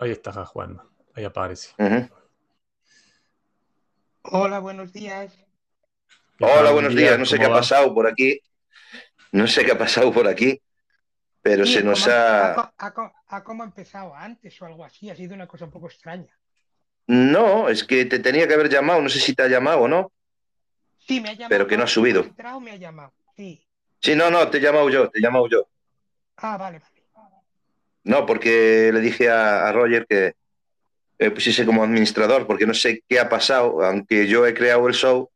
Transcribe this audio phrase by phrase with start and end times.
[0.00, 0.80] ahí está Juan,
[1.14, 1.74] ahí aparece.
[4.22, 5.32] Hola, buenos días.
[6.40, 7.18] Hola, buenos días.
[7.18, 8.40] No sé qué ha pasado por aquí.
[9.32, 10.60] No sé qué ha pasado por aquí,
[11.42, 12.72] pero se nos ha...
[12.76, 15.08] ¿Ha cómo empezado antes o algo así?
[15.10, 16.36] Ha sido una cosa un poco extraña.
[17.06, 19.02] No, es que te tenía que haber llamado.
[19.02, 20.12] No sé si te ha llamado o no.
[20.98, 21.48] Sí, me ha llamado.
[21.50, 22.24] Pero que no ha subido.
[22.60, 23.12] me ha llamado.
[23.36, 23.64] Sí.
[24.00, 25.68] sí, no, no, te he llamado yo, te he llamado yo.
[26.36, 26.99] Ah, vale, vale.
[28.04, 30.34] No, porque le dije a, Roger que
[31.18, 34.94] eh, pusiese como administrador, porque no sé qué ha pasado, aunque yo he creado el
[34.94, 35.30] show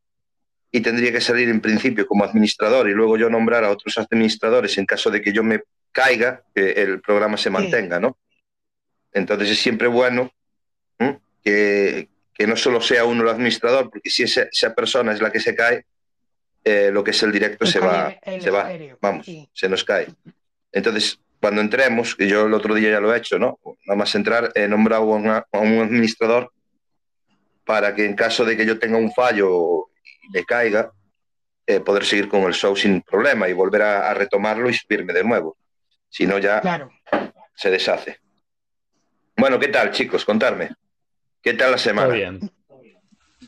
[0.72, 4.76] y tendría que salir en principio como administrador y luego yo nombrar a otros administradores
[4.78, 8.18] en caso de que yo me caiga, que el programa se mantenga, ¿no?
[9.12, 10.32] Entonces es siempre bueno
[11.44, 12.08] que,
[12.46, 15.84] no solo sea uno el administrador, porque si esa, persona es la que se cae,
[16.64, 18.68] eh, lo que es el directo se va, se va,
[19.00, 20.08] vamos, se nos cae.
[20.72, 23.58] Entonces, cuando entremos, que yo el otro día ya lo he hecho, ¿no?
[23.84, 26.50] Nada más entrar, he nombrado a un administrador
[27.66, 29.90] para que en caso de que yo tenga un fallo
[30.22, 30.90] y me caiga,
[31.66, 35.22] eh, poder seguir con el show sin problema y volver a, retomarlo y subirme de
[35.22, 35.58] nuevo.
[36.08, 36.62] Si no, ya
[37.54, 38.20] se deshace.
[39.36, 40.24] Bueno, ¿qué tal, chicos?
[40.24, 40.70] Contarme.
[41.42, 42.06] ¿Qué tal la semana?
[42.06, 42.40] Todo bien.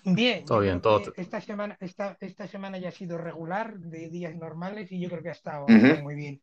[0.05, 0.45] Bien.
[0.45, 1.15] Todo bien, todo.
[1.17, 5.23] Esta semana, esta, esta semana ya ha sido regular, de días normales, y yo creo
[5.23, 6.43] que ha estado muy bien.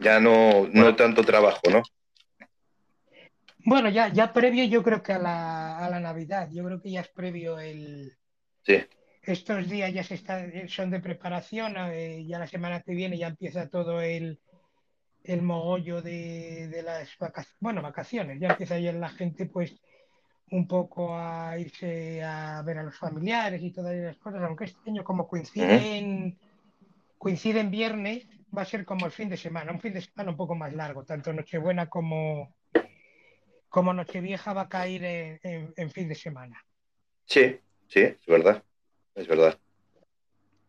[0.00, 1.82] Ya no, no tanto trabajo, ¿no?
[3.64, 6.90] Bueno, ya, ya previo yo creo que a la, a la Navidad, yo creo que
[6.90, 8.16] ya es previo el...
[8.62, 8.78] Sí.
[9.22, 13.26] Estos días ya se está, son de preparación, eh, ya la semana que viene ya
[13.26, 14.40] empieza todo el,
[15.24, 19.78] el mogollo de, de las vacaciones, bueno, vacaciones, ya empieza ya la gente pues
[20.50, 24.90] un poco a irse a ver a los familiares y todas esas cosas, aunque este
[24.90, 26.36] año como coincide
[27.18, 30.30] coincide en viernes, va a ser como el fin de semana, un fin de semana
[30.30, 32.56] un poco más largo, tanto Nochebuena como,
[33.68, 36.62] como Nochevieja va a caer en, fin de semana.
[37.24, 38.62] Sí, sí, es verdad,
[39.14, 39.58] es verdad.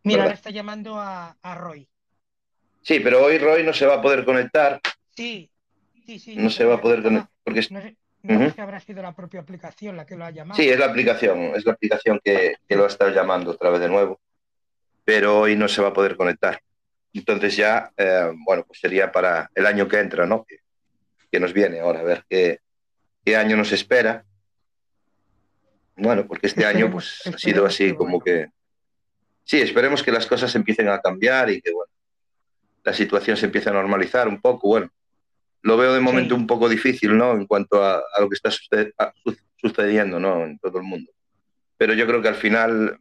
[0.04, 1.88] Mira, ahora está llamando a, Roy.
[2.82, 4.80] Sí, pero hoy Roy no se va a poder conectar.
[5.16, 5.52] Sí,
[6.06, 6.36] sí, sí.
[6.36, 7.30] No se va a poder conectar.
[7.44, 7.68] Porque...
[8.24, 10.62] No, sé, habrá sido la propia aplicación la que lo ha llamado.
[10.62, 13.80] Sí, es la aplicación, es la aplicación que, que lo ha estado llamando otra vez
[13.80, 14.20] de nuevo.
[15.04, 16.62] Pero hoy no se va a poder conectar.
[17.14, 20.46] Entonces ya, eh, bueno, pues sería para el año que entra, ¿no?
[20.46, 20.60] Que,
[21.40, 22.60] nos viene ahora, a ver qué,
[23.24, 24.26] qué, año nos espera.
[25.96, 28.48] Bueno, porque este año pues ha sido así como que...
[29.46, 31.92] Sí, esperemos que las cosas empiecen a cambiar y que, bueno,
[32.84, 34.68] la situación se empiece a normalizar un poco.
[34.68, 34.90] Bueno,
[35.62, 37.34] lo veo de momento un poco difícil, ¿no?
[37.34, 38.50] En cuanto a, a lo que está
[39.56, 40.44] sucediendo, ¿no?
[40.44, 41.12] En todo el mundo.
[41.78, 43.00] Pero yo creo que al final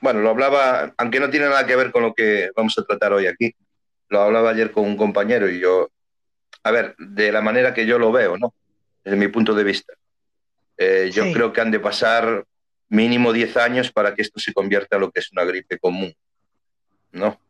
[0.00, 3.12] bueno, lo hablaba, aunque no tiene nada que ver con lo que vamos a tratar
[3.12, 3.54] hoy aquí,
[4.08, 5.90] lo hablaba ayer con un compañero y yo,
[6.62, 8.54] a ver, de la manera que yo lo veo, ¿no?
[9.04, 9.92] Desde mi punto de vista.
[10.76, 12.44] Eh, yo creo que han de pasar
[12.88, 16.14] mínimo 10 años para que esto se convierta en lo que es una gripe común,
[17.12, 17.40] ¿no?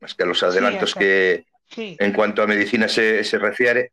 [0.00, 3.92] Más que los adelantos que en cuanto a medicina se, se refiere,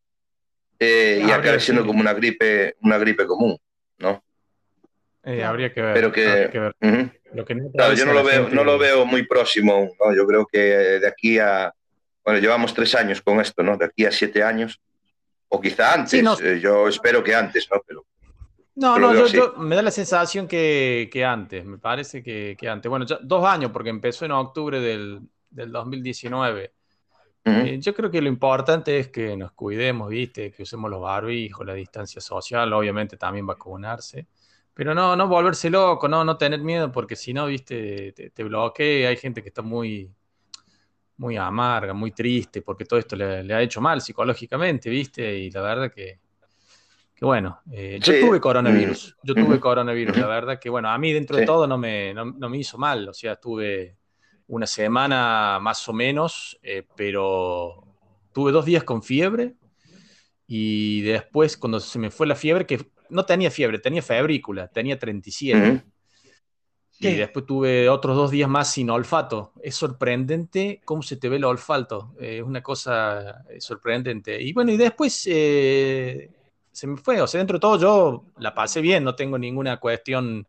[0.80, 3.58] eh, y acabe siendo como una gripe, una gripe común,
[3.98, 4.25] ¿no?
[5.26, 5.94] Eh, habría que ver.
[5.94, 6.50] Pero que,
[7.96, 9.90] yo no lo, veo, no lo veo muy próximo.
[10.16, 11.74] Yo creo que de aquí a.
[12.24, 13.76] Bueno, llevamos tres años con esto, ¿no?
[13.76, 14.80] De aquí a siete años.
[15.50, 16.14] O quizá antes.
[16.42, 17.82] Eh, yo espero que antes, ¿no?
[17.86, 18.06] Pero.
[18.76, 22.90] No, no, yo, me da la sensación que, que antes, me parece que, que, antes.
[22.90, 26.72] Bueno, ya dos años, porque empezó en octubre del, del 2019.
[27.48, 30.52] Eh, yo creo que lo importante es que nos cuidemos, ¿viste?
[30.52, 34.26] Que usemos los barbijos, la distancia social, obviamente también vacunarse.
[34.76, 39.08] Pero no, no volverse loco, no, no tener miedo, porque si no, viste, te, bloquea.
[39.08, 40.12] Hay gente que está muy,
[41.16, 45.38] muy amarga, muy triste, porque todo esto le, ha hecho mal psicológicamente, viste.
[45.38, 46.20] Y la verdad que,
[47.16, 51.14] que bueno, eh, yo tuve coronavirus, yo tuve coronavirus, la verdad que, bueno, a mí
[51.14, 53.96] dentro de todo no me, no, me hizo mal, o sea, estuve
[54.48, 57.82] una semana más o menos, eh, pero
[58.34, 59.56] tuve dos días con fiebre
[60.48, 64.98] y después cuando se me fue la fiebre, que no tenía fiebre, tenía febrícula, tenía
[64.98, 65.84] 37.
[67.00, 69.54] Y después tuve otros dos días más sin olfato.
[69.62, 72.16] Es sorprendente cómo se te ve el olfato.
[72.20, 74.42] es una cosa eh, sorprendente.
[74.42, 76.32] Y bueno, y después eh,
[76.72, 77.22] se me fue.
[77.22, 80.48] O sea, dentro de todo yo la pasé bien, no tengo ninguna cuestión.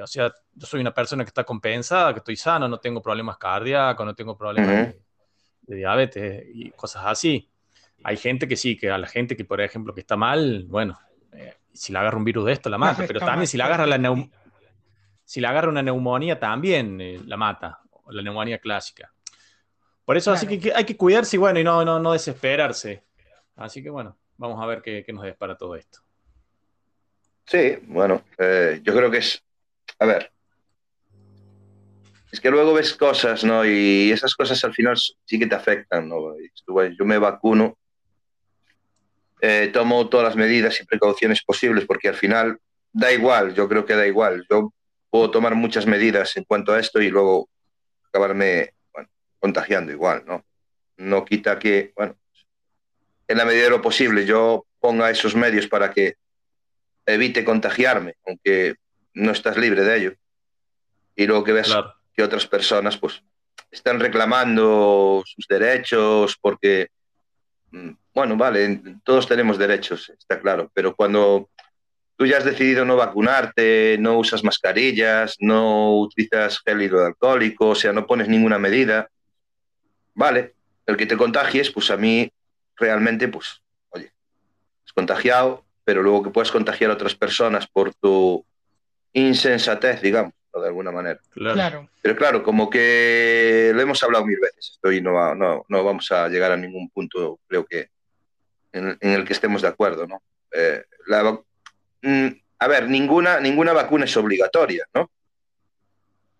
[0.00, 3.36] O sea, yo soy una persona que está compensada, que estoy sano, no tengo problemas
[3.36, 4.94] cardíacos, no tengo problemas
[5.62, 7.48] de, diabetes y cosas así.
[8.02, 10.98] Hay gente que sí, que a la gente que, por ejemplo, que está mal, bueno,
[11.36, 13.04] eh, si le agarra un virus de esto, la mata.
[13.06, 13.98] Pero también si le agarra la
[15.24, 17.80] si le agarra una neumonía, también eh, la mata.
[18.08, 19.10] La neumonía clásica.
[20.04, 23.02] Por eso, así que, hay que cuidarse y bueno, y no, no, no desesperarse.
[23.56, 24.18] Así que bueno.
[24.36, 26.00] vamos a ver qué, nos para todo esto.
[27.46, 29.42] Sí, bueno, eh, yo creo que es,
[29.98, 30.30] a ver,
[32.34, 33.64] es que luego ves cosas, ¿no?
[33.64, 36.34] Y esas cosas al final sí que te afectan, ¿no?
[36.98, 37.78] Yo me vacuno,
[39.40, 42.58] eh, tomo todas las medidas y precauciones posibles porque al final
[42.92, 44.46] da igual, yo creo que da igual.
[44.50, 44.72] Yo
[45.10, 47.48] puedo tomar muchas medidas en cuanto a esto y luego
[48.08, 48.72] acabarme
[49.38, 50.44] contagiando igual, ¿no?
[50.96, 52.16] No quita que, bueno,
[53.28, 56.14] en la medida de lo posible yo ponga esos medios para que
[57.06, 58.76] evite contagiarme, aunque
[59.14, 60.14] no estás libre de ello.
[61.16, 61.74] Y luego que ves
[62.14, 63.22] que otras personas pues
[63.70, 66.88] están reclamando sus derechos porque,
[68.14, 71.50] bueno, vale, todos tenemos derechos, está claro, pero cuando
[72.16, 77.92] tú ya has decidido no vacunarte, no usas mascarillas, no utilizas gel hidroalcohólico, o sea,
[77.92, 79.08] no pones ninguna medida,
[80.14, 80.54] vale,
[80.86, 82.30] el que te contagies, pues a mí
[82.76, 84.12] realmente, pues, oye,
[84.86, 88.44] es contagiado, pero luego que puedes contagiar a otras personas por tu
[89.12, 91.20] insensatez, digamos, de alguna manera.
[91.32, 91.88] Claro.
[92.02, 96.10] Pero claro, como que lo hemos hablado mil veces, esto y no, no, no vamos
[96.12, 97.88] a llegar a ningún punto, creo que,
[98.72, 100.22] en, el que estemos de acuerdo, ¿no?
[100.52, 100.82] Eh,
[102.02, 102.26] mm,
[102.58, 105.10] a ver, ninguna, ninguna vacuna es obligatoria, ¿no?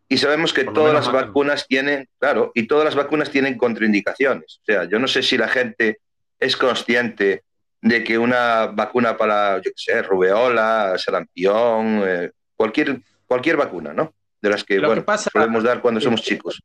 [0.09, 4.61] Y sabemos que todas las vacunas tienen, claro, y todas las vacunas tienen contraindicaciones.
[4.63, 5.99] O sea, yo no sé si la gente
[6.39, 7.43] es consciente
[7.81, 14.13] de que una vacuna para, yo qué sé, rubeola, sarampión, eh, cualquier, cualquier vacuna, ¿no?
[14.41, 16.61] De las que, bueno, podemos dar cuando somos chicos.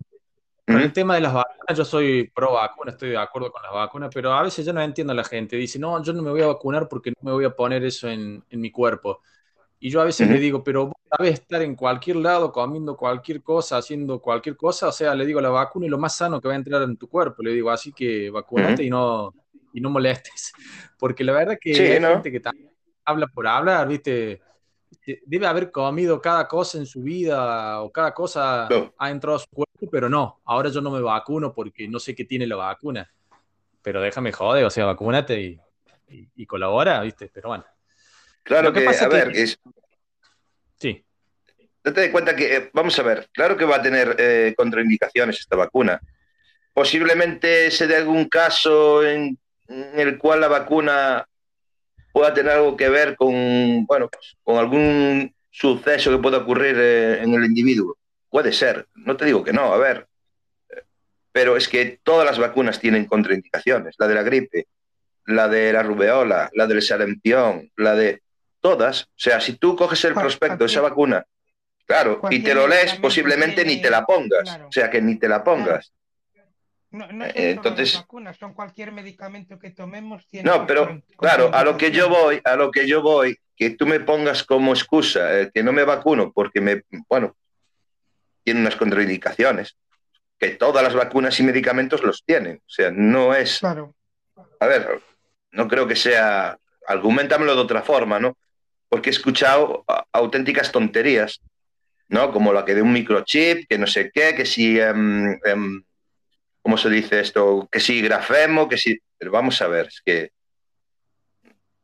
[0.65, 3.71] Con el tema de las vacunas, yo soy pro vacuna, estoy de acuerdo con las
[3.71, 5.55] vacunas, pero a veces yo no entiendo a la gente.
[5.55, 8.07] Dice, no, yo no me voy a vacunar porque no me voy a poner eso
[8.07, 9.21] en, en mi cuerpo.
[9.81, 13.41] Y yo a veces le digo, pero vos sabes estar en cualquier lado comiendo cualquier
[13.41, 16.49] cosa, haciendo cualquier cosa, o sea, le digo, la vacuna es lo más sano que
[16.49, 19.33] va a entrar en tu cuerpo, le digo, así que vacunate y, no,
[19.73, 20.51] y no molestes.
[20.99, 22.41] Porque la verdad que hay gente que
[23.05, 24.41] habla por hablar, ¿viste?
[25.25, 28.67] Debe haber comido cada cosa en su vida o cada cosa
[28.97, 32.15] ha entrado a su cuerpo, pero no, ahora yo no me vacuno porque no sé
[32.15, 33.11] qué tiene la vacuna.
[33.81, 35.59] Pero déjame joder, o sea, vacúnate y,
[36.35, 37.29] y colabora, ¿viste?
[37.33, 37.65] Pero bueno.
[38.43, 39.59] Claro que, a ver, es...
[40.79, 41.05] Sí.
[41.83, 45.39] Date de cuenta que, eh, vamos a ver, claro que va a tener eh, contraindicaciones
[45.39, 46.01] esta vacuna.
[46.73, 51.27] Posiblemente se dé algún caso en, el cual la vacuna
[52.19, 54.09] pueda tener algo que ver con, bueno,
[54.43, 57.97] con algún suceso que pueda ocurrir eh, en el individuo.
[58.29, 60.05] Puede ser, no te digo que no, a ver.
[61.31, 63.95] Pero es que todas las vacunas tienen contraindicaciones.
[63.97, 64.67] La de la gripe,
[65.27, 68.21] la de la rubeola, la del sarampión, la de
[68.59, 69.03] todas.
[69.03, 71.23] O sea, si tú coges el prospecto de esa vacuna,
[71.85, 74.59] claro, y te lo lees, posiblemente ni te la pongas.
[74.67, 75.93] O sea, que ni te la pongas.
[76.91, 80.27] No, no son eh, Entonces, vacunas, son cualquier medicamento que tomemos.
[80.27, 83.71] Tiene no, pero claro, a lo que yo voy, a lo que yo voy, que
[83.71, 87.35] tú me pongas como excusa eh, que no me vacuno porque me, bueno,
[88.43, 89.77] tiene unas contraindicaciones,
[90.39, 92.57] que todas las vacunas y medicamentos los tienen.
[92.57, 93.59] O sea, no es.
[93.59, 93.95] Claro.
[94.59, 95.01] A ver,
[95.51, 96.57] no creo que sea.
[96.87, 98.35] Argumentamelo de otra forma, ¿no?
[98.89, 101.41] porque he escuchado auténticas tonterías,
[102.09, 102.31] ¿no?
[102.31, 105.83] Como la que de un microchip, que no sé qué, que si, em, em,
[106.69, 107.67] ¿cómo se dice esto?
[107.71, 108.95] Que si grafemo, que si...
[109.17, 110.29] Pero vamos a ver, es que...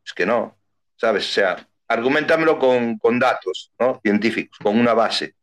[0.06, 0.60] Es que no,
[0.96, 1.28] ¿sabes?
[1.28, 4.00] O sea, argumentamelo con, con datos, ¿no?
[4.04, 5.34] Científicos, con una base.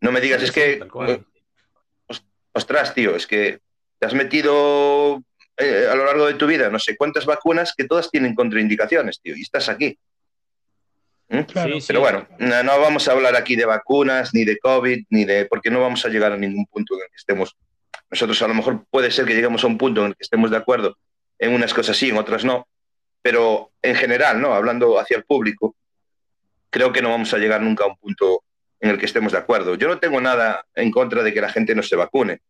[0.00, 0.84] No me digas, es que...
[2.52, 3.60] Ostras, tío, es que
[4.00, 5.22] te has metido
[5.56, 9.20] eh, a lo largo de tu vida no sé cuántas vacunas que todas tienen contraindicaciones,
[9.20, 9.96] tío, y estás aquí.
[11.28, 11.42] ¿Mm?
[11.86, 15.46] Pero bueno, no, vamos a hablar aquí de vacunas, ni de COVID, ni de.
[15.46, 17.56] porque no vamos a llegar a ningún punto en el que estemos.
[18.10, 20.50] Nosotros a lo mejor puede ser que lleguemos a un punto en el que estemos
[20.50, 20.96] de acuerdo
[21.38, 22.66] en unas cosas sí, en otras no.
[23.22, 24.54] Pero en general, ¿no?
[24.54, 25.76] Hablando hacia el público,
[26.70, 28.44] creo que no vamos a llegar nunca a un punto
[28.80, 29.74] en el que estemos de acuerdo.
[29.74, 32.40] Yo no tengo nada en contra de que la gente no se vacune.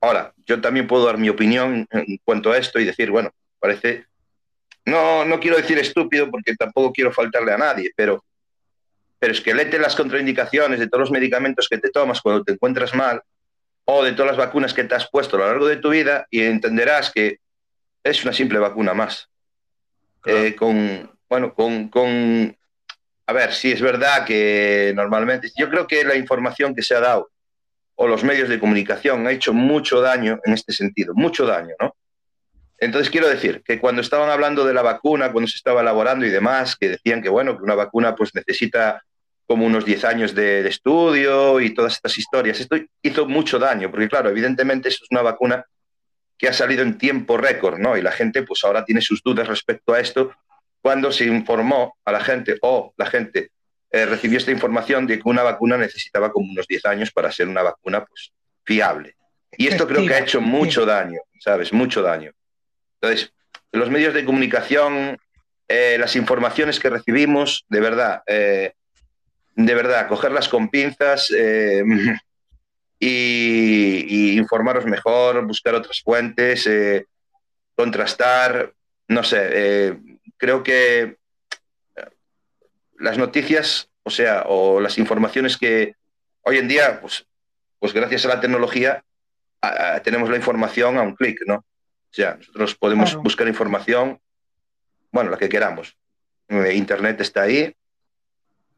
[0.00, 4.06] Ahora, yo también puedo dar mi opinión en cuanto a esto y decir, bueno, parece
[4.88, 8.24] no, no quiero decir estúpido porque tampoco quiero faltarle a nadie, pero,
[9.18, 12.52] pero es que léete las contraindicaciones de todos los medicamentos que te tomas cuando te
[12.52, 13.22] encuentras mal
[13.90, 16.26] o de todas las vacunas que te has puesto a lo largo de tu vida
[16.30, 17.38] y entenderás que
[18.04, 19.30] es una simple vacuna más.
[20.26, 22.54] Eh, con, bueno, con, con,
[23.26, 27.00] a ver, si es verdad que normalmente, yo creo que la información que se ha
[27.00, 27.30] dado
[27.94, 31.96] o los medios de comunicación ha hecho mucho daño en este sentido, mucho daño, ¿no?
[32.76, 36.30] Entonces quiero decir que cuando estaban hablando de la vacuna, cuando se estaba elaborando y
[36.30, 39.02] demás, que decían que bueno, que una vacuna pues necesita
[39.48, 44.06] como unos 10 años de, estudio y todas estas historias, esto hizo mucho daño, porque
[44.06, 45.64] claro, evidentemente eso es una vacuna
[46.36, 47.96] que ha salido en tiempo récord, ¿no?
[47.96, 50.32] Y la gente pues ahora tiene sus dudas respecto a esto
[50.82, 53.50] cuando se informó a la gente o la gente
[53.90, 57.48] eh, recibió esta información de que una vacuna necesitaba como unos 10 años para ser
[57.48, 58.30] una vacuna pues
[58.64, 59.16] fiable.
[59.56, 61.72] Y esto creo que ha hecho mucho daño, ¿sabes?
[61.72, 62.32] Mucho daño.
[63.00, 63.32] Entonces,
[63.72, 65.16] los medios de comunicación,
[65.66, 68.74] eh, las informaciones que recibimos, de verdad, eh,
[69.58, 71.30] de verdad, cogerlas con pinzas
[73.00, 76.68] y, informaros mejor, buscar otras fuentes,
[77.74, 78.72] contrastar,
[79.08, 79.98] no sé,
[80.36, 81.16] creo que
[82.98, 85.94] las noticias, o sea, o las informaciones que
[86.42, 87.26] hoy en día, pues,
[87.80, 89.04] pues gracias a la tecnología,
[90.04, 91.56] tenemos la información a un clic, ¿no?
[91.56, 94.20] O sea, nosotros podemos buscar información,
[95.10, 95.96] bueno, la que queramos.
[96.48, 97.74] Eh, Internet está ahí,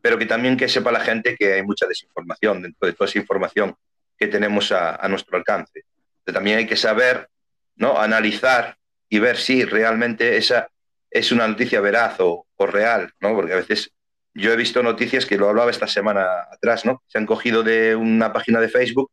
[0.03, 3.19] pero que también que sepa la gente que hay mucha desinformación dentro de toda esa
[3.19, 3.75] información
[4.19, 5.85] que tenemos a, nuestro alcance.
[6.25, 7.29] también hay que saber,
[7.77, 7.99] ¿no?
[7.99, 8.77] Analizar
[9.09, 10.69] y ver si realmente esa
[11.11, 13.35] es una noticia veraz o, o real, ¿no?
[13.35, 13.91] Porque a veces
[14.35, 17.03] yo he visto noticias que lo hablaba esta semana atrás, ¿no?
[17.07, 19.11] Se han cogido de una página de Facebook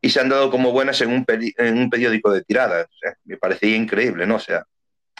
[0.00, 2.86] y se han dado como buenas en un, en un periódico de tirada.
[3.24, 4.36] me parecía increíble, ¿no?
[4.36, 4.66] O sea,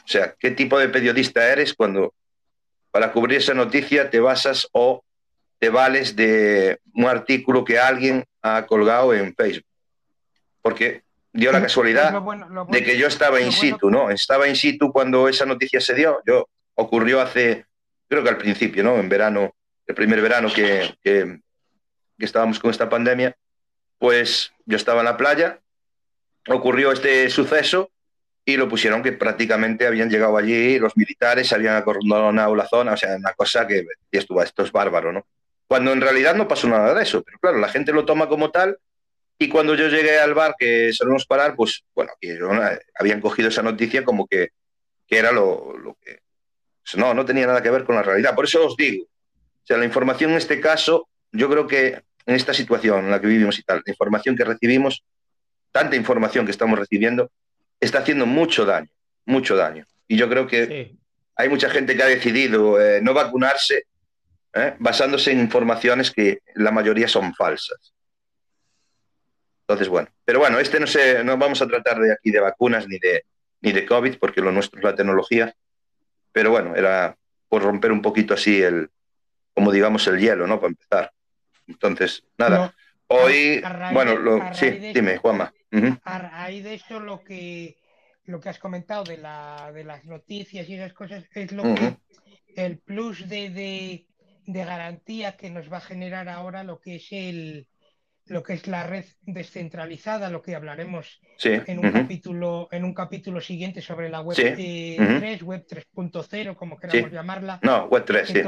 [0.05, 2.15] o sea, ¿qué tipo de periodista eres cuando
[2.95, 5.03] para cubrir esa noticia te basas o
[5.59, 9.67] te vales de un artículo que alguien ha colgado en Facebook?
[10.63, 12.15] Porque dio la casualidad
[12.69, 14.11] de que yo estaba in situ, ¿no?
[14.11, 16.23] Estaba in situ cuando esa noticia se dio.
[16.25, 17.67] Yo ocurrió hace
[18.09, 19.01] creo que al principio, ¿no?
[19.01, 19.57] En verano,
[19.89, 21.41] el primer verano que, que,
[22.19, 23.37] estábamos con esta pandemia,
[23.99, 25.59] pues yo estaba en la playa,
[26.47, 27.91] ocurrió este suceso
[28.45, 32.97] y lo pusieron que prácticamente habían llegado allí los militares, habían acordonado la zona, o
[32.97, 35.27] sea, una cosa que esto, esto es bárbaro, ¿no?
[35.67, 38.51] Cuando en realidad no pasó nada de eso, pero claro, la gente lo toma como
[38.51, 38.79] tal
[39.39, 42.13] y cuando yo llegué al bar que solemos parar, pues bueno,
[42.99, 44.51] habían cogido esa noticia como que,
[45.07, 46.21] que era lo, lo, que,
[46.83, 48.35] pues no, no tenía nada que ver con la realidad.
[48.35, 52.35] Por eso os digo, o sea, la información en este caso, yo creo que en
[52.35, 55.03] esta situación en la que vivimos y tal, la información que recibimos,
[55.73, 57.31] tanta información que estamos recibiendo,
[57.81, 58.91] está haciendo mucho daño,
[59.27, 59.87] mucho daño.
[60.09, 60.97] Y yo creo que
[61.37, 63.87] hay mucha gente que ha decidido eh, no vacunarse
[64.53, 67.93] eh, basándose en informaciones que la mayoría son falsas.
[69.63, 72.87] Entonces, bueno, pero bueno, este no sé, no vamos a tratar de aquí de vacunas
[72.87, 73.25] ni de,
[73.63, 75.55] ni de COVID, porque lo nuestro es la tecnología.
[76.33, 77.17] Pero bueno, era
[77.49, 78.91] por romper un poquito así el,
[79.55, 80.61] como digamos, el hielo, ¿no?
[80.61, 81.13] Para empezar.
[81.67, 82.75] Entonces, nada.
[83.07, 83.63] Hoy,
[83.93, 85.53] bueno, lo, sí, dime, Juanma.
[86.05, 87.77] A raíz de eso, lo que,
[88.25, 91.97] lo que has comentado de, la, de las noticias y esas cosas es lo que
[92.57, 94.07] el plus de, de,
[94.47, 97.67] de, garantía que nos va a generar ahora lo que es el,
[98.27, 103.41] lo que es la red descentralizada, lo que hablaremos en, un capítulo, en un capítulo
[103.41, 107.61] siguiente sobre la web 3, eh, web 3.0, como queramos llamarla.
[107.63, 108.43] No, web 3, sí.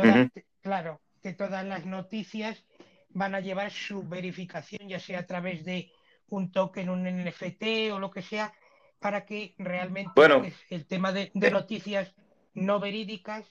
[0.62, 2.64] Claro, que todas las noticias
[3.10, 5.90] van a llevar su verificación, ya sea a través de
[6.28, 8.52] un token, un NFT o lo que sea,
[8.98, 10.12] para que realmente
[10.70, 11.50] el tema de, eh.
[11.50, 12.14] noticias
[12.54, 13.44] no verídicas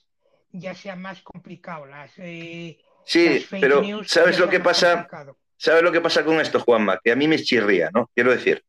[0.52, 1.86] ya sea más complicado.
[1.86, 5.08] Las, eh, sí, pero ¿sabes lo que pasa?
[5.58, 7.00] ¿Sabes lo que pasa con esto, Juanma?
[7.04, 8.10] Que a mí me chirría, ¿no?
[8.14, 8.64] Quiero decir,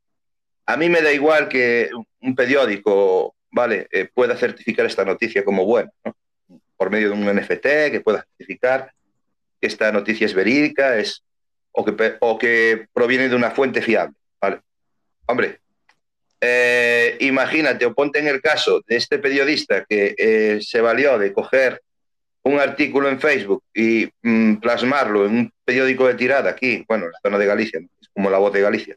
[0.67, 3.89] a mí me da igual que un periódico, ¿vale?
[3.91, 6.17] Eh, pueda certificar esta noticia como buena, ¿no?
[6.77, 8.93] Por medio de un NFT que pueda certificar
[9.61, 11.25] que esta noticia es verídica es,
[11.77, 14.61] o, que, o que proviene de una fuente fiable, ¿vale?
[15.27, 15.61] Hombre,
[16.41, 21.33] eh, imagínate o ponte en el caso de este periodista que eh, se valió de
[21.33, 21.83] coger
[22.43, 27.13] un artículo en Facebook y mm, plasmarlo en un periódico de tirada aquí, bueno, en
[27.13, 28.97] la zona de Galicia, es como la voz de Galicia,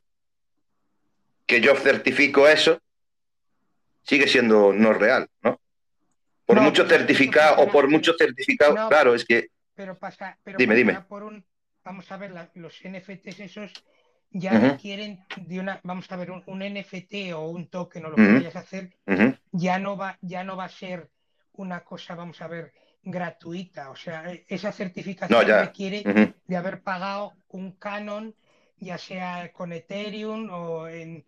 [1.46, 2.80] que yo certifico eso,
[4.04, 5.60] sigue siendo no real, ¿no?
[6.46, 9.50] Por mucho certificado o por mucho certificado, claro, es que...
[9.76, 11.02] Pero pasa, pero dime, dime.
[11.08, 11.44] Por un,
[11.90, 13.74] vamos a ver, los NFTs esos
[14.30, 18.32] ya requieren de una, vamos a ver, un, NFT o un token o lo que
[18.32, 18.96] vayas a hacer,
[19.52, 21.10] ya no va, ya no va a ser
[21.54, 23.90] una cosa, vamos a ver, gratuita.
[23.90, 26.04] O sea, e, esa certificación requiere
[26.46, 28.36] de haber pagado un canon,
[28.78, 31.26] ya sea con Ethereum o en,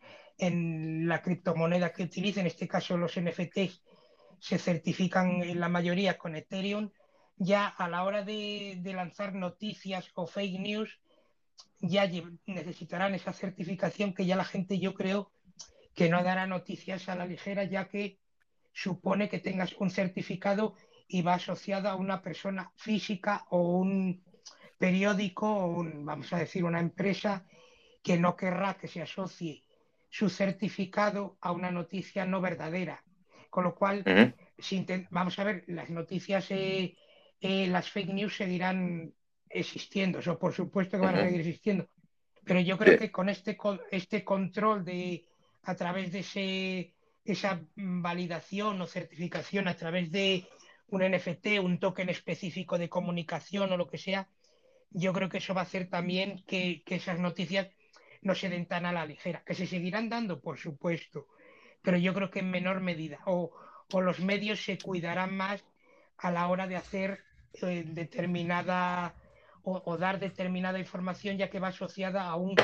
[1.08, 3.82] la criptomoneda que utilice, en este caso los NFTs
[4.40, 6.92] se certifican en la mayoría con Ethereum.
[7.44, 11.00] Ya a la hora de, de lanzar noticias o fake news,
[11.80, 12.08] ya
[12.46, 15.32] necesitarán esa certificación que ya la gente yo creo
[15.96, 18.20] que no dará noticias a la ligera, ya que
[18.74, 20.76] supone que tengas un certificado
[21.08, 24.24] y va asociada a una persona física o un
[24.78, 27.46] periódico o vamos a decir una empresa
[28.04, 29.64] que no querrá que se asocie
[30.10, 33.04] su certificado a una noticia no verdadera.
[33.50, 34.04] Con lo cual,
[35.10, 36.96] vamos a ver, las noticias, eh,
[37.42, 39.14] eh, las fake news seguirán
[39.50, 41.90] existiendo, eso por supuesto que van a seguir existiendo.
[42.46, 43.58] Pero yo creo que con este,
[43.92, 45.26] este control de
[45.64, 46.94] a través de ese,
[47.26, 50.48] esa validación o certificación, a través de
[50.88, 54.28] un NFT, un token específico de comunicación o lo que sea,
[54.92, 57.70] yo creo que eso va a hacer también que, que esas noticias
[58.22, 61.28] no se den tan a la ligera, que se seguirán dando, por supuesto,
[61.82, 63.52] pero yo creo que en menor medida, o,
[63.92, 65.64] o los medios se cuidarán más
[66.18, 67.24] a la hora de hacer
[67.62, 69.16] eh, determinada
[69.64, 72.56] o, dar determinada información ya que va asociada a un,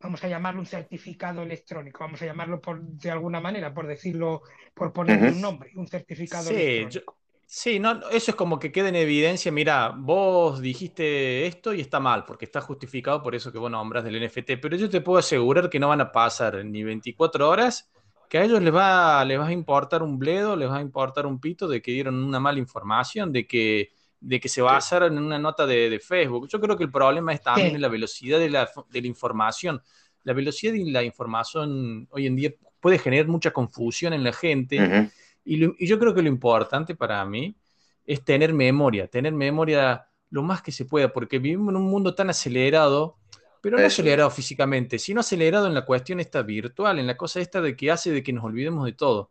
[0.00, 4.42] vamos a llamarlo un certificado electrónico, vamos a llamarlo por, de alguna manera, por decirlo,
[4.74, 7.16] por ponerle un nombre, un certificado electrónico.
[7.48, 12.00] Sí, no, eso es como que queda en evidencia, mira, vos dijiste esto y está
[12.00, 15.20] mal, porque está justificado por eso que vos nombras del NFT, pero yo te puedo
[15.20, 17.88] asegurar que no van a pasar ni 24 horas,
[18.28, 21.24] que a ellos les va, les va a importar un bledo, les va a importar
[21.24, 25.22] un pito de que dieron una mala información, de que, de que se basaron en
[25.22, 26.48] una nota de, Facebook.
[26.48, 29.82] Yo creo que el problema es también en la velocidad de la, de la información.
[30.24, 35.10] La velocidad de la información hoy en día puede generar mucha confusión en la gente.
[35.44, 37.56] Y, yo creo que lo importante para mí
[38.04, 42.14] es tener memoria, tener memoria lo más que se pueda, porque vivimos en un mundo
[42.14, 43.16] tan acelerado,
[43.60, 47.60] pero no acelerado físicamente, sino acelerado en la cuestión esta virtual, en la cosa esta
[47.60, 49.30] de que hace de que nos olvidemos de todo.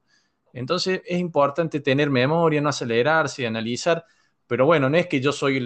[0.54, 4.06] Entonces es importante tener memoria, no acelerarse, analizar,
[4.48, 5.58] pero bueno, no es que yo soy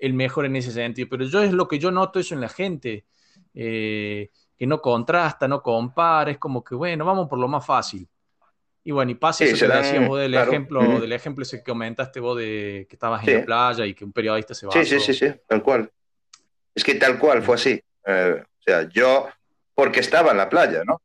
[0.00, 2.48] el, mejor en ese sentido, pero yo es lo que yo noto eso en la
[2.48, 3.06] gente,
[3.54, 8.08] eh, que no contrasta, no compara, es como que bueno, vamos por lo más fácil.
[8.82, 12.18] Y bueno, y pasa eso que decías vos del ejemplo, del ejemplo ese que comentaste
[12.18, 14.72] vos de que estabas en la playa y que un periodista se va.
[14.72, 15.90] Sí, sí, sí, sí, tal cual.
[16.74, 17.80] Es que tal cual fue así.
[18.06, 19.28] Eh, o sea, yo
[19.74, 21.02] porque estaba en la playa, ¿no?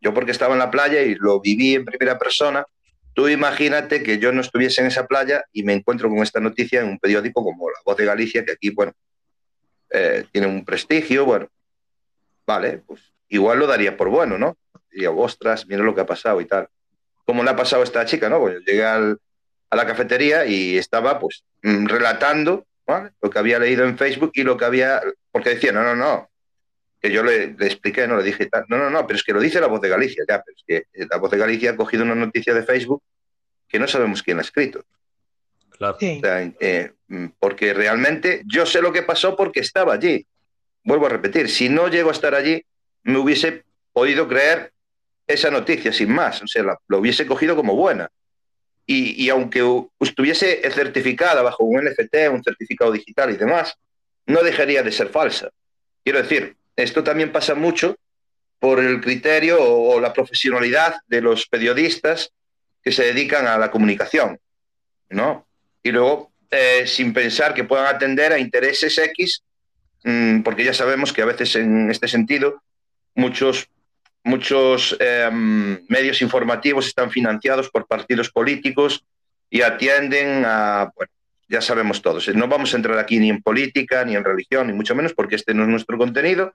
[0.00, 2.66] Yo porque estaba en la playa y lo viví en primera persona.
[3.16, 6.82] Tú imagínate que yo no estuviese en esa playa y me encuentro con esta noticia
[6.82, 8.92] en un periódico como La Voz de Galicia, que aquí, bueno,
[9.90, 11.48] eh, tiene un prestigio, bueno,
[12.46, 14.56] vale, pues igual lo daría por bueno, ¿no?
[14.90, 16.68] Diría, ostras, mira lo que ha pasado y tal
[17.26, 18.38] como le ha pasado a esta chica, ¿no?
[18.38, 22.66] Pues llegué a la cafetería y estaba pues mm, relatando
[23.20, 25.02] lo que había leído en Facebook y lo que había,
[25.32, 26.30] porque decía, no, no, no,
[27.06, 29.60] que yo le, expliqué, no le dije, no, no, no, pero es que lo dice
[29.60, 32.14] la voz de Galicia, ya, pero es que la voz de Galicia ha cogido una
[32.14, 33.02] noticia de Facebook
[33.68, 34.84] que no sabemos quién ha escrito.
[35.70, 35.96] Claro.
[36.00, 40.26] Eh, mm, porque realmente yo sé lo que pasó porque estaba allí.
[40.82, 42.64] Vuelvo a repetir, si no llego a estar allí,
[43.04, 44.72] me hubiese podido creer
[45.26, 48.10] esa noticia sin más, o sea, lo hubiese cogido como buena.
[48.88, 49.64] Y, aunque
[49.98, 53.74] estuviese certificada bajo un NFT, un certificado digital y demás,
[54.26, 55.50] no dejaría de ser falsa.
[56.04, 57.96] Quiero decir, esto también pasa mucho
[58.58, 62.32] por el criterio o, la profesionalidad de los periodistas
[62.82, 64.38] que se dedican a la comunicación,
[65.10, 65.46] ¿no?
[65.82, 69.42] Y luego, eh, sin pensar que puedan atender a intereses X,
[70.04, 72.62] mm, porque ya sabemos que a veces en este sentido
[73.14, 73.68] muchos
[74.26, 79.04] muchos em, medios informativos están financiados por partidos políticos
[79.48, 80.92] y atienden a,
[81.48, 84.72] ya sabemos todos, no vamos a entrar aquí ni en política, ni en religión, ni
[84.72, 86.54] mucho menos, porque este no es nuestro contenido,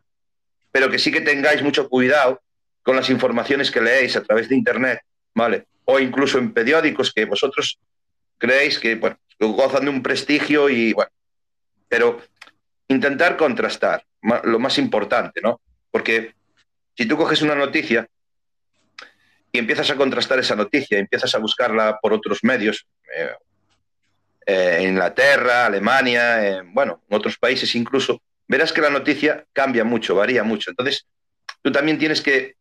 [0.72, 2.42] pero que sí que tengáis mucho cuidado
[2.82, 5.02] con las informaciones que leéis a través de Internet,
[5.36, 5.66] ¿vale?
[5.86, 7.80] O incluso en periódicos que vosotros
[8.38, 11.12] creéis que, bueno, gozan de un prestigio y, bueno,
[11.88, 12.22] pero
[12.88, 14.04] intentar contrastar,
[14.44, 15.62] lo más importante, ¿no?
[15.90, 16.34] Porque
[16.98, 18.08] si tú coges una noticia
[19.52, 23.32] y empiezas a contrastar esa noticia, empiezas a buscarla por otros medios, eh,
[24.46, 28.22] eh, Inglaterra, Alemania, bueno, en otros países incluso,
[28.52, 30.72] verás que la noticia cambia mucho, varía mucho.
[30.72, 31.08] Entonces,
[31.62, 32.56] tú también tienes que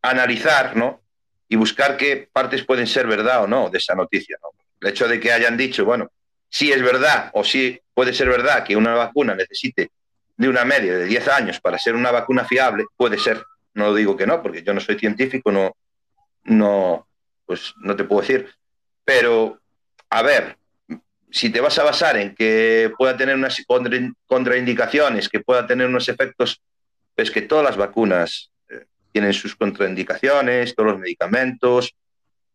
[0.00, 1.02] analizar, ¿no?
[1.48, 4.38] Y buscar qué partes pueden ser verdad o no de esa noticia,
[4.80, 6.10] El hecho de que hayan dicho, bueno,
[6.48, 9.90] si es verdad o si puede ser verdad que una vacuna necesite
[10.34, 14.16] de una media de 10 años para ser una vacuna fiable, puede ser no digo
[14.16, 15.76] que no, porque yo no soy científico, no,
[16.44, 17.06] no,
[17.44, 18.48] pues no te puedo decir.
[19.04, 19.60] Pero,
[20.08, 20.56] a ver,
[21.34, 23.60] si te vas a basar en que pueda tener unas
[24.26, 26.62] contraindicaciones, que pueda tener unos efectos,
[27.16, 31.92] pues que todas las vacunas eh, tienen sus contraindicaciones, todos los medicamentos.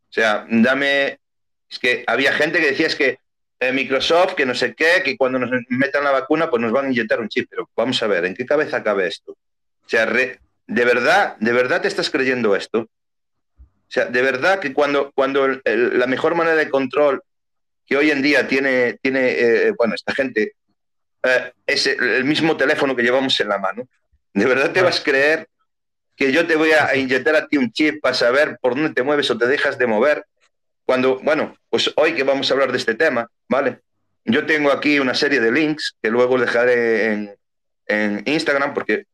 [0.10, 1.20] O sea, dame,
[1.70, 3.20] es que había gente que decía es que
[3.60, 6.86] eh, Microsoft, que no sé qué, que cuando nos metan la vacuna, pues nos van
[6.86, 7.50] a inyectar un chip.
[7.50, 9.34] Pero vamos a ver, ¿en qué cabeza cabe esto?
[9.34, 12.80] O sea, ¿De verdad, de verdad te estás creyendo esto?
[12.80, 17.22] O sea, de verdad que cuando, cuando la mejor manera de control
[17.90, 20.54] que hoy en día tiene, tiene eh, bueno, esta gente,
[21.24, 23.90] eh, es el mismo teléfono que llevamos en la mano,
[24.32, 25.48] ¿de verdad te vas a creer
[26.20, 29.04] que yo te voy a inyectar a ti un chip para saber por dónde te
[29.04, 30.26] mueves o te dejas de mover.
[30.86, 33.80] Cuando, bueno, pues hoy que vamos a hablar de este tema, ¿vale?
[34.26, 37.36] Yo tengo aquí una serie de links que luego dejaré en,
[37.86, 39.06] en Instagram, porque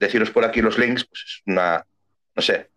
[0.00, 1.84] deciros por aquí los links, pues es una,
[2.34, 2.70] no sé.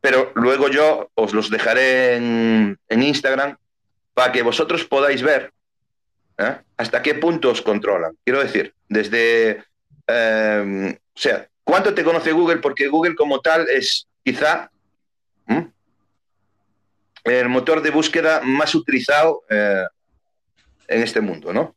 [0.00, 3.56] Pero luego yo os los dejaré en, en Instagram
[4.14, 5.52] para que vosotros podáis ver
[6.38, 6.56] ¿eh?
[6.76, 8.16] hasta qué punto os controlan.
[8.24, 9.64] Quiero decir, desde,
[10.06, 12.58] eh, o sea, ¿cuánto te conoce Google?
[12.58, 14.70] Porque Google como tal es quizá
[17.24, 19.84] el motor de búsqueda más utilizado eh,
[20.88, 21.76] en este mundo, ¿no?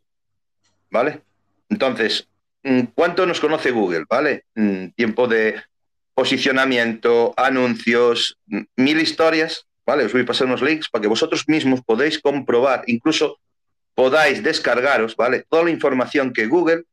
[0.90, 1.22] ¿Vale?
[1.70, 2.28] Entonces,
[2.64, 4.06] mm, ¿cuánto nos conoce Google?
[4.10, 4.46] ¿Vale?
[4.56, 5.62] Mm, tiempo de
[6.14, 10.06] posicionamiento, anuncios, mm, mil historias, ¿vale?
[10.06, 13.40] Os voy a pasar unos links para que vosotros mismos podéis comprobar, incluso
[13.94, 15.46] podáis descargaros, ¿vale?
[15.48, 16.84] Toda la información que Google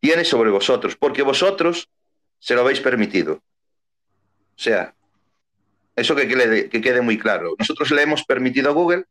[0.00, 1.88] tiene sobre vosotros, porque vosotros
[2.38, 3.34] se lo habéis permitido.
[3.34, 4.94] O sea,
[5.94, 7.54] eso que quede, que quede muy claro.
[7.58, 9.04] Nosotros le hemos permitido a Google,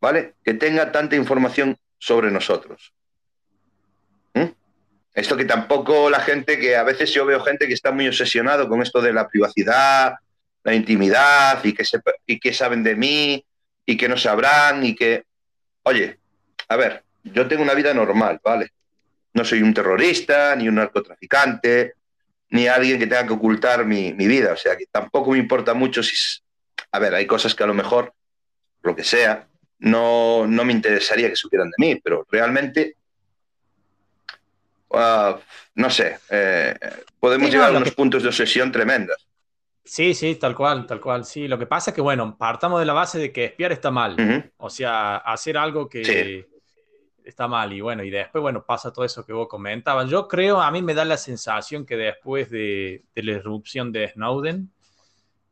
[0.00, 0.34] ¿vale?
[0.44, 2.92] Que tenga tanta información sobre nosotros.
[4.34, 4.46] ¿Mm?
[5.14, 8.68] Esto que tampoco la gente, que a veces yo veo gente que está muy obsesionado
[8.68, 10.14] con esto de la privacidad,
[10.68, 11.82] la intimidad y que,
[12.26, 13.42] y que saben de mí
[13.86, 15.24] y que no sabrán y que,
[15.82, 16.18] oye,
[16.68, 18.72] a ver, yo tengo una vida normal, ¿vale?
[19.32, 21.94] No soy un terrorista, ni un narcotraficante,
[22.50, 24.52] ni alguien que tenga que ocultar mi, mi vida.
[24.52, 26.14] O sea, que tampoco me importa mucho si...
[26.92, 28.12] A ver, hay cosas que a lo mejor,
[28.82, 32.96] lo que sea, no, no me interesaría que supieran de mí, pero realmente,
[34.90, 35.32] uh,
[35.76, 36.74] no sé, eh,
[37.18, 39.27] podemos llegar a unos puntos de obsesión tremendas.
[39.88, 41.24] Sí, sí, tal cual, tal cual.
[41.24, 43.90] Sí, lo que pasa es que, bueno, partamos de la base de que espiar está
[43.90, 44.52] mal.
[44.58, 46.46] O sea, hacer algo que
[47.24, 47.72] está mal.
[47.72, 50.10] Y bueno, y después, bueno, pasa todo eso que vos comentabas.
[50.10, 54.08] Yo creo, a mí me da la sensación que después de, de la irrupción de
[54.08, 54.70] Snowden,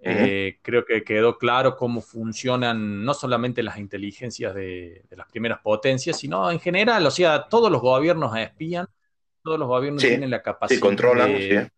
[0.00, 6.18] eh, creo que quedó claro cómo funcionan no solamente las inteligencias de, las primeras potencias,
[6.18, 8.86] sino en general, o sea, todos los gobiernos espían,
[9.42, 11.70] todos los gobiernos tienen la capacidad de,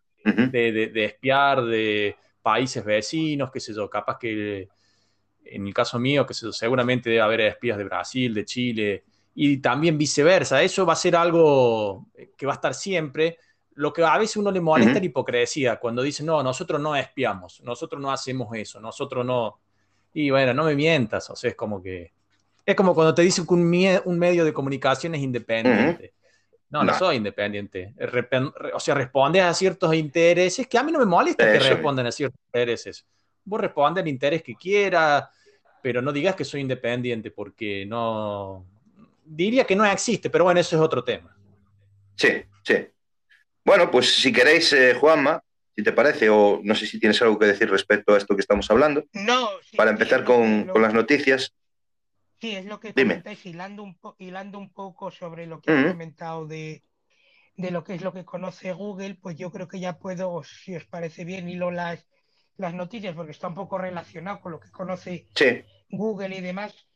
[0.93, 2.17] de, espiar de
[2.49, 4.71] países vecinos, qué sé yo, capaz que
[5.45, 9.99] en el caso mío, que seguramente debe haber espías de Brasil, de Chile, y también
[9.99, 10.63] viceversa.
[10.63, 12.07] Eso va a ser algo
[12.39, 13.37] que va a estar siempre
[13.75, 17.61] lo que a veces uno le molesta la hipocresía, cuando dice, no, nosotros no espiamos,
[17.63, 19.61] nosotros no hacemos eso, nosotros no...
[20.15, 22.13] Y bueno, no me mientas, o sea, es como que...
[22.65, 26.15] Es como cuando te dicen que un, un medio de comunicación es independiente.
[26.71, 27.95] No, no, soy independiente.
[28.75, 32.13] O sea, respondes a ciertos intereses que a mí no me molesta que respondan a
[32.13, 33.07] ciertos intereses.
[33.45, 35.31] Vos respondes al interés que quiera,
[35.83, 38.67] pero no digas que soy independiente porque no...
[39.25, 41.35] Diría que no existe, pero bueno, eso es otro tema.
[42.17, 42.87] Sí, sí.
[43.65, 45.43] Bueno, pues si queréis, eh, Juanma,
[45.77, 48.41] si te parece, o no sé si tienes algo que decir respecto a esto que
[48.41, 49.05] estamos hablando.
[49.13, 49.51] No.
[49.77, 51.55] para empezar con, las noticias.
[52.41, 56.47] Sí, es lo que comentáis, hilando un, hilando un poco sobre lo que he comentado
[56.47, 56.85] de,
[57.57, 60.85] lo que es lo que conoce Google, pues yo creo que ya puedo, si os
[60.85, 62.07] parece bien, hilo las,
[62.57, 65.27] las noticias, porque está un poco relacionado con lo que conoce
[65.91, 66.87] Google y demás.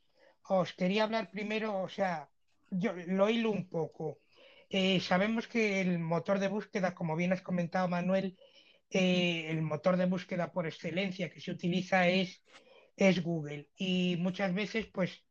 [0.45, 2.29] Os quería hablar primero, o sea,
[2.71, 4.21] yo lo hilo un poco.
[4.71, 8.39] Eh, sabemos que el motor de búsqueda, como bien has comentado Manuel,
[8.91, 12.45] eh, el motor de búsqueda por excelencia que se utiliza es,
[12.97, 13.69] es Google.
[13.77, 15.25] Y muchas veces pues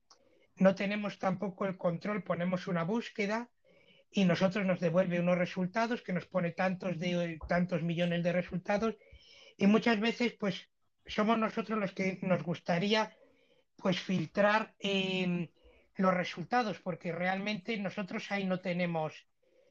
[0.62, 3.50] no tenemos tampoco el control, ponemos una búsqueda
[4.12, 8.96] y nosotros nos devuelve unos resultados que nos pone tantos, de, tantos millones de resultados.
[9.58, 10.70] Y muchas veces pues
[11.08, 13.12] somos nosotros los que nos gustaría
[13.76, 15.50] pues filtrar em,
[15.96, 19.14] los resultados porque realmente nosotros ahí no tenemos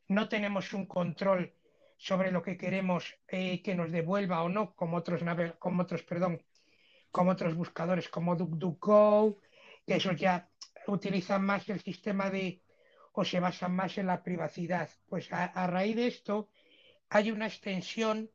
[0.08, 1.54] no tenemos un control
[1.98, 5.22] sobre lo que queremos eh, que nos devuelva o no, como otros,
[5.60, 6.42] como otros, perdón,
[7.12, 9.38] como otros buscadores como DuckDuckGo,
[9.86, 10.50] que esos ya
[10.86, 12.62] utilizan más el sistema de
[13.12, 14.88] o se basan más en la privacidad.
[15.08, 16.48] Pues a, raíz de esto
[17.08, 18.30] hay una extensión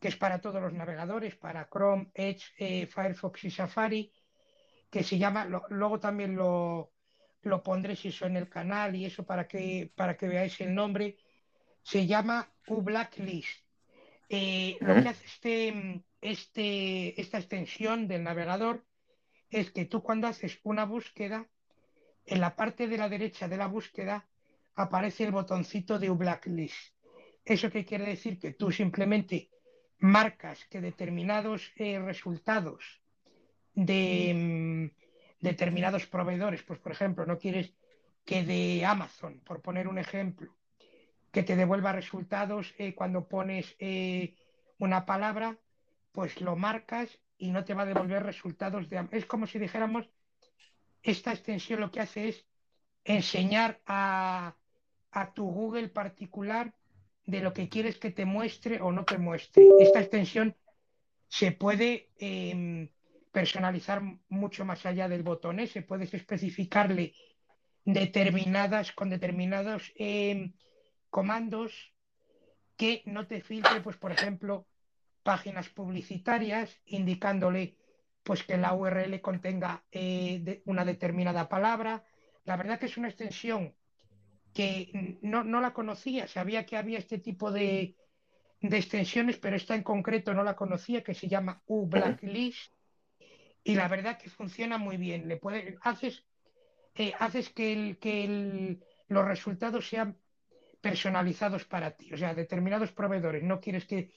[0.00, 4.12] que es para todos los navegadores, para Chrome, Edge, eh, Firefox y Safari,
[4.90, 6.92] que se llama, luego también lo,
[7.42, 10.74] lo pondré si eso en el canal y eso para que, para que veáis el
[10.74, 11.16] nombre,
[11.82, 13.64] se llama UBlacklist.
[14.28, 18.84] Eh, lo que hace este, este, esta extensión del navegador
[19.50, 21.46] es que tú cuando haces una búsqueda,
[22.26, 24.26] en la parte de la derecha de la búsqueda
[24.74, 26.94] aparece el botoncito de UBlacklist.
[27.44, 28.38] ¿Eso qué quiere decir?
[28.38, 29.50] Que tú simplemente
[29.98, 33.00] marcas que determinados eh, resultados
[33.74, 34.92] de,
[35.40, 37.72] determinados proveedores, pues por ejemplo, no quieres
[38.24, 40.52] que de Amazon, por poner un ejemplo,
[41.30, 44.34] que te devuelva resultados eh, cuando pones eh,
[44.78, 45.58] una palabra,
[46.12, 49.06] pues lo marcas y no te va a devolver resultados de...
[49.12, 50.08] Es como si dijéramos,
[51.06, 52.44] esta extensión lo que hace es
[53.04, 54.56] enseñar a,
[55.34, 56.74] tu Google particular
[57.24, 59.68] de lo que quieres que te muestre o no te muestre.
[59.78, 60.54] Esta extensión
[61.28, 62.90] se puede em,
[63.32, 67.14] personalizar mucho más allá del botón, se puede especificarle
[67.84, 70.52] determinadas, con determinados em,
[71.08, 71.94] comandos
[72.76, 74.66] que no te filtre, pues por ejemplo,
[75.22, 77.76] páginas publicitarias, indicándole
[78.26, 82.02] pues que la URL contenga eh, una determinada palabra.
[82.44, 83.72] La verdad que es una extensión
[84.52, 87.94] que no, la conocía, sabía que había este tipo de,
[88.60, 92.72] extensiones, pero esta en concreto no la conocía, que se llama U Blacklist,
[93.62, 95.28] y la verdad que funciona muy bien.
[95.28, 96.24] Le puede, haces,
[96.96, 100.18] eh, haces que, el, que los resultados sean
[100.80, 103.44] personalizados para ti, o sea, determinados proveedores.
[103.44, 104.10] No quieres que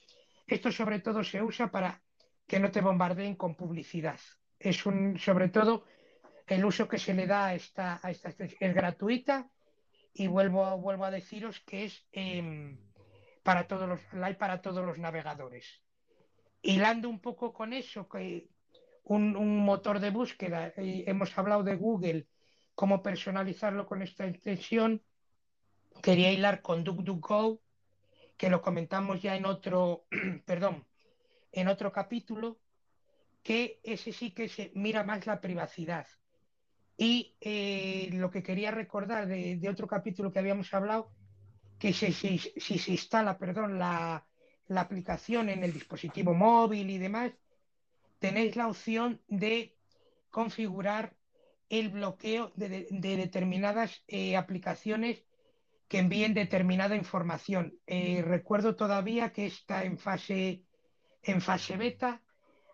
[0.48, 2.02] esto sobre todo se usa para
[2.50, 4.18] que no te bombardeen con publicidad.
[4.58, 5.84] Es un, sobre todo,
[6.48, 9.48] el uso que se le da a esta, a esta es gratuita
[10.12, 12.76] y vuelvo, vuelvo a deciros que es em,
[13.44, 15.80] para todos los, la hay para todos los navegadores.
[16.60, 18.48] Hilando un poco con eso, que
[19.04, 22.26] un, motor de búsqueda, hemos hablado de Google,
[22.74, 25.04] cómo personalizarlo con esta extensión,
[26.02, 27.62] quería hilar con DuckDuckGo,
[28.36, 30.06] que lo comentamos ya en otro,
[30.44, 30.89] perdón,
[31.52, 32.60] en otro capítulo,
[33.42, 36.06] que ese sí que se mira más la privacidad.
[36.96, 41.10] Y eh, lo que quería recordar de, otro capítulo que habíamos hablado,
[41.78, 44.26] que si, se instala perdón, la,
[44.68, 47.32] aplicación en el dispositivo móvil y demás,
[48.18, 49.76] tenéis la opción de
[50.28, 51.16] configurar
[51.70, 55.24] el bloqueo de, determinadas eh, aplicaciones
[55.88, 57.74] que envíen determinada información.
[57.86, 60.64] Eh, recuerdo todavía que está en fase
[61.22, 62.20] en fase beta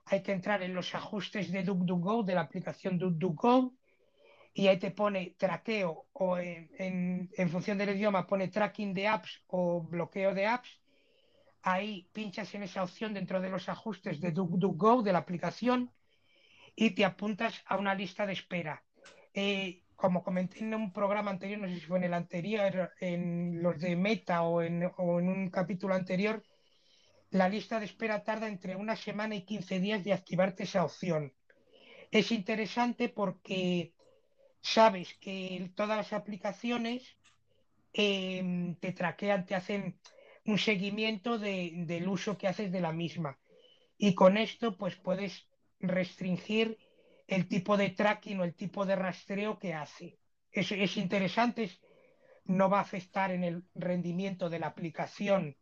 [0.07, 3.75] hay que entrar en los ajustes de DuckDuckGo, de la aplicación DuckDuckGo,
[4.55, 9.83] y ahí te pone traqueo o en, función del idioma pone tracking de apps o
[9.83, 10.81] bloqueo de apps.
[11.63, 15.91] Ahí pinchas en esa opción dentro de los ajustes de DuckDuckGo de la aplicación
[16.75, 18.83] y te apuntas a una lista de espera.
[19.35, 23.63] Eh, como comenté en un programa anterior, no sé si fue en el anterior, en
[23.63, 26.43] los de Meta o en, o en un capítulo anterior,
[27.31, 31.33] la lista de espera tarda entre una semana y 15 días de activarte esa opción.
[32.11, 33.93] Es interesante porque
[34.61, 37.17] sabes que todas las aplicaciones
[37.93, 39.99] em, te traquean, te hacen
[40.45, 43.39] un seguimiento del uso que haces de la misma.
[43.99, 45.49] Y con esto, pues puedes
[45.81, 46.79] restringir
[47.27, 50.19] el tipo de tracking o el tipo de rastreo que hace.
[50.53, 51.71] Es, es interesante,
[52.45, 55.57] no va a afectar en el rendimiento de la aplicación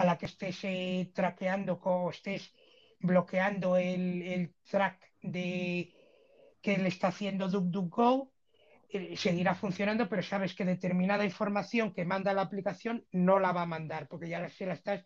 [0.00, 2.54] a la que estés eh, traqueando o estés
[3.00, 5.92] bloqueando el, track de
[6.62, 8.32] que le está haciendo DuckDuckGo,
[8.88, 13.62] eh, seguirá funcionando, pero sabes que determinada información que manda la aplicación no la va
[13.62, 15.04] a mandar, porque ya se la estás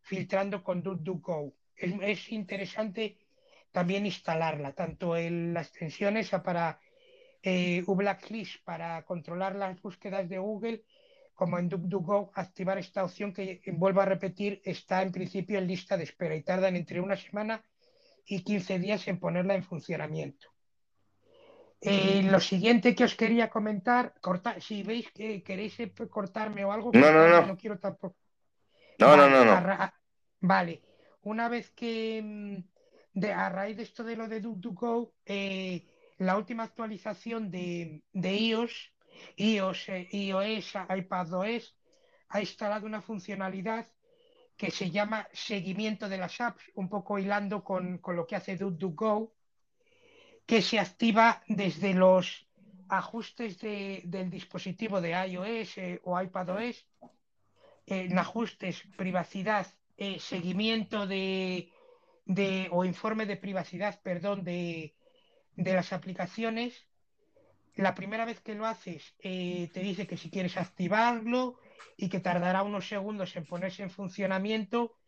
[0.00, 1.52] filtrando con DuckDuckGo.
[1.76, 3.18] Es, es interesante
[3.72, 6.80] también instalarla, tanto en las extensiones para
[7.42, 10.82] eh, Blacklist para controlar las búsquedas de Google
[11.40, 15.96] como en DuckDuckGo, activar esta opción que, vuelvo a repetir, está en principio en lista
[15.96, 17.64] de espera y tardan entre una semana
[18.26, 20.48] y 15 días en ponerla en funcionamiento.
[21.80, 24.12] Eh, lo siguiente que os quería comentar,
[24.58, 25.78] si veis que queréis
[26.10, 27.46] cortarme o algo, no, no, no.
[27.46, 28.18] no quiero tampoco.
[28.98, 29.92] No, no, no, no.
[30.40, 30.82] Vale,
[31.22, 35.86] una vez que mm, de, a raíz de esto de lo de DuckDuckGo, eh,
[36.18, 38.92] la última actualización de, de iOS
[39.36, 41.76] iOS, iOS, iPadOS
[42.28, 43.86] ha instalado una funcionalidad
[44.56, 49.32] que se llama seguimiento de las apps, un poco hilando con, lo que hace DuckDuckGo,
[50.46, 52.46] que se activa desde los
[52.88, 56.86] ajustes del dispositivo de iOS eh, o iPadOS,
[57.86, 61.72] en ajustes, privacidad, eh, seguimiento de,
[62.70, 64.94] o informe de privacidad, perdón, de,
[65.56, 66.86] de las aplicaciones
[67.80, 71.58] la primera vez que lo haces eh, te dice que si quieres activarlo
[71.96, 74.98] y que tardará unos segundos en ponerse en funcionamiento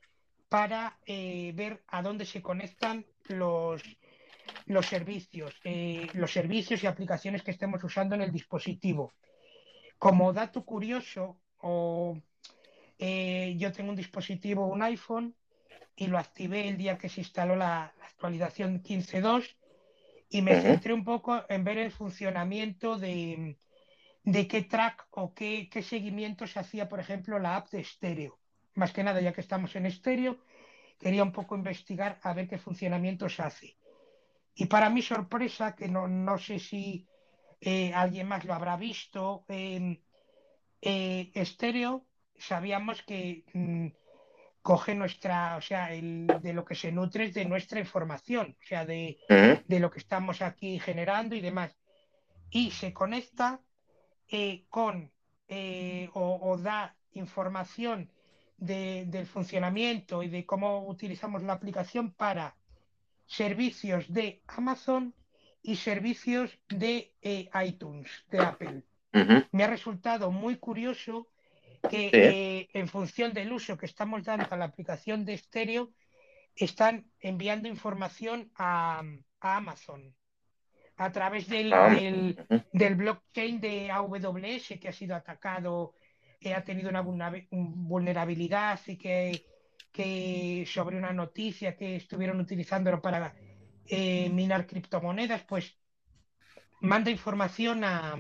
[0.48, 3.82] para eh, ver a dónde se conectan los,
[4.86, 9.12] servicios, eh, los servicios y aplicaciones que estemos usando en el dispositivo.
[9.98, 12.22] Como dato curioso, yo
[13.72, 15.34] tengo un dispositivo, un iPhone,
[15.94, 19.56] y lo activé el día que se instaló la actualización 15.2
[20.32, 23.58] y me centré un poco en ver el funcionamiento de,
[24.24, 28.38] qué track o qué, seguimiento se hacía, por ejemplo, la app de estéreo.
[28.74, 30.38] Más que nada, ya que estamos en estéreo,
[30.98, 33.76] quería un poco investigar a ver qué funcionamientos hace.
[34.54, 37.06] Y para mi sorpresa, que no, no sé si
[37.60, 40.00] eh, alguien más lo habrá visto, eh,
[40.80, 42.06] estéreo,
[42.38, 43.88] sabíamos que mm,
[44.62, 48.66] coge nuestra, o sea, el, de lo que se nutre es de nuestra información, o
[48.66, 49.18] sea, de,
[49.66, 51.76] de lo que estamos aquí generando y demás.
[52.50, 53.60] Y se conecta
[54.28, 55.10] eh, con
[56.14, 58.10] o, da información
[58.56, 62.54] del funcionamiento y de cómo utilizamos la aplicación para
[63.26, 65.14] servicios de Amazon
[65.62, 68.82] y servicios de eh, iTunes, de Apple.
[69.50, 71.28] Me ha resultado muy curioso
[71.88, 75.92] que eh, en función del uso que estamos dando a la aplicación de estéreo,
[76.54, 79.02] están enviando información a,
[79.40, 80.14] Amazon
[80.96, 81.88] a través del, ah,
[82.72, 85.94] del, blockchain de AWS que ha sido atacado,
[86.38, 87.00] que ha tenido una
[87.50, 89.44] vulnerabilidad y que
[89.92, 93.34] que sobre una noticia que estuvieron utilizándolo para
[93.86, 95.78] eh, minar criptomonedas, pues
[96.80, 98.16] manda información a,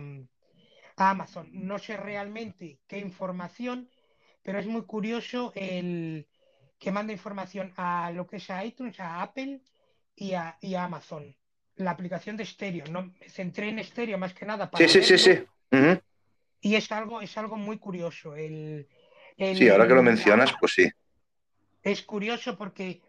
[0.96, 1.48] Amazon.
[1.52, 3.88] No sé realmente qué información,
[4.42, 6.26] pero es muy curioso el
[6.78, 9.60] que manda información a lo que es a iTunes, a Apple
[10.14, 11.34] y a, Amazon.
[11.76, 12.84] La aplicación de estéreo.
[12.90, 14.86] No, me centré en estéreo más que nada para.
[14.86, 15.44] Sí, sí, sí, sí.
[16.60, 18.36] Y es algo, es algo muy curioso.
[18.36, 18.86] El,
[19.38, 20.88] sí, ahora que lo mencionas, pues sí
[21.82, 23.02] es curioso porque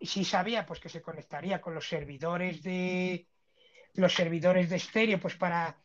[0.00, 3.26] si sabía pues que se conectaría con los servidores de
[3.94, 5.76] los servidores de estéreo, pues para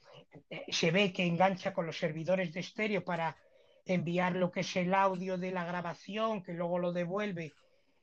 [0.68, 3.38] se ve que engancha con los servidores de estéreo para
[3.86, 7.54] enviar lo que es el audio de la grabación, que luego lo devuelve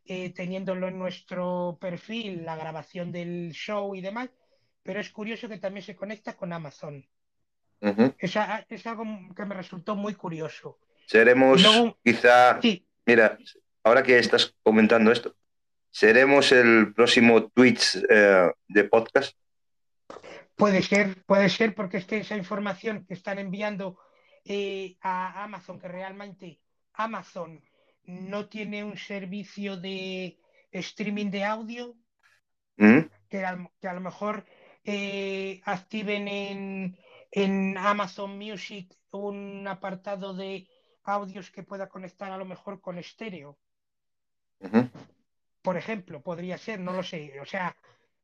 [0.04, 4.30] eh, teniéndolo en nuestro perfil, la grabación del show y demás,
[4.82, 7.06] pero es curioso que también se conecta con Amazon.
[8.18, 8.36] es,
[8.86, 9.04] algo
[9.36, 10.78] que me resultó muy curioso.
[11.06, 11.62] Seremos
[12.02, 12.58] quizá,
[13.06, 13.38] mira,
[13.84, 15.34] ahora que estás comentando esto,
[15.90, 19.36] ¿seremos el próximo Twitch eh, de podcast?
[20.60, 23.98] Puede ser, puede ser, porque es que esa información que están enviando
[24.44, 26.60] eh, a Amazon, que realmente
[26.92, 27.64] Amazon
[28.04, 30.38] no tiene un servicio de
[30.70, 31.96] streaming de audio,
[32.76, 33.00] ¿Mm?
[33.30, 34.44] que, a, lo mejor
[34.84, 36.98] eh, activen en,
[37.30, 40.68] en Amazon Music un apartado de
[41.04, 43.58] audios que pueda conectar a lo mejor con estéreo.
[45.62, 47.40] Por ejemplo, podría ser, no lo sé.
[47.40, 47.74] O sea,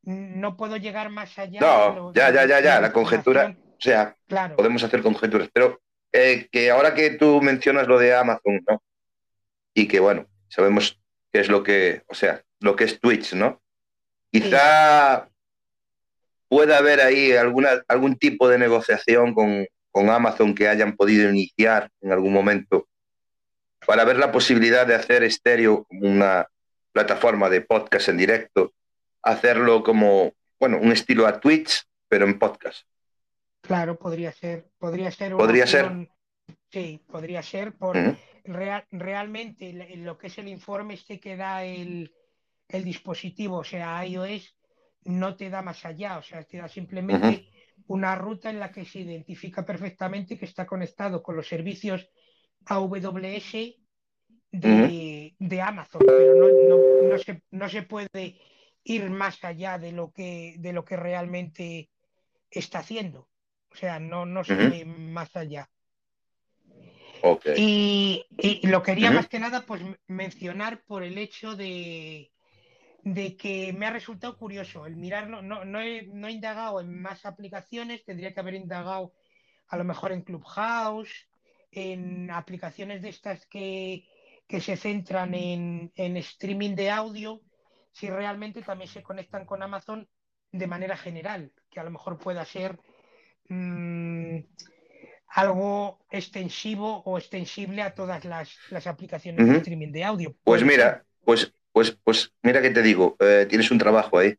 [0.07, 1.61] no puedo llegar más allá.
[1.61, 2.81] No, ya, ya, ya, ya.
[2.81, 4.17] La conjetura, o sea,
[4.57, 5.51] podemos hacer conjeturas.
[5.53, 5.81] Pero
[6.13, 8.83] eh, que ahora que tú mencionas lo de Amazon, ¿no?
[9.75, 10.99] Y que, bueno, sabemos
[11.33, 13.61] qué es lo que, o sea, lo que es Twitch, ¿no?
[14.31, 15.29] Quizá
[16.49, 21.91] pueda haber ahí alguna, algún tipo de negociación con, con Amazon que hayan podido iniciar
[22.01, 22.87] en algún momento
[23.87, 26.47] para ver la posibilidad de hacer estéreo como una
[26.93, 28.73] plataforma de podcast en directo,
[29.27, 32.87] hacerlo como, bueno, un estilo a Twitch, pero en podcast.
[33.61, 34.69] Claro, podría ser.
[34.79, 35.33] Podría ser.
[35.33, 36.09] podría ser.
[36.71, 37.75] Sí, podría ser.
[37.77, 37.97] Por,
[38.45, 42.13] realmente lo que es el informe este que da el,
[42.69, 44.57] el, dispositivo, o sea, iOS,
[45.05, 47.49] no te da más allá, o sea, te da simplemente
[47.89, 52.09] una ruta en la que se identifica perfectamente que está conectado con los servicios
[52.67, 53.53] AWS
[54.53, 58.41] de, de Amazon, pero no, no, se, no, se, puede
[58.87, 61.91] ir más allá de lo que, de lo que realmente
[62.51, 63.29] está haciendo.
[63.71, 65.69] O sea, no, no se ve más allá.
[67.57, 72.31] Y, y, lo quería más que nada pues mencionar por el hecho de,
[73.03, 75.43] de que me ha resultado curioso el mirarlo.
[75.43, 79.13] No, no, he, no he indagado en más aplicaciones, tendría que haber indagado
[79.69, 81.29] a lo mejor en Clubhouse,
[81.71, 84.05] en aplicaciones de estas que,
[84.49, 87.43] se centran en, streaming de audio,
[87.97, 90.07] si realmente también se conectan con Amazon
[90.53, 92.79] de manera general, que a lo mejor pueda ser
[93.49, 94.39] mm,
[95.29, 100.37] algo extensivo o extensible a todas las, aplicaciones de streaming de audio.
[100.45, 104.37] Pues mira, pues, pues, pues mira que te digo, eh, tienes un trabajo ahí.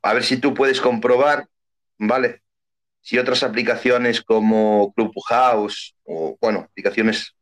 [0.00, 1.46] a ver si tú puedes comprobar,
[1.98, 2.40] ¿vale?
[3.02, 7.34] si otras aplicaciones como Clubhouse o, bueno, aplicaciones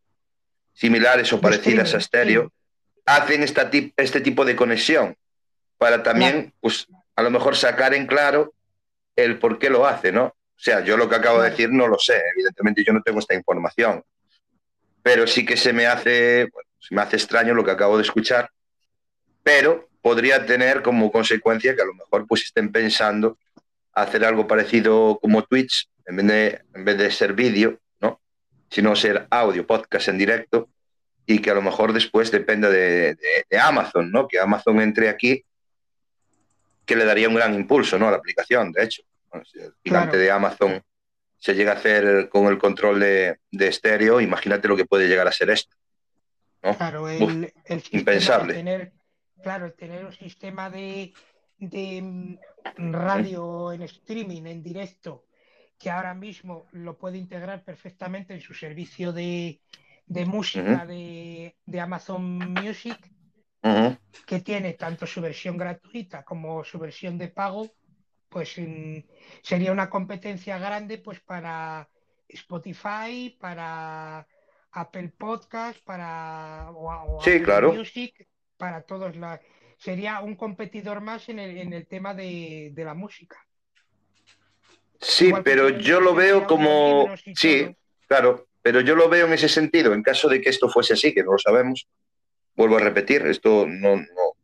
[0.72, 2.52] similares o parecidas a Stereo,
[3.05, 5.16] hacen esta este tipo de conexión
[5.78, 6.86] para también, pues,
[7.16, 8.55] a lo mejor sacar en claro
[9.16, 10.26] el por qué lo hace, ¿no?
[10.26, 13.18] O sea, yo lo que acabo de decir no lo sé, evidentemente yo no tengo
[13.18, 14.05] esta información,
[15.03, 16.48] pero sí que se me hace,
[16.78, 18.50] se me hace extraño lo que acabo de escuchar,
[19.42, 23.38] pero podría tener como consecuencia que a lo mejor pues estén pensando
[23.92, 28.20] hacer algo parecido como Twitch, en vez de, en vez de ser vídeo, ¿no?
[28.70, 30.68] sino ser audio, podcast en directo,
[31.26, 33.16] y que a lo mejor después dependa de,
[33.60, 34.26] Amazon, ¿no?
[34.26, 35.44] Que Amazon entre aquí,
[36.84, 38.08] que le daría un gran impulso, ¿no?
[38.08, 39.02] A la aplicación, de hecho.
[39.44, 40.82] si el gigante de Amazon
[41.38, 45.32] se llega a hacer con el control de, estéreo, imagínate lo que puede llegar a
[45.32, 45.76] ser esto.
[46.60, 47.52] Claro, el,
[47.90, 48.54] impensable.
[48.54, 48.92] Tener,
[49.42, 51.12] claro, tener un sistema de,
[51.58, 52.38] de
[52.76, 55.26] radio en streaming, en directo,
[55.78, 59.60] que ahora mismo lo puede integrar perfectamente en su servicio de,
[60.26, 62.98] música de, Amazon Music,
[64.26, 67.70] que tiene tanto su versión gratuita como su versión de pago,
[68.28, 68.56] pues
[69.42, 71.88] sería una competencia grande pues para
[72.28, 74.26] Spotify, para
[74.72, 76.70] Apple Podcast, para
[77.74, 79.40] Music, para todos la
[79.82, 83.44] sería un competidor más en el, en el tema de, la música.
[85.00, 89.92] Sí, pero yo lo veo como sí, claro, pero yo lo veo en ese sentido,
[89.92, 91.86] en caso de que esto fuese así, que no lo sabemos,
[92.54, 94.36] vuelvo a repetir, esto no, no,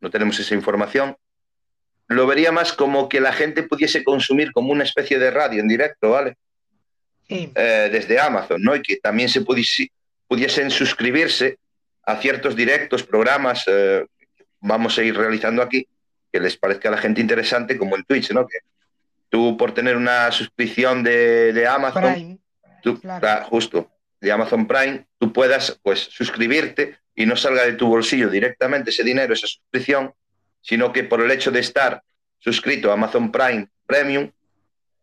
[0.00, 1.16] no tenemos esa información,
[2.08, 5.68] lo vería más como que la gente pudiese consumir como una especie de radio en
[5.68, 6.36] directo, ¿vale?
[7.28, 8.74] Eh, desde Amazon, ¿no?
[8.74, 11.58] Y que también se pudiesen suscribirse
[12.02, 15.86] a ciertos directos, programas eh, que vamos a ir realizando aquí,
[16.32, 18.44] que les parezca a la gente interesante, como en Twitch, ¿no?
[18.48, 18.58] Que
[19.28, 22.39] tú por tener una suscripción de, Amazon,
[23.48, 28.90] justo, de Amazon Prime, tú puedas pues suscribirte y no salga de tu bolsillo directamente
[28.90, 30.12] ese dinero, esa suscripción,
[30.60, 32.02] sino que por el hecho de estar
[32.38, 34.30] suscrito a Amazon Prime Premium,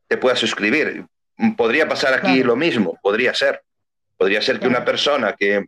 [0.07, 1.05] te puedas suscribir.
[1.55, 3.61] Podría pasar aquí lo mismo, podría ser.
[4.17, 5.65] Podría ser que una persona que,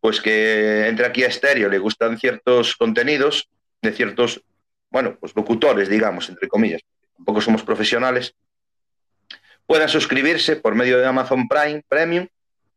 [0.00, 3.48] pues que entre aquí a estéreo le gustan ciertos contenidos
[3.80, 4.42] de ciertos,
[4.90, 6.82] bueno, pues locutores, digamos, entre comillas,
[7.16, 8.34] tampoco somos profesionales,
[9.68, 12.26] puedan suscribirse por medio de Amazon Prime Premium,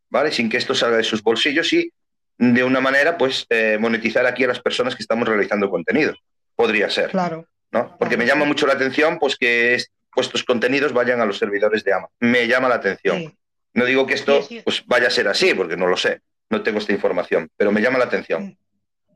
[0.09, 0.31] ¿vale?
[0.31, 1.91] Sin que esto salga de sus bolsillos y
[2.37, 6.13] de una manera, pues, eh, monetizar aquí a las personas que estamos realizando contenido.
[6.53, 7.09] Podría ser.
[7.09, 7.47] Claro.
[7.71, 7.95] ¿no?
[7.97, 9.77] Porque me llama mucho la atención, pues, que
[10.15, 12.15] estos contenidos vayan a los servidores de Amazon.
[12.19, 13.33] Me llama la atención.
[13.73, 16.19] No digo que esto pues, vaya a ser así, porque no lo sé.
[16.49, 18.57] No tengo esta información, pero me llama la atención.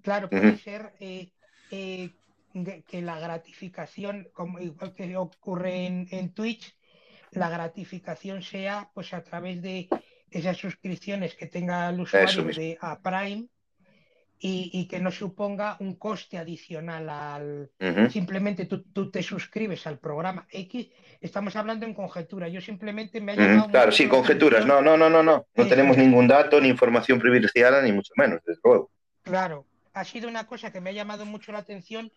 [0.01, 1.29] Claro, puede ser eh,
[1.71, 2.11] eh,
[2.87, 6.73] que la gratificación, como igual que ocurre en, Twitch,
[7.35, 9.89] la gratificación sea pues a través de
[10.31, 13.47] esas suscripciones que tenga el usuario de a Prime
[14.37, 17.71] y, que no suponga un coste adicional al
[18.11, 20.89] simplemente tú, te suscribes al programa X.
[21.19, 22.47] Estamos hablando en conjetura.
[22.47, 24.65] Yo simplemente me he llamado claro sí conjeturas.
[24.65, 25.47] No no no no no.
[25.55, 28.91] No tenemos ningún dato ni información privilegiada ni mucho menos desde luego.
[29.23, 29.65] Claro.
[29.93, 32.11] Ha sido una cosa que me ha llamado mucho la atención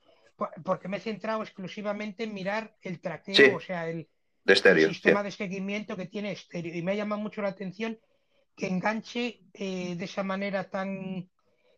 [0.64, 4.09] porque me he centrado exclusivamente en mirar el traqueo, o sea, el,
[4.57, 6.74] sistema de seguimiento que tiene estéreo.
[6.74, 7.99] Y me ha llamado mucho la atención
[8.57, 11.28] que enganche eh, de esa manera tan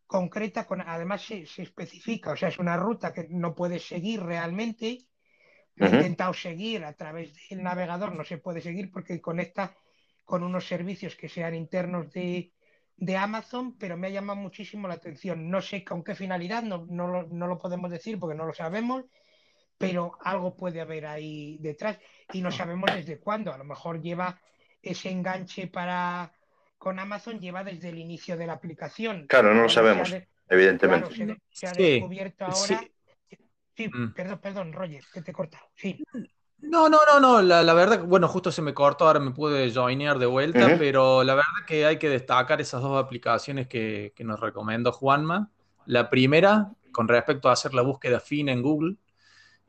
[0.06, 5.06] concreta, con, además se, especifica, o sea, es una ruta que no puedes seguir realmente.
[5.76, 9.76] He intentado seguir a través del navegador, no se puede seguir porque conecta
[10.24, 12.52] con unos servicios que sean internos de,
[12.96, 15.50] de Amazon, pero me ha llamado muchísimo la atención.
[15.50, 19.04] No sé con qué finalidad, no, no, lo, podemos decir porque no lo sabemos,
[19.80, 21.98] pero algo puede haber ahí detrás
[22.34, 23.50] y no sabemos desde cuándo.
[23.50, 24.38] A lo mejor lleva
[24.82, 26.34] ese enganche para
[26.76, 29.26] con Amazon, lleva desde el inicio de la aplicación.
[29.26, 30.14] Claro, no lo sabemos,
[30.50, 31.38] evidentemente.
[31.50, 32.84] se, ha descubierto ahora.
[33.74, 34.12] Sí, mm.
[34.12, 35.64] perdón, perdón, Roger, que te he cortado.
[35.76, 36.04] Sí.
[36.58, 40.18] No, no, no, no, la, verdad, bueno, justo se me cortó, ahora me pude joinear
[40.18, 44.92] de vuelta, pero la verdad que hay que destacar esas dos aplicaciones que, nos recomendó
[44.92, 45.50] Juanma.
[45.86, 48.96] La primera, con respecto a hacer la búsqueda fina en Google.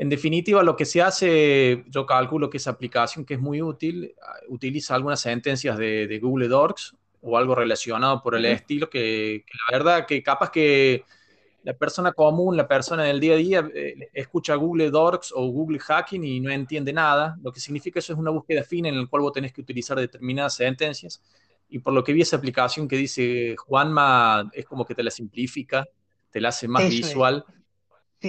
[0.01, 4.15] En definitiva, lo que se hace, yo calculo que esa aplicación que es muy útil,
[4.47, 9.77] utiliza algunas sentencias de, Google Docs o algo relacionado por el estilo, que, que la
[9.77, 11.03] verdad que capaz que
[11.61, 15.77] la persona común, la persona del día a día, eh, escucha Google Docs o Google
[15.77, 17.37] Hacking y no entiende nada.
[17.43, 19.99] Lo que significa eso es una búsqueda fina en la cual vos tenés que utilizar
[19.99, 21.21] determinadas sentencias.
[21.69, 25.11] Y por lo que vi esa aplicación que dice Juanma, es como que te la
[25.11, 25.87] simplifica,
[26.31, 27.45] te la hace más visual.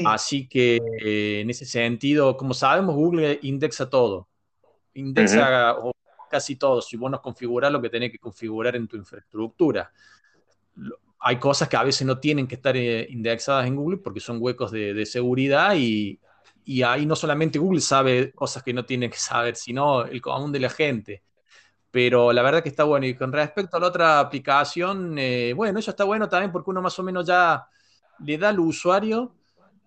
[0.06, 4.28] Así que eh, en ese sentido, como sabemos, Google indexa todo.
[4.94, 5.76] Indexa
[6.30, 6.80] casi todo.
[6.80, 9.92] Si vos no configuras lo que tenés que configurar en tu infraestructura
[11.24, 14.38] hay cosas que a veces no tienen que estar eh, indexadas en Google porque son
[14.40, 16.18] huecos de, seguridad y,
[16.84, 20.60] ahí no solamente Google sabe cosas que no tiene que saber, sino el común de
[20.60, 21.22] la gente.
[21.90, 23.06] Pero la verdad que está bueno.
[23.06, 26.80] Y con respecto a la otra aplicación, eh, bueno, eso está bueno también porque uno
[26.82, 27.66] más o menos ya
[28.24, 29.34] le da al usuario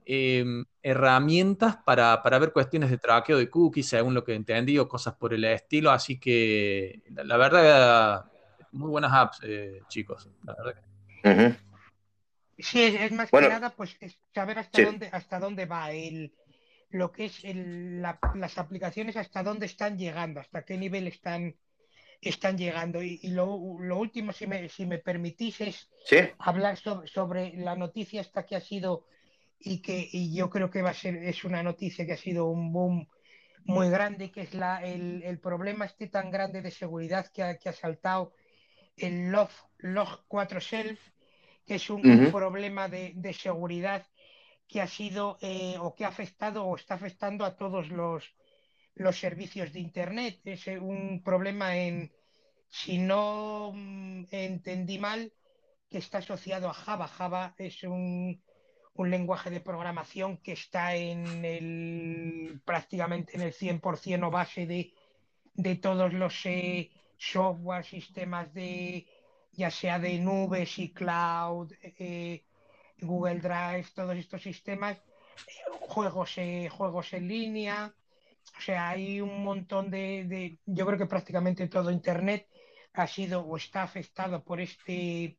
[0.06, 5.16] em, herramientas para, ver cuestiones de traqueo de cookies, según lo que entendí, o cosas
[5.16, 5.92] por el estilo.
[5.92, 8.26] Así que la, verdad,
[8.72, 10.30] muy buenas apps, eh, chicos.
[10.44, 11.58] La verdad
[12.58, 13.98] Sí, es, más que nada pues
[14.34, 16.34] saber hasta dónde hasta dónde va el
[16.90, 21.56] lo que es las aplicaciones hasta dónde están llegando, hasta qué nivel están
[22.22, 23.04] están llegando.
[23.04, 25.90] Y, lo, último, si me, si me permitís, es
[26.40, 29.06] hablar sobre, la noticia esta que ha sido
[29.60, 32.46] y que y yo creo que va a ser, es una noticia que ha sido
[32.48, 33.08] un boom
[33.66, 37.70] muy grande, que es la, el, problema este tan grande de seguridad que ha, que
[37.70, 38.34] ha saltado
[38.96, 39.50] el Log,
[39.80, 41.00] Log 4 Self,
[41.66, 44.06] que es un, problema de, de, seguridad
[44.68, 48.24] que ha sido eh, o que ha afectado o está afectando a todos los,
[48.94, 50.40] los servicios de Internet.
[50.46, 52.12] Es un problema en,
[52.70, 55.34] si no mm, entendí mal,
[55.90, 57.08] que está asociado a Java.
[57.08, 58.44] Java es un,
[58.96, 64.94] un lenguaje de programación que está en el prácticamente en el 100% o base de,
[65.54, 69.06] de todos los eh, software, sistemas de
[69.52, 72.44] ya sea de nubes y cloud, eh,
[73.00, 75.02] Google Drive, todos estos sistemas,
[75.82, 77.94] juegos, eh, juegos en línea,
[78.58, 82.48] o sea, hay un montón de, yo creo que prácticamente todo Internet
[82.94, 85.38] ha sido o está afectado por este,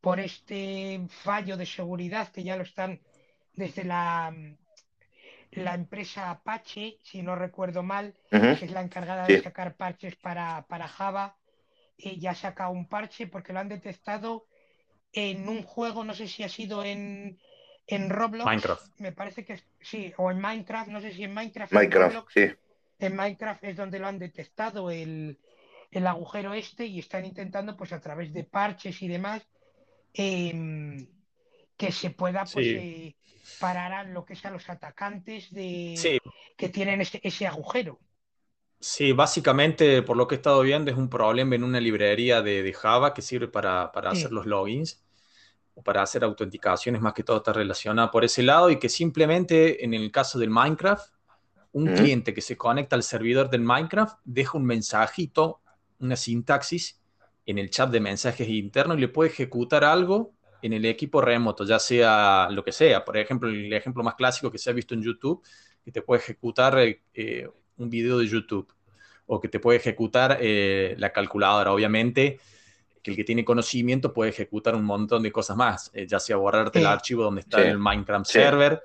[0.00, 3.00] por este fallo de seguridad que ya lo están
[3.54, 4.34] desde la,
[5.52, 10.66] la empresa Apache, si no recuerdo mal, que es la encargada de sacar parches para,
[10.68, 11.36] para Java,
[11.96, 14.46] y ya ha sacado un parche porque lo han detectado
[15.12, 17.38] en un juego, no sé si ha sido en,
[17.86, 18.46] en Roblox.
[18.46, 19.00] Minecraft.
[19.00, 21.72] Me parece que sí, o en Minecraft, no sé si en Minecraft.
[21.72, 22.46] Minecraft, sí.
[23.00, 25.38] En Minecraft es donde lo han detectado el,
[26.06, 29.46] agujero este y están intentando, pues a través de parches y demás,
[30.18, 31.06] em,
[31.76, 33.16] que se pueda pues, eh,
[33.60, 36.20] parar a lo que es a los atacantes de,
[36.56, 37.98] que tienen ese, agujero.
[38.80, 42.72] Sí, básicamente, por lo que he estado viendo, es un problema en una librería de,
[42.72, 45.02] Java que sirve para, hacer los logins
[45.82, 49.94] para hacer autenticaciones, más que todo está relacionada por ese lado y que simplemente en
[49.94, 51.12] el caso del Minecraft,
[51.72, 55.60] un cliente que se conecta al servidor del Minecraft deja un mensajito,
[56.00, 56.97] una sintaxis
[57.48, 61.64] en el chat de mensajes interno y le puede ejecutar algo en el equipo remoto,
[61.64, 63.02] ya sea lo que sea.
[63.06, 65.42] Por ejemplo, el ejemplo más clásico que se ha visto en YouTube,
[65.82, 68.70] que te puede ejecutar eh, un video de YouTube
[69.24, 71.72] o que te puede ejecutar eh, la calculadora.
[71.72, 72.38] Obviamente,
[73.02, 76.36] que el que tiene conocimiento puede ejecutar un montón de cosas más, eh, ya sea
[76.36, 78.82] borrarte el archivo donde está el Minecraft server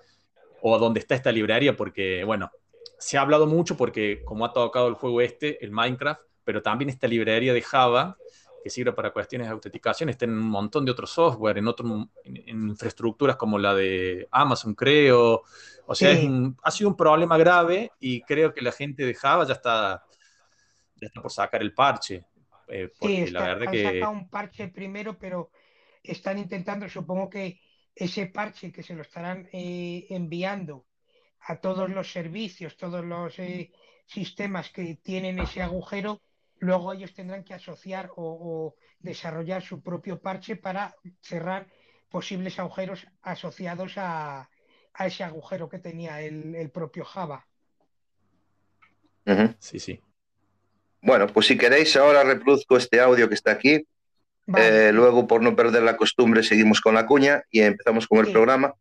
[0.62, 2.50] o donde está esta librería, porque, bueno,
[2.98, 6.90] se ha hablado mucho porque como ha tocado el juego este, el Minecraft, pero también
[6.90, 8.18] esta librería de Java,
[8.64, 12.10] que sirve para cuestiones de autenticación, está en un montón de otros software, en, otro,
[12.24, 15.44] en, infraestructuras como la de Amazon, creo.
[15.86, 16.18] O sea,
[16.64, 20.06] ha sido un problema grave y creo que la gente de Java ya está,
[20.96, 22.26] ya está por sacar el parche.
[22.70, 23.84] Eh, sí, la verdad han que...
[23.84, 25.52] sacado un parche primero, pero
[26.02, 27.60] están intentando, supongo que
[27.94, 30.86] ese parche que se lo estarán eh, enviando
[31.42, 33.72] a todos los servicios, todos los eh,
[34.06, 36.22] sistemas que tienen ese agujero,
[36.64, 41.68] luego ellos tendrán que asociar o, desarrollar su propio parche para cerrar
[42.10, 44.50] posibles agujeros asociados a,
[45.00, 47.46] ese agujero que tenía el, propio Java.
[49.60, 50.00] Sí, sí.
[51.02, 53.86] Bueno, pues si queréis, ahora reproduzco este audio que está aquí.
[54.56, 58.32] Eh, luego, por no perder la costumbre, seguimos con la cuña y empezamos con el
[58.32, 58.74] programa.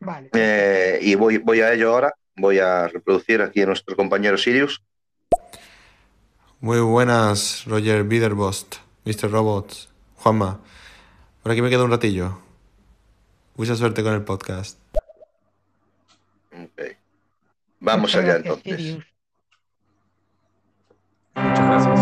[0.00, 0.28] Vale.
[0.34, 2.12] Eh, y voy, voy a ello ahora.
[2.36, 4.82] Voy a reproducir aquí a nuestro compañero Sirius.
[6.62, 9.32] Muy buenas, Roger Biderbost, Mr.
[9.32, 10.60] Robots, Juanma.
[11.42, 12.38] Por aquí me quedo un ratillo.
[13.56, 14.78] Mucha suerte con el podcast.
[17.80, 18.96] Vamos allá entonces.
[21.34, 22.00] Muchas gracias.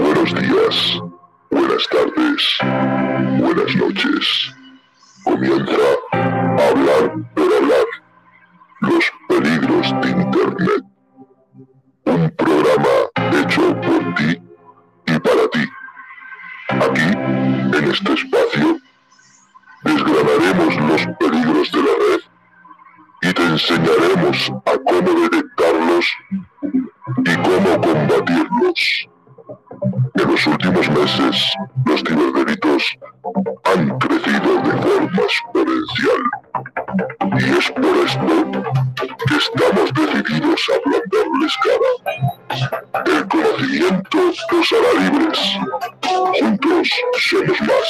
[0.00, 1.00] Buenos días,
[1.50, 2.58] buenas tardes,
[3.38, 4.54] buenas noches.
[5.24, 5.76] Comienza
[6.12, 7.86] a hablar pero hablar.
[8.80, 9.19] Los
[9.90, 10.84] Internet.
[12.04, 12.94] Un programa
[13.32, 14.40] hecho por ti
[15.06, 15.64] y para ti.
[16.68, 17.08] Aquí,
[17.76, 18.78] en este espacio,
[19.82, 22.20] desgranaremos los peligros de la red
[23.22, 26.06] y te enseñaremos a cómo detectarlos
[27.24, 29.08] y cómo combatirlos.
[30.14, 31.54] En los últimos meses,
[31.86, 32.98] los ciberdelitos
[33.64, 36.22] han crecido de forma exponencial.
[37.40, 38.36] Y es por esto
[39.26, 41.90] que estamos decididos a plantarles cara.
[43.06, 44.18] El conocimiento
[44.52, 45.40] nos hará libres.
[46.38, 47.88] Juntos somos más.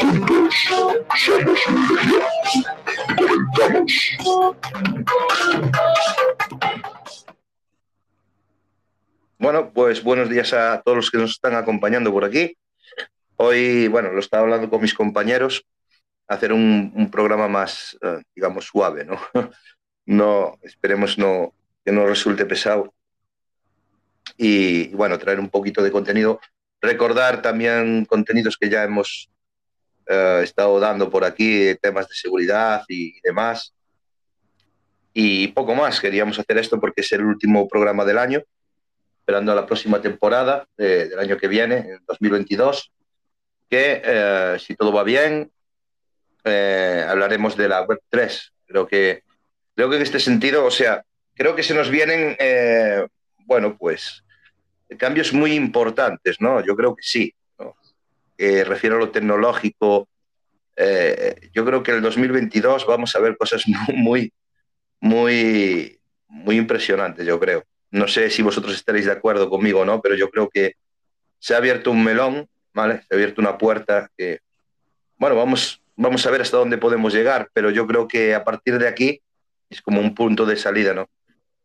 [0.00, 0.54] Juntos
[1.14, 2.24] somos legión.
[9.38, 12.56] Bueno, pues buenos días a todos los que nos están acompañando por aquí.
[13.36, 15.64] Hoy, bueno, lo estaba hablando con mis compañeros,
[16.30, 19.18] hacer un, programa más, eh, digamos, suave, ¿no?
[20.06, 21.52] no, esperemos no,
[21.84, 22.94] que no resulte pesado.
[24.36, 26.40] Y, bueno, traer un poquito de contenido.
[26.80, 29.28] Recordar también contenidos que ya hemos
[30.06, 33.74] eh, estado dando por aquí, temas de seguridad y demás.
[35.12, 38.40] Y poco más, queríamos hacer esto porque es el último programa del año
[39.18, 42.92] esperando a la próxima temporada del año que viene, en 2022,
[43.68, 45.52] que eh, si todo va bien,
[46.44, 48.52] eh, hablaremos de la Web 3.
[48.66, 49.22] Creo que,
[49.74, 53.06] creo que en este sentido, o sea, creo que se nos vienen, eh,
[53.38, 54.24] bueno, pues
[54.98, 56.64] cambios muy importantes, ¿no?
[56.64, 57.34] Yo creo que sí.
[57.58, 57.76] ¿no?
[58.38, 60.08] refiero a lo tecnológico.
[61.52, 63.64] yo creo que en el 2022 vamos a ver cosas
[63.94, 64.32] muy,
[65.00, 67.64] muy, muy impresionantes, yo creo.
[67.90, 70.74] No sé si vosotros estaréis de acuerdo conmigo o no, pero yo creo que
[71.38, 73.02] se ha abierto un melón, ¿vale?
[73.02, 74.40] Se ha abierto una puerta que,
[75.16, 78.78] bueno, vamos, vamos a ver hasta dónde podemos llegar, pero yo creo que a partir
[78.78, 79.20] de aquí
[79.68, 81.08] es como un punto de salida, ¿no?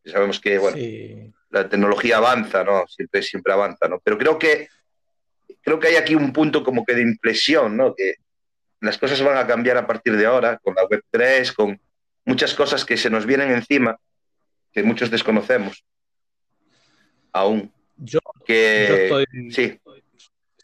[0.06, 0.78] sabemos que, bueno,
[1.50, 2.86] la tecnología avanza, ¿no?
[2.88, 4.00] Siempre, siempre avanza, ¿no?
[4.04, 4.68] Pero creo que,
[5.62, 7.96] creo que hay aquí un punto como que de inflexión, ¿no?
[7.96, 8.16] Que
[8.82, 11.82] las cosas van a cambiar a partir de ahora, con la Web3, con
[12.24, 13.98] muchas cosas que se nos vienen encima,
[14.72, 15.84] que muchos desconocemos
[17.32, 17.74] aún.
[17.98, 19.80] Yo, que, estoy, sí.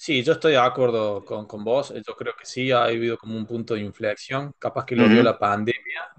[0.01, 1.93] Sí, yo estoy de acuerdo con, con, vos.
[1.93, 5.21] Yo creo que sí ha habido como un punto de inflexión, capaz que lo dio
[5.21, 6.09] la pandemia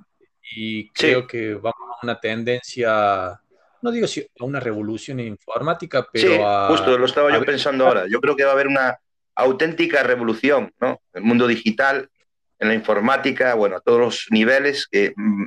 [0.54, 3.40] y creo que vamos a una tendencia,
[3.80, 7.88] no digo si a una revolución informática, pero sí, a, justo lo estaba yo pensando
[7.88, 8.04] ahora.
[8.08, 9.00] Yo creo que va a haber una
[9.34, 11.00] auténtica revolución, ¿no?
[11.12, 12.08] El mundo digital,
[12.60, 15.46] en la informática, bueno, a todos los niveles que mm,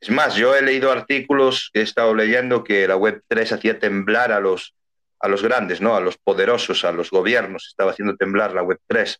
[0.00, 4.40] es más, yo he leído artículos he estado leyendo que la Web3 hacía temblar a
[4.40, 4.74] los,
[5.22, 5.94] a los grandes, ¿no?
[5.96, 9.16] a los poderosos, a los gobiernos, estaba haciendo temblar la Web3.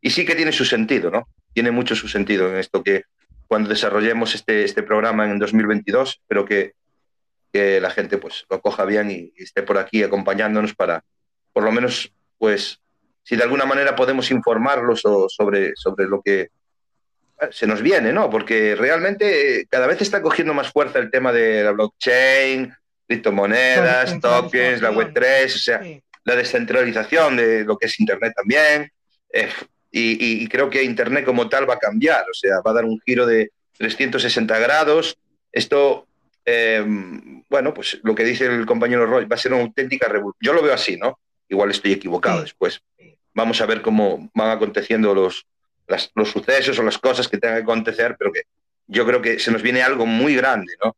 [0.00, 1.28] Y sí que tiene su sentido, ¿no?
[1.52, 3.04] Tiene mucho su sentido en esto que
[3.46, 6.72] cuando desarrollemos este, este programa en 2022, espero que,
[7.54, 11.04] la gente pues lo coja bien y, y, esté por aquí acompañándonos para,
[11.52, 12.80] por lo menos, pues,
[13.22, 16.48] si de alguna manera podemos informarlos o sobre, sobre lo que
[17.50, 18.30] se nos viene, ¿no?
[18.30, 22.74] Porque realmente cada vez está cogiendo más fuerza el tema de la blockchain,
[23.12, 25.80] criptomonedas, tokens, la Web3, o sea,
[26.24, 28.90] la descentralización de lo que es Internet también.
[29.32, 29.48] Eh,
[29.90, 32.98] y, creo que Internet como tal va a cambiar, o sea, va a dar un
[33.04, 35.18] giro de 360 grados.
[35.50, 36.06] Esto,
[36.46, 36.82] eh,
[37.50, 40.38] bueno, pues lo que dice el compañero Roy, va a ser una auténtica revolución.
[40.40, 41.18] Yo lo veo así, ¿no?
[41.48, 42.80] Igual estoy equivocado después.
[43.34, 45.46] Vamos a ver cómo van aconteciendo los,
[46.14, 48.42] los sucesos o las cosas que tengan que acontecer, pero que
[48.86, 50.96] yo creo que se nos viene algo muy grande, ¿no?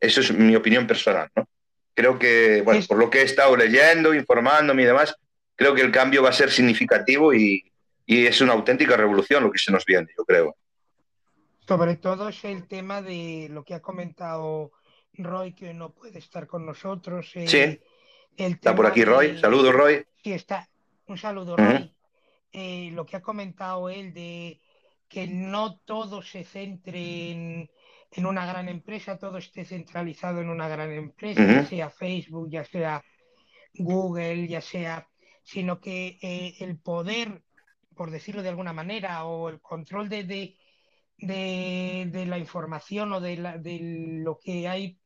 [0.00, 1.48] Eso es mi opinión personal, ¿no?
[1.94, 5.16] Creo que, bueno, por lo que he estado leyendo, informándome y demás,
[5.56, 7.64] creo que el cambio va a ser significativo y,
[8.06, 10.56] y es una auténtica revolución lo que se nos viene, yo creo.
[11.66, 14.72] Sobre todo es el tema de lo que ha comentado
[15.14, 17.32] Roy, que no puede estar con nosotros.
[17.34, 17.80] El, sí,
[18.36, 19.32] el está por aquí Roy.
[19.32, 19.40] De...
[19.40, 20.06] Saludos, Roy.
[20.22, 20.68] Sí, está.
[21.06, 21.66] Un saludo, Roy.
[21.66, 21.92] Uh -huh.
[22.52, 24.60] Eh, lo que ha comentado él de
[25.08, 27.70] que no todo se centre en,
[28.10, 32.64] en una gran empresa, todo esté centralizado en una gran empresa, ya sea Facebook, ya
[32.64, 33.04] sea
[33.74, 35.08] Google, ya sea,
[35.42, 37.42] sino que eh, el poder,
[37.94, 40.56] por decirlo de alguna manera, o el control de, de,
[42.10, 44.98] de, la información o de, la, lo que hay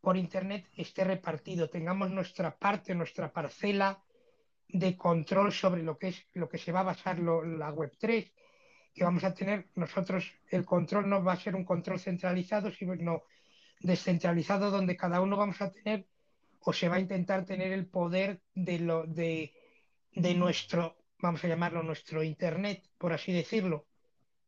[0.00, 4.02] por Internet esté repartido, tengamos nuestra parte, nuestra parcela
[4.68, 8.30] de control sobre lo que es lo que se va a basar lo, la Web3
[8.98, 13.22] y vamos a tener nosotros el control no va a ser un control centralizado sino
[13.80, 16.06] descentralizado donde cada uno vamos a tener
[16.60, 19.54] o se va a intentar tener el poder de lo de,
[20.12, 23.86] de nuestro vamos a llamarlo nuestro internet por así decirlo.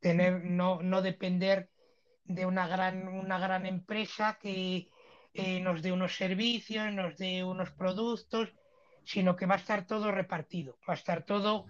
[0.01, 1.71] Tener no no depender
[2.25, 4.89] de una gran una gran empresa que
[5.35, 8.49] eh, nos dé unos servicios nos dé unos productos
[9.05, 10.79] sino que va a estar todo repartido.
[10.89, 11.67] Va a estar todo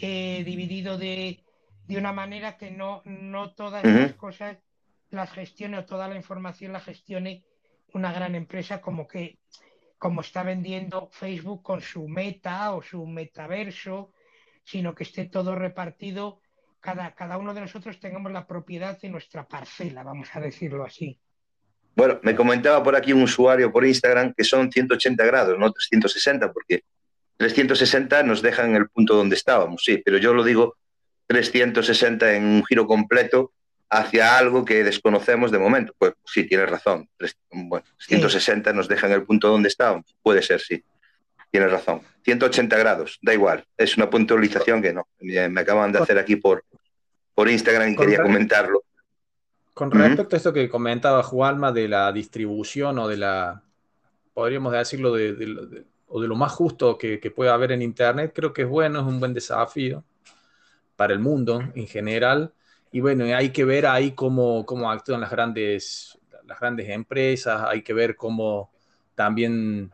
[0.00, 1.41] eh, dividido de
[1.86, 4.02] de, una manera que no, no todas uh -huh.
[4.02, 4.58] las cosas
[5.10, 7.44] las gestione o toda la información la gestione
[7.92, 9.38] una gran empresa como que
[10.02, 14.12] como está vendiendo Facebook con su meta o su metaverso,
[14.64, 16.40] sino que esté todo repartido,
[16.80, 21.20] cada, cada uno de nosotros tengamos la propiedad de nuestra parcela, vamos a decirlo así.
[21.94, 26.52] Bueno, me comentaba por aquí un usuario por Instagram que son 180 grados, no 360,
[26.52, 26.82] porque
[27.36, 30.78] 360 nos dejan en el punto donde estábamos, sí, pero yo lo digo
[31.26, 33.52] 360 en un giro completo
[33.92, 35.94] hacia algo que desconocemos de momento.
[35.98, 37.08] Pues sí, tienes razón.
[37.50, 38.76] Bueno, 360 sí.
[38.76, 40.16] nos dejan en el punto donde estábamos.
[40.22, 40.82] Puede ser, sí.
[41.50, 42.00] tienes razón.
[42.24, 43.64] 180 grados, da igual.
[43.76, 45.06] Es una puntualización que no.
[45.20, 46.64] Me acaban de hacer aquí por,
[47.34, 48.82] por Instagram y quería comentarlo.
[49.74, 53.62] Con respecto a esto que comentaba Juanma de la distribución o de la,
[54.32, 58.52] podríamos decirlo, de, o de lo más justo que, que pueda haber en Internet, creo
[58.52, 60.04] que es bueno, es un buen desafío
[60.96, 62.52] para el mundo en general.
[62.90, 67.82] Y bueno, hay que ver ahí cómo, cómo actúan las grandes, las grandes empresas, hay
[67.82, 68.70] que ver cómo
[69.14, 69.92] también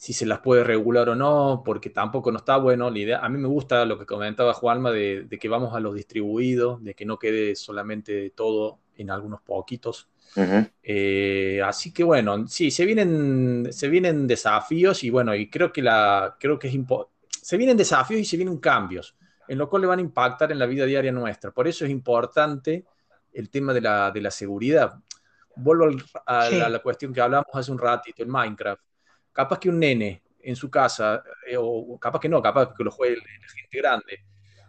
[0.00, 2.88] si se las puede regular o no, porque tampoco no está bueno.
[2.88, 5.94] La idea, a mí me gusta lo que comentaba Juanma de, que vamos a los
[5.94, 10.08] distribuidos, de que no quede solamente todo en algunos poquitos.
[10.82, 15.82] Eh, así que bueno, sí, se vienen, se vienen desafíos y bueno, y creo que,
[15.82, 16.74] la, creo que es
[17.42, 19.14] se vienen desafíos y se vienen cambios,
[19.50, 21.50] en lo cual le van a impactar en la vida diaria nuestra.
[21.50, 22.84] Por eso es importante
[23.32, 24.94] el tema de la, de la seguridad.
[25.56, 25.88] Vuelvo
[26.24, 28.80] a, la, cuestión que hablamos hace un ratito, en Minecraft
[29.32, 32.92] capaz que un nene en su casa, eh, o capaz que no, capaz que lo
[32.92, 34.24] juegue la gente grande,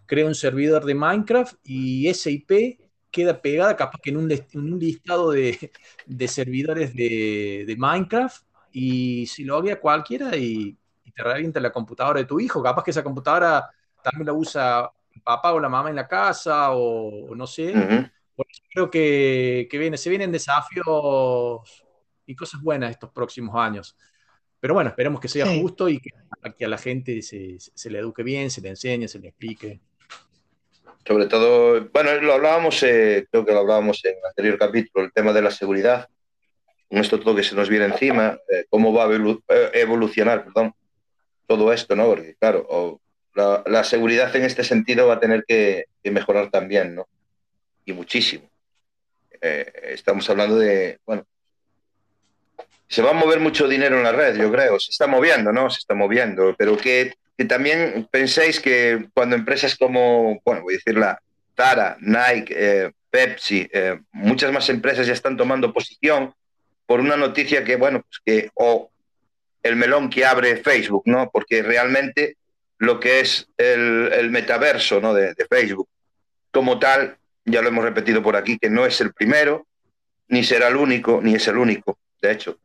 [0.08, 2.80] crea un servidor de Minecraft y esa IP
[3.12, 5.72] queda pegada capaz que en un, un listado de,
[6.08, 10.76] de servidores de, de, Minecraft y si lo a cualquiera y,
[11.14, 13.70] te revienta la computadora de tu hijo, capaz que esa computadora
[14.02, 17.74] también la usa el papá o la mamá en la casa o, no sé.
[18.36, 21.86] Por eso creo que, que viene, se vienen desafíos
[22.26, 23.96] y cosas buenas estos próximos años.
[24.62, 26.12] Pero bueno, esperemos que sea justo y que,
[26.64, 29.80] a la gente se, le eduque bien, se le enseñe, se le explique.
[31.06, 35.12] Sobre todo, bueno, lo hablábamos, eh, creo que lo hablábamos en el anterior capítulo, el
[35.12, 36.08] tema de la seguridad.
[36.88, 40.76] Con esto todo que se nos viene encima, eh, cómo va a eh, evolucionar, perdón,
[41.48, 42.06] todo esto, ¿no?
[42.06, 43.02] Porque, claro,
[43.34, 47.08] la, seguridad en este sentido va a tener que, mejorar también, ¿no?
[47.86, 48.50] Y muchísimo.
[49.42, 51.26] estamos hablando de, bueno,
[52.92, 54.78] se va a mover mucho dinero en la red, yo creo.
[54.78, 55.70] Se está moviendo, ¿no?
[55.70, 56.54] Se está moviendo.
[56.58, 57.14] Pero que,
[57.48, 61.20] también penséis que cuando empresas como, bueno, voy a decir la
[61.56, 66.34] Zara, Nike, eh, Pepsi, eh, muchas más empresas ya están tomando posición
[66.86, 68.92] por una noticia que, bueno, pues que, o
[69.64, 71.32] el melón que abre Facebook, ¿no?
[71.32, 72.36] Porque realmente
[72.82, 75.14] lo que es el, metaverso, ¿no?
[75.14, 75.88] De, Facebook,
[76.50, 77.16] como tal,
[77.46, 79.68] ya lo hemos repetido por aquí, que no es el primero,
[80.30, 82.00] ni será el único, ni es el único.
[82.20, 82.58] De hecho,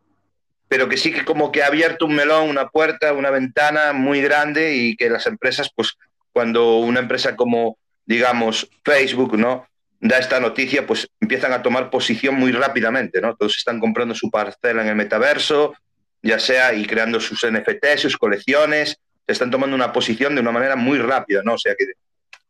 [0.69, 4.23] pero que sí que como que ha abierto un melón, una puerta, una ventana muy
[4.23, 5.99] grande y que las empresas, pues
[6.33, 9.69] cuando una empresa como, digamos, Facebook, ¿no?
[10.01, 13.37] Da esta noticia, pues empiezan a tomar posición muy rápidamente, ¿no?
[13.37, 15.75] Todos están comprando su parcela en el metaverso,
[16.23, 20.53] ya sea y creando sus NFT, sus colecciones, se están tomando una posición de una
[20.53, 21.55] manera muy rápida, ¿no?
[21.55, 21.87] O sea que,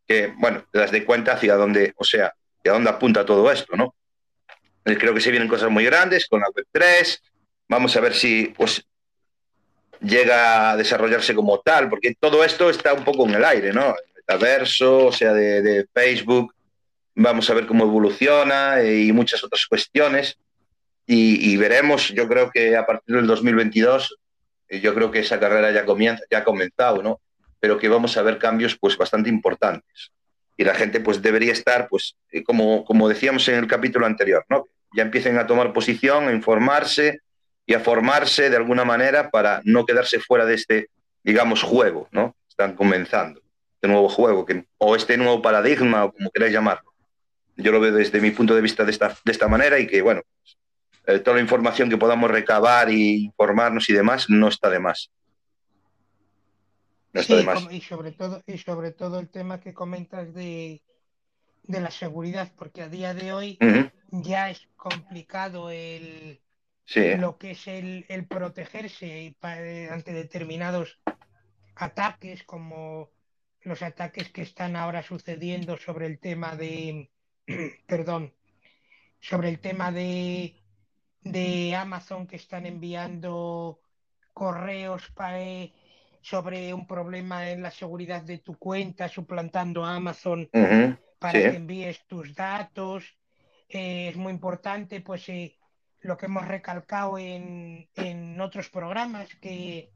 [0.07, 3.77] que bueno, te das de cuenta hacia dónde, o sea, hacia dónde apunta todo esto,
[3.77, 3.95] ¿no?
[4.85, 7.21] Creo que se vienen cosas muy grandes con la Web3,
[7.69, 8.85] Vamos a ver si pues,
[10.01, 13.89] llega a desarrollarse como tal, porque todo esto está un poco en el aire, ¿no?
[13.89, 16.55] El metaverso, o sea, de, Facebook,
[17.15, 20.39] vamos a ver cómo evoluciona y muchas otras cuestiones.
[21.09, 24.17] Y, veremos, yo creo que a partir del 2022, eh,
[24.69, 27.21] yo creo que esa carrera ya comienza, ya ha comenzado, ¿no?
[27.61, 30.13] Pero que vamos a ver cambios pues bastante importantes.
[30.57, 34.45] Y la gente pues debería estar, pues, eh, como, como decíamos en el capítulo anterior,
[34.49, 34.67] ¿no?
[34.95, 37.21] Ya empiecen a tomar posición, a informarse,
[37.67, 40.89] y a formarse de alguna manera para no quedarse fuera de este,
[41.25, 42.37] digamos, juego, ¿no?
[42.49, 43.43] Están comenzando
[43.75, 46.93] este nuevo juego, que, o este nuevo paradigma, o como queráis llamarlo.
[47.57, 50.01] Yo lo veo desde mi punto de vista de esta, de esta manera y que,
[50.01, 50.23] bueno,
[51.07, 55.11] eh, toda la información que podamos recabar y informarnos y demás no está de más.
[57.13, 57.73] No está de más.
[57.73, 60.83] Y sobre, todo, y sobre todo el tema que comentas de,
[61.63, 63.59] de la seguridad, porque a día de hoy
[64.11, 66.41] ya es complicado el,
[67.19, 70.99] lo que es el, protegerse eh, ante determinados
[71.75, 73.11] ataques, como
[73.63, 77.11] los ataques que están ahora sucediendo sobre el tema de,
[77.87, 78.33] perdón,
[79.21, 80.55] sobre el tema de,
[81.33, 83.81] de Amazon que están enviando
[84.33, 85.73] correos para, eh,
[86.23, 90.49] sobre un problema en la seguridad de tu cuenta, suplantando a Amazon
[91.19, 93.17] para que envíes tus datos.
[93.69, 95.27] Eh, es muy importante, pues,
[96.01, 99.93] lo que hemos recalcado en, en otros programas, que,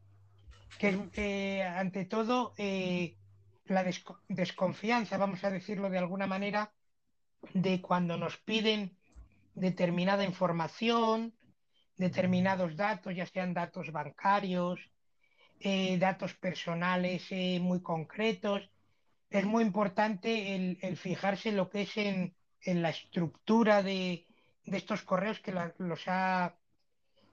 [0.79, 3.17] que ante todo eh,
[3.67, 3.85] la
[4.29, 6.73] desconfianza, vamos a decirlo de alguna manera,
[7.55, 9.00] de cuando nos piden
[9.55, 11.35] determinada información,
[11.97, 14.81] determinados datos, ya sean datos bancarios,
[15.61, 18.71] eh, datos personales eh, muy concretos.
[19.29, 24.27] Es muy importante el, el fijarse en lo que es en, en la estructura de,
[24.65, 26.57] de estos correos que los ha,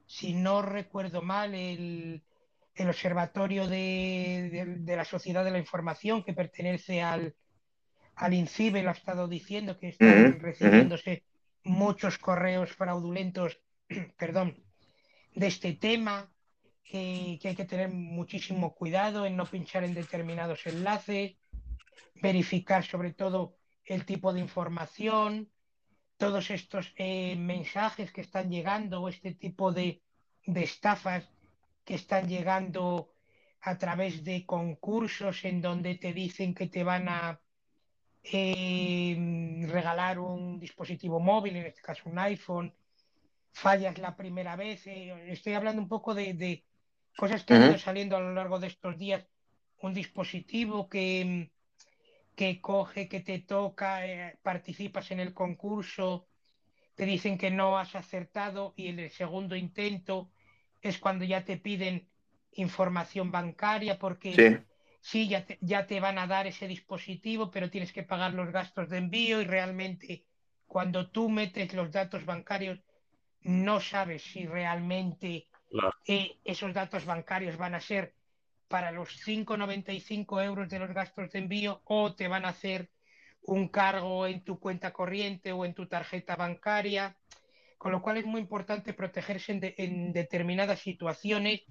[0.06, 2.24] si no recuerdo mal, el,
[2.76, 7.36] el Observatorio de, la Sociedad de la Información que pertenece al,
[8.16, 11.24] al INCIBE lo ha estado diciendo que están recibiéndose
[11.68, 13.60] muchos correos fraudulentos,
[14.18, 14.64] perdón,
[15.36, 16.32] de este tema,
[16.84, 21.36] que, hay que tener muchísimo cuidado en no pinchar en determinados enlaces,
[22.16, 25.52] verificar sobre todo el tipo de información,
[26.18, 30.02] todos estos eh, mensajes que están llegando o este tipo de,
[30.46, 31.30] de estafas
[31.84, 33.14] que están llegando
[33.62, 37.40] a través de concursos en donde te dicen que te van a
[38.32, 42.74] eh, regalar un dispositivo móvil, en este caso un iPhone,
[43.52, 44.86] fallas la primera vez.
[44.88, 46.64] Eh, estoy hablando un poco de,
[47.16, 49.26] cosas que han ido saliendo a lo largo de estos días.
[49.82, 51.52] Un dispositivo que,
[52.36, 56.28] que coge, que te toca, eh, participas en el concurso,
[56.96, 60.32] te dicen que no has acertado y en el segundo intento
[60.82, 62.08] es cuando ya te piden
[62.54, 64.58] información bancaria porque sí,
[65.14, 68.90] ya, te, ya te van a dar ese dispositivo, pero tienes que pagar los gastos
[68.90, 70.26] de envío y realmente
[70.66, 72.80] cuando tú metes los datos bancarios
[73.42, 75.48] no sabes si realmente
[76.06, 78.14] eh, esos datos bancarios van a ser
[78.68, 82.90] para los 5,95 euros de los gastos de envío o te van a hacer
[83.42, 87.16] un cargo en tu cuenta corriente o en tu tarjeta bancaria.
[87.78, 91.62] Con lo cual es muy importante protegerse en, determinadas situaciones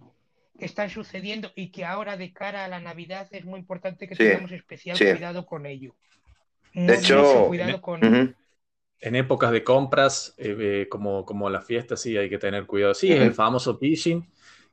[0.59, 4.17] que están sucediendo y que ahora de cara a la Navidad es muy importante que
[4.17, 5.95] tengamos especial cuidado con ello.
[6.73, 7.51] de hecho,
[9.01, 12.95] en épocas de compras, eh, eh, como, como la fiesta, sí hay que tener cuidado.
[12.95, 14.27] Sí, es el famoso phishing,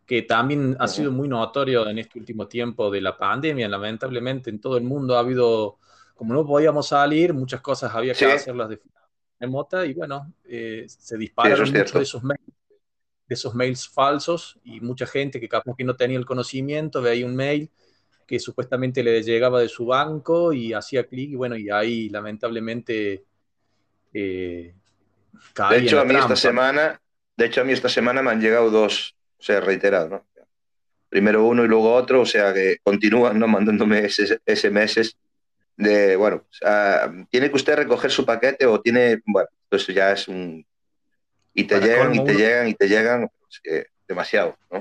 [0.05, 3.67] que también ha sido muy notorio en este último tiempo de la pandemia.
[3.67, 5.77] Lamentablemente en todo el mundo ha habido,
[6.15, 8.79] como no podíamos salir, muchas cosas había que hacerlas de
[9.39, 12.41] remota y bueno, eh, se dispararon muchos de esos, mails,
[13.27, 17.25] de esos mails falsos y mucha gente que capaz que no tenía el conocimiento veía
[17.25, 17.69] un mail
[18.27, 23.23] que supuestamente le llegaba de su banco y hacía clic y bueno, y ahí lamentablemente
[24.13, 24.73] eh,
[25.69, 27.01] de hecho, a mí esta semana,
[27.35, 30.25] de hecho, a mí esta semana me han llegado dos, o sea, reiterado, ¿no?
[31.09, 33.47] Primero uno y luego otro, o sea que continúan ¿no?
[33.47, 35.15] mandándome SMS
[35.77, 36.45] de, bueno,
[37.29, 40.65] tiene que usted recoger su paquete o tiene, bueno, eso ya es un...
[41.53, 43.29] Y te llegan y te llegan y te llegan,
[44.07, 44.79] demasiado, ¿no?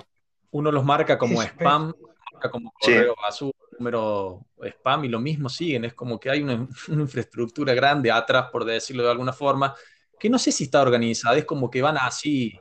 [0.50, 1.94] Uno los marca como spam,
[2.32, 6.68] marca como correo basura, número spam y lo mismo siguen, es como que hay una,
[6.88, 9.74] infraestructura grande atrás, por decirlo de alguna forma,
[10.18, 12.58] que no sé si está organizada, es como que van así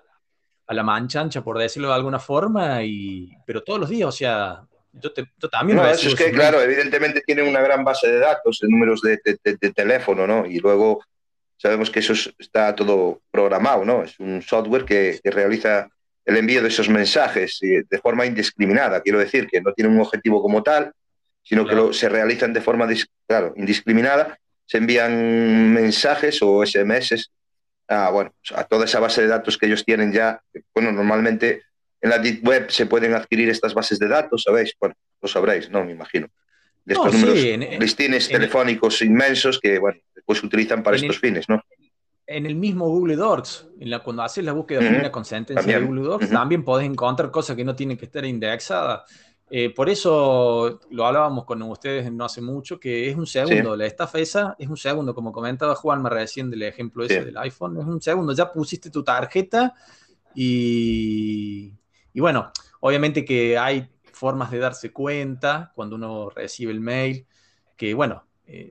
[0.67, 4.65] a la manchancha, por decirlo de alguna forma, y, pero todos los días, o sea,
[4.93, 5.11] yo,
[5.49, 9.01] también no, eso es que, claro, evidentemente tienen una gran base de datos, de números
[9.01, 9.17] de,
[9.73, 10.45] teléfono, ¿no?
[10.45, 11.01] Y luego
[11.61, 14.03] sabemos que eso está todo programado, ¿no?
[14.03, 15.87] Es un software que, realiza
[16.25, 19.01] el envío de esos mensajes de forma indiscriminada.
[19.01, 20.91] Quiero decir que no tiene un objetivo como tal,
[21.43, 22.87] sino que se realizan de forma
[23.27, 24.39] claro, indiscriminada.
[24.65, 27.31] Se envían mensajes o SMS
[27.87, 30.41] a, bueno, a toda esa base de datos que ellos tienen ya.
[30.73, 31.63] Bueno, normalmente
[32.01, 34.73] en la Deep Web se pueden adquirir estas bases de datos, ¿sabéis?
[34.79, 35.83] Bueno, lo sabréis, ¿no?
[35.85, 36.27] Me imagino.
[36.83, 41.61] De estos números listines telefónicos inmensos que, bueno, después se utilizan para estos fines, ¿no?
[42.25, 45.79] En el mismo Google Docs, en la, cuando haces la búsqueda de una con sentencia
[45.79, 49.01] de Google Docs, también podés encontrar cosas que no tienen que estar indexadas.
[49.49, 53.75] Eh, por eso lo hablábamos con ustedes no hace mucho, que es un segundo.
[53.75, 57.77] La estafa esa es un segundo, como comentaba Juan recién del ejemplo ese del iPhone,
[57.77, 58.33] es un segundo.
[58.33, 59.73] Ya pusiste tu tarjeta
[60.33, 61.73] y
[62.13, 62.51] y bueno,
[62.81, 63.87] obviamente que hay
[64.21, 67.25] formas de darse cuenta cuando uno recibe el mail,
[67.75, 68.69] que bueno, eh,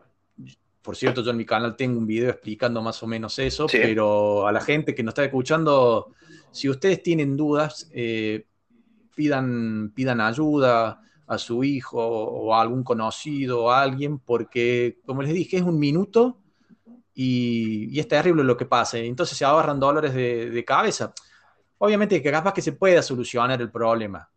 [0.81, 4.47] por cierto, yo en mi canal tengo un video explicando más o menos eso, pero
[4.47, 6.13] a la gente que nos está escuchando,
[6.53, 8.47] si ustedes tienen dudas, eh,
[9.13, 15.21] pidan, pidan ayuda a su hijo o a algún conocido o a alguien, porque como
[15.21, 16.39] les dije, es un minuto
[17.13, 18.99] y, es terrible lo que pasa.
[18.99, 21.13] Entonces se ahorran dólares de, de cabeza.
[21.79, 24.31] Obviamente que capaz que se pueda solucionar el problema.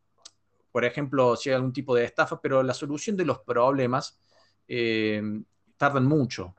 [0.74, 4.20] Por ejemplo, si hay algún tipo de estafa, pero la solución de los problemas
[4.68, 5.22] eh,
[5.78, 6.56] tardan mucho.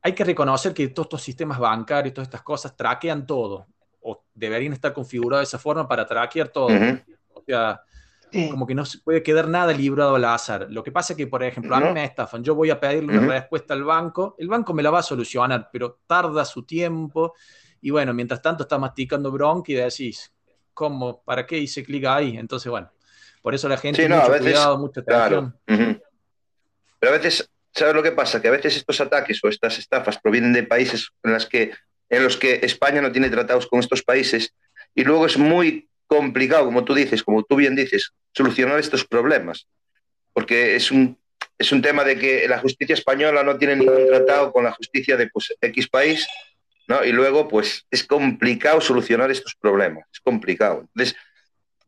[0.00, 3.66] Hay que reconocer que todos estos sistemas bancarios, todas estas cosas, traquean todo,
[4.00, 6.68] o deberían estar configurados de esa forma para traquear todo.
[7.34, 7.82] O sea,
[8.50, 10.68] como que no se puede quedar nada librado al azar.
[10.70, 13.18] Lo que pasa es que, por ejemplo, a mí me estafan, yo voy a pedirle
[13.18, 17.34] una respuesta al banco, el banco me la va a solucionar, pero tarda su tiempo
[17.82, 20.32] y bueno, mientras tanto está masticando bronca y decís,
[20.72, 21.22] ¿cómo?
[21.22, 22.38] ¿Para qué hice clic ahí?
[22.38, 22.90] Entonces, bueno,
[23.46, 25.54] por eso la gente sí, no, mucho a veces, cuidado, mucha atención.
[26.98, 28.42] Pero a veces, ¿sabes lo que pasa?
[28.42, 31.70] Que a veces estos ataques o estas estafas provienen de países en, las que,
[32.08, 34.52] en los que España no tiene tratados con estos países
[34.96, 39.68] y luego es muy complicado, como tú dices, como tú bien dices, solucionar estos problemas,
[40.32, 41.16] porque es un,
[41.56, 45.16] es un tema de que la justicia española no tiene ningún tratado con la justicia
[45.16, 46.26] de pues, X país,
[46.88, 47.04] ¿no?
[47.04, 50.80] Y luego, pues es complicado solucionar estos problemas, es complicado.
[50.80, 51.16] Entonces,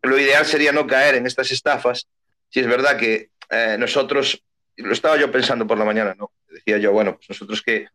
[0.02, 2.06] lo ideal sería no caer en estas estafas,
[2.48, 4.42] si es verdad que eh, nosotros,
[4.76, 6.30] lo estaba yo pensando por la mañana, ¿no?
[6.48, 7.88] Decía yo, bueno, pues nosotros que,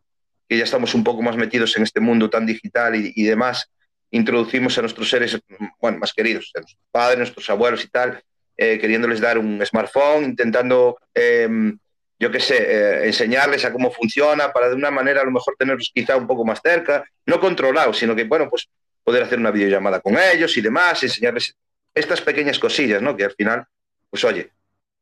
[0.48, 3.70] que ya estamos un poco más metidos en este mundo tan digital y, y demás,
[4.10, 5.38] introducimos a nuestros seres,
[5.80, 8.22] bueno, más queridos, a nuestros padres, nuestros abuelos y tal,
[8.56, 11.76] eh, queriéndoles dar un smartphone, intentando, em,
[12.20, 15.56] yo qué sé, eh, enseñarles a cómo funciona para de una manera a lo mejor
[15.58, 18.68] tenerlos quizá un poco más cerca, no controlados, sino que, bueno, pues
[19.02, 21.56] poder hacer una videollamada con ellos y demás, enseñarles
[21.94, 23.16] estas pequeñas cosillas, ¿no?
[23.16, 23.66] Que al final,
[24.10, 24.50] pues oye,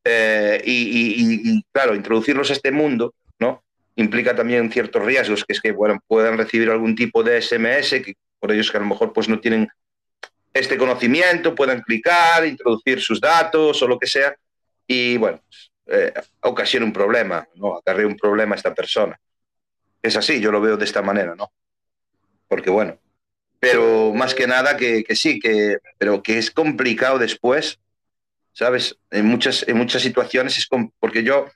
[0.05, 3.62] eh, y, claro, introducirlos a este mundo, ¿no?
[3.97, 8.14] Implica también ciertos riesgos, que es que bueno, puedan recibir algún tipo de SMS, que
[8.38, 9.68] por ellos que a lo mejor pues no tienen
[10.53, 14.34] este conocimiento, puedan clicar, introducir sus datos o lo que sea,
[14.86, 15.40] y bueno,
[15.86, 17.76] eh, ocasiona un problema, ¿no?
[17.76, 19.18] Acarrea un problema a esta persona.
[20.03, 21.53] Es así, yo lo veo de esta manera, ¿no?
[22.49, 22.99] Porque bueno,
[23.62, 27.78] pero más que nada que, que sí, que, pero que es complicado después,
[28.52, 28.98] ¿sabes?
[29.12, 31.46] En muchas, en muchas situaciones es porque yo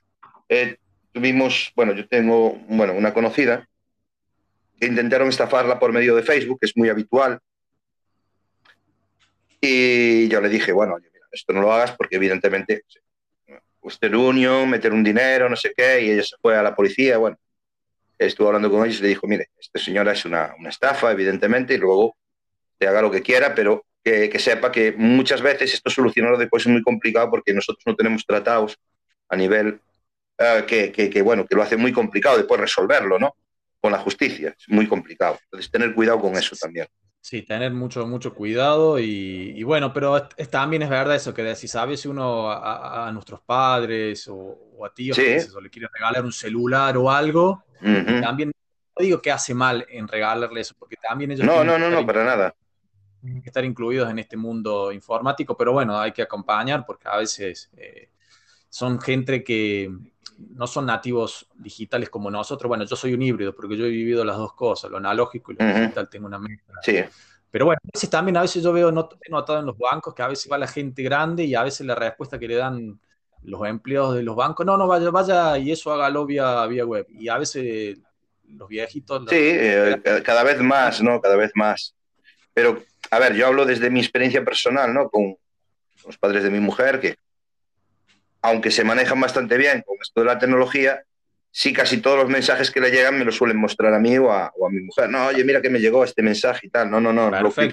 [0.47, 0.77] eh,
[1.11, 3.67] tuvimos, bueno, yo tengo, bueno, una conocida
[4.79, 7.41] que intentaron estafarla por medio de Facebook, que es muy habitual,
[9.59, 12.83] y yo le dije, bueno, mira, esto no lo hagas porque evidentemente
[13.81, 17.17] usted unión, meter un dinero, no sé qué, y ella se fue a la policía,
[17.17, 17.37] bueno,
[18.17, 21.75] estuvo hablando con ellos y le dijo, mire, esta señora es una, una estafa, evidentemente,
[21.75, 22.15] y luego
[22.77, 26.65] te haga lo que quiera, pero que, que, sepa que muchas veces esto solucionarlo después
[26.65, 28.77] es muy complicado porque nosotros no tenemos tratados
[29.29, 29.79] a nivel
[30.39, 33.35] uh, que, que, bueno, que lo hace muy complicado después resolverlo, ¿no?
[33.79, 35.37] Con la justicia, es muy complicado.
[35.43, 36.87] Entonces, tener cuidado con eso también.
[37.19, 41.67] Sí, tener mucho, mucho cuidado y, bueno, pero es, también es verdad eso que si
[41.67, 45.37] sabes si uno a, a, nuestros padres o, o a tíos sí.
[45.55, 48.21] o le quiere regalar un celular o algo, uh -huh.
[48.21, 48.51] también
[48.97, 51.45] no digo que hace mal en regalarle eso, porque también ellos...
[51.45, 52.55] No, no, no, no, para nada.
[53.21, 57.17] Tienen que estar incluidos en este mundo informático, pero bueno, hay que acompañar porque a
[57.17, 58.09] veces eh,
[58.69, 59.91] son gente que
[60.37, 62.69] no son nativos digitales como nosotros.
[62.69, 65.55] Bueno, yo soy un híbrido porque yo he vivido las dos cosas, lo analógico y
[65.55, 65.81] lo uh -huh.
[65.81, 66.75] digital, tengo una mezcla.
[66.83, 66.97] Sí.
[67.49, 70.21] Pero bueno, a veces también, a veces yo veo not notado en los bancos que
[70.21, 72.99] a veces va la gente grande y a veces la respuesta que le dan
[73.43, 77.05] los empleados de los bancos, no, no, vaya, vaya y eso hágalo vía, vía web.
[77.09, 77.97] Y a veces
[78.47, 79.23] los viejitos...
[79.29, 81.21] Sí, eh, cada vez más, ¿no?
[81.21, 81.95] Cada vez más.
[82.53, 85.09] Pero, a ver, yo hablo desde mi experiencia personal, ¿no?
[85.09, 85.35] Con
[86.05, 87.15] los padres de mi mujer, que
[88.41, 91.03] aunque se manejan bastante bien con esto de la tecnología,
[91.51, 94.31] sí casi todos los mensajes que le llegan me los suelen mostrar a mí o
[94.31, 95.09] a, o a mi mujer.
[95.09, 96.89] No, oye, mira que me llegó este mensaje y tal.
[96.89, 97.71] No, no, no, tal, no sé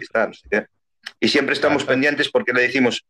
[0.51, 0.67] qué.
[1.21, 1.93] Y siempre estamos Perfecto.
[1.93, 3.05] pendientes porque le decimos,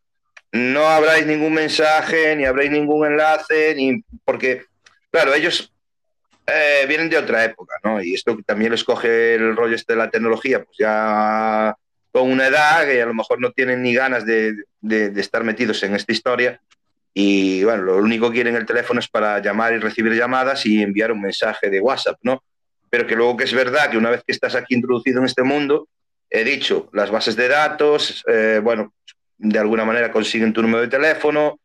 [0.52, 4.64] no habráis ningún mensaje, ni habréis ningún enlace, ni porque,
[5.10, 5.72] claro, ellos
[6.46, 8.02] eh, vienen de otra época, ¿no?
[8.02, 11.74] Y esto también les coge el rollo este de la tecnología, pues ya
[12.12, 15.82] con una edad que a lo mejor no tienen ni ganas de, de, estar metidos
[15.82, 16.60] en esta historia
[17.12, 20.82] y bueno, lo único que quieren el teléfono es para llamar y recibir llamadas y
[20.82, 22.44] enviar un mensaje de WhatsApp, ¿no?
[22.90, 25.42] Pero que luego que es verdad que una vez que estás aquí introducido en este
[25.42, 25.88] mundo,
[26.28, 28.92] he dicho, las bases de datos, eh, bueno,
[29.38, 31.60] de alguna manera consiguen tu número de teléfono,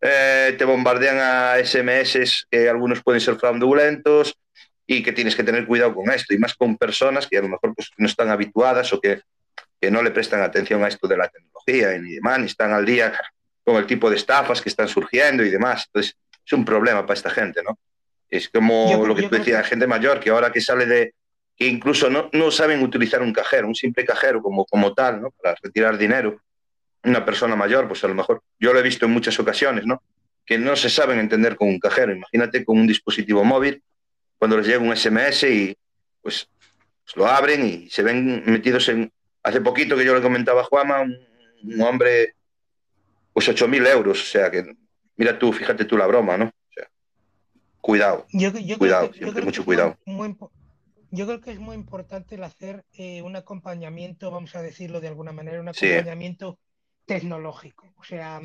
[0.00, 4.38] eh, te bombardean a SMS que algunos pueden ser fraudulentos
[4.86, 7.48] y que tienes que tener cuidado con esto, y más con personas que a lo
[7.48, 9.20] mejor pues, no están habituadas o que,
[9.80, 12.72] que no le prestan atención a esto de la tecnología y ni demás, ni están
[12.72, 13.12] al día
[13.64, 15.84] con el tipo de estafas que están surgiendo y demás.
[15.86, 17.78] Entonces, es un problema para esta gente, ¿no?
[18.30, 19.70] Es como yo, lo que tú decías, que...
[19.70, 21.14] gente mayor que ahora que sale de,
[21.54, 25.30] que incluso no, no saben utilizar un cajero, un simple cajero como, como tal, ¿no?
[25.32, 26.40] Para retirar dinero.
[27.04, 30.02] Una persona mayor, pues a lo mejor, yo lo he visto en muchas ocasiones, ¿no?
[30.44, 32.12] Que no se saben entender con un cajero.
[32.12, 33.82] Imagínate con un dispositivo móvil,
[34.38, 35.76] cuando les llega un SMS y
[36.20, 36.48] pues,
[37.04, 39.12] pues lo abren y se ven metidos en...
[39.42, 41.16] Hace poquito que yo le comentaba a Juama, un,
[41.62, 42.34] un hombre
[43.32, 44.20] pues 8.000 euros.
[44.20, 44.64] O sea que,
[45.16, 46.46] mira tú, fíjate tú la broma, ¿no?
[46.46, 46.88] O sea,
[47.80, 49.96] cuidado, yo, yo cuidado, que, siempre mucho cuidado.
[50.04, 50.48] Muy, muy,
[51.10, 55.08] yo creo que es muy importante el hacer eh, un acompañamiento, vamos a decirlo de
[55.08, 56.67] alguna manera, un acompañamiento sí.
[57.08, 57.84] Tecnológico.
[57.96, 58.40] O sea,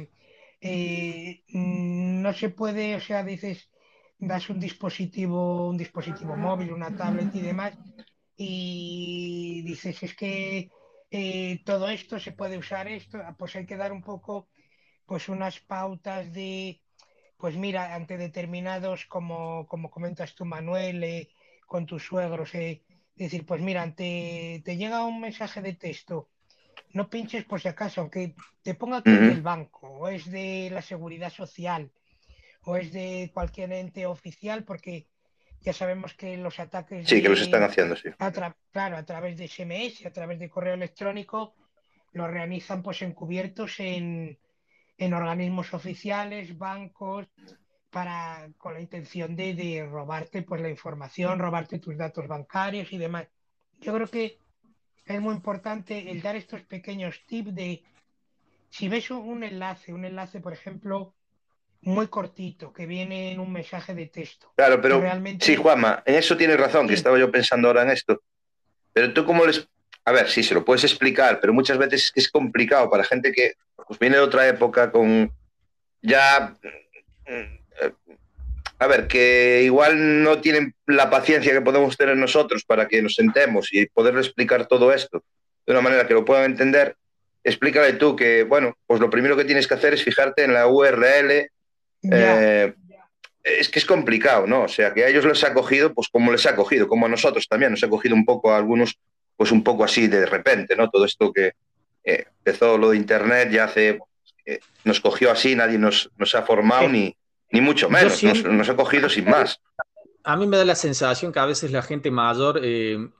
[0.62, 3.70] eh, no se puede, o sea, dices,
[4.18, 7.74] das un dispositivo, un dispositivo móvil, una tablet y demás,
[8.38, 10.72] y dices, es que
[11.12, 14.48] eh, todo esto se puede usar esto, pues hay que dar un poco
[15.06, 16.82] pues unas pautas de,
[17.38, 21.30] pues mira, ante determinados, como, como comentas tú, Manuel, eh,
[21.68, 22.52] con tus suegros,
[23.16, 26.30] decir, pues mira, ante, te llega un mensaje de texto
[26.94, 30.70] no pinches por si acaso, aunque te ponga que es del banco, o es de
[30.72, 31.92] la seguridad social,
[32.66, 35.08] o es de cualquier ente oficial, porque
[35.62, 37.08] ya sabemos que los ataques.
[37.08, 38.10] Sí, que los están haciendo, sí.
[38.72, 41.56] claro, a través de SMS, a través de correo electrónico,
[42.12, 44.38] lo realizan pues encubiertos en,
[44.98, 47.28] en organismos oficiales, bancos,
[47.90, 52.98] para, con la intención de, de, robarte pues, la información, robarte tus datos bancarios y
[52.98, 53.28] demás.
[53.80, 54.40] Yo creo que
[55.06, 57.84] es muy importante el dar estos pequeños tips de
[58.70, 61.14] si ves un enlace, un enlace, por ejemplo,
[61.82, 64.52] muy cortito, que viene en un mensaje de texto.
[64.56, 65.46] Claro, pero realmente...
[65.46, 68.22] sí, Juanma, en eso tienes razón, que estaba yo pensando ahora en esto.
[68.92, 69.68] Pero tú cómo les...
[70.06, 73.54] A ver, sí, se lo puedes explicar, pero muchas veces es complicado para gente que
[73.88, 75.32] pues, viene de otra época con
[76.02, 76.56] ya...
[78.80, 83.16] A ver, que igual no tienen la paciencia que podemos tener nosotros para que nos
[83.16, 85.24] sentemos y poderle explicar todo esto
[85.66, 86.96] de una manera que lo puedan entender.
[87.44, 90.68] Explícale tú que, bueno, pues lo primero que tienes que hacer es fijarte en la
[90.68, 91.50] URL
[92.12, 92.74] eh,
[93.44, 94.64] es que es complicado, ¿no?
[94.64, 97.10] O sea, que a ellos les ha cogido, pues como les ha cogido, como a
[97.10, 98.98] nosotros también, nos ha cogido un poco a algunos,
[99.36, 100.90] pues un poco así de repente, ¿no?
[100.90, 101.52] Todo esto que
[102.04, 104.00] eh, empezó lo de Internet ya hace,
[104.46, 107.16] eh, nos cogió así, nadie nos, nos ha formado, ni,
[107.54, 109.62] ni mucho menos, nos, ha cogido sin más.
[110.24, 112.60] A mí me da la sensación que a veces la gente mayor,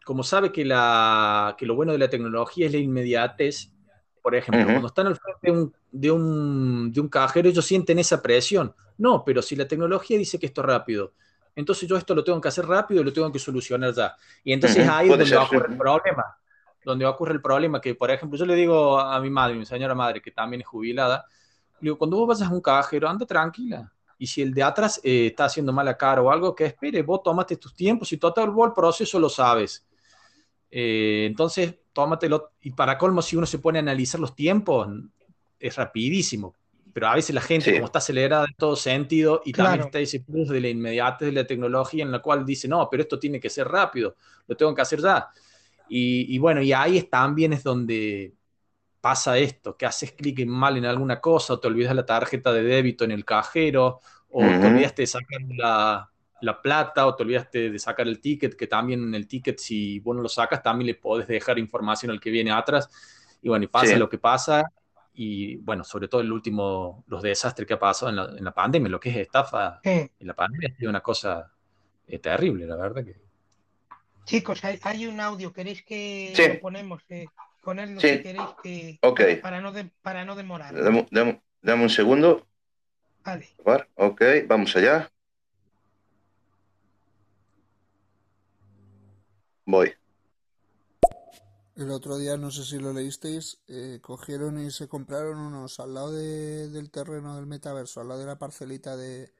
[0.04, 3.70] como sabe que, la, que lo bueno de la tecnología es la inmediatez,
[4.24, 8.00] por ejemplo, cuando están al frente de un, de, un, de un, cajero, ellos sienten
[8.00, 8.74] esa presión.
[8.98, 11.14] No, pero si la tecnología dice que esto es rápido,
[11.56, 14.16] entonces yo esto lo tengo que hacer rápido y lo tengo que solucionar ya.
[14.44, 16.24] Y entonces ahí es donde ocurre el problema.
[16.84, 19.94] Donde ocurre el problema que, por ejemplo, yo le digo a mi madre, mi señora
[19.94, 21.26] madre, que también es jubilada,
[21.80, 23.93] le digo, cuando vos vayas a un cajero, anda tranquila.
[24.24, 27.22] Y si el de atrás eh, está haciendo mala cara o algo, que espere, vos
[27.22, 29.86] tomaste tus tiempos y todo el proceso lo sabes.
[30.72, 32.52] Eh, entonces, tómatelo.
[32.62, 34.88] Y para colmo, si uno se pone a analizar los tiempos,
[35.60, 36.56] es rapidísimo.
[36.94, 40.22] Pero a veces la gente, como está acelerada en todo sentido, y también está ese
[40.22, 43.42] plus de la inmediatez de la tecnología en la cual dice, no, pero esto tiene
[43.42, 44.16] que ser rápido,
[44.48, 45.28] lo tengo que hacer ya.
[45.90, 48.36] Y, bueno, y ahí también es donde
[49.02, 52.64] pasa esto, que haces clic mal en alguna cosa, o te olvidas la tarjeta de
[52.64, 54.00] débito en el cajero,
[54.34, 56.10] o te olvidaste de sacar la,
[56.42, 60.00] la plata o te olvidaste de sacar el ticket, que también en el ticket, si
[60.00, 62.90] vos no lo sacas, también le podés dejar información al que viene atrás.
[63.42, 64.64] Y bueno, y pasa lo que pasa.
[65.14, 68.54] Y bueno, sobre todo el último, los desastres que ha pasado en la, en la
[68.54, 71.52] pandemia, lo que es estafa en la pandemia ha sido una cosa
[72.08, 73.16] eh, terrible, la verdad que.
[74.26, 77.04] Chicos, hay, un audio, ¿queréis que lo ponemos?
[77.10, 77.26] Eh,
[77.62, 79.00] ponerlo si queréis que,
[79.42, 80.74] para, no para no demorar.
[81.12, 82.48] Dame, un segundo.
[83.24, 83.88] Vale.
[83.96, 85.10] Ok, vamos allá.
[89.66, 89.94] Voy.
[91.76, 95.94] El otro día, no sé si lo leísteis, eh, cogieron y se compraron unos al
[95.96, 99.34] lado del terreno del metaverso, al lado de la parcelita de,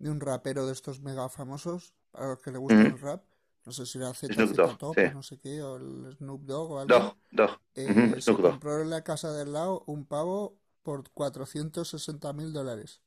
[0.00, 3.22] un rapero de estos mega famosos, para los que le gusta el rap.
[3.64, 4.34] No sé si era Z,
[4.78, 7.16] Top, no sé qué, o el Snoop Dogg o algo.
[7.30, 13.00] Dog, eh, se compró en la casa del lado un pavo por 460 mil dólares.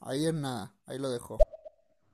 [0.00, 1.38] Ahí es nada, ahí lo dejo.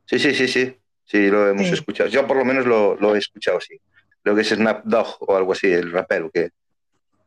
[0.05, 0.77] Sí, sí, sí, sí.
[1.05, 2.09] Sí, lo hemos escuchado.
[2.09, 3.81] Yo por lo menos lo, he escuchado, sí.
[4.23, 6.51] Creo que es Snap Dog o algo así, el rapero que,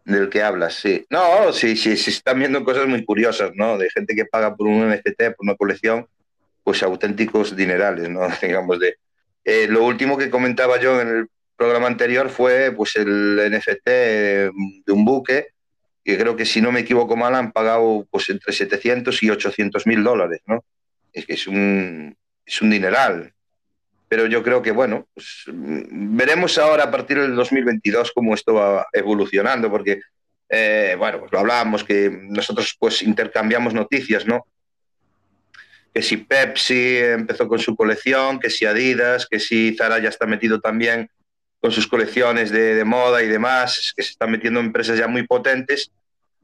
[0.04, 1.06] del que hablas, sí.
[1.10, 3.78] No, sí, sí, sí, están viendo cosas muy curiosas, ¿no?
[3.78, 6.08] De gente que paga por un NFT, por una colección,
[6.64, 8.22] pues auténticos dinerales, ¿no?
[8.42, 8.96] Digamos, de...
[9.46, 14.92] Eh, lo último que comentaba yo en el programa anterior fue pues el NFT de
[14.92, 15.54] un buque,
[16.10, 19.88] que creo que si no me equivoco mal han pagado pues entre 700 y 800
[19.88, 20.64] mil dólares, ¿no?
[21.14, 22.16] Es que es un,
[22.46, 23.34] es un dineral
[24.10, 28.88] pero yo creo que, bueno, pues, veremos ahora a partir del 2022 cómo esto va
[28.92, 30.02] evolucionando, porque,
[30.50, 34.48] eh, bueno, pues lo hablábamos, que nosotros pues intercambiamos noticias, ¿no?
[35.94, 40.26] Que si Pepsi empezó con su colección, que si Adidas, que si Zara ya está
[40.26, 41.10] metido también
[41.62, 45.92] con sus colecciones de, moda y demás, que se están metiendo empresas ya muy potentes,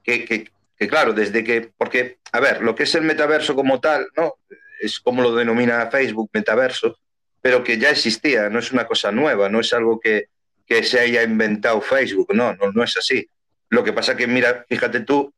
[0.06, 4.36] que, claro, desde que, porque, a ver, lo que es el metaverso como tal, ¿no?
[4.80, 7.00] Es como lo denomina Facebook, metaverso,
[7.42, 10.28] pero que ya existía, no es una cosa nueva, no es algo que,
[10.66, 13.28] que se haya inventado Facebook, no, no, no es así.
[13.70, 15.34] Lo que pasa que, mira, fíjate tú,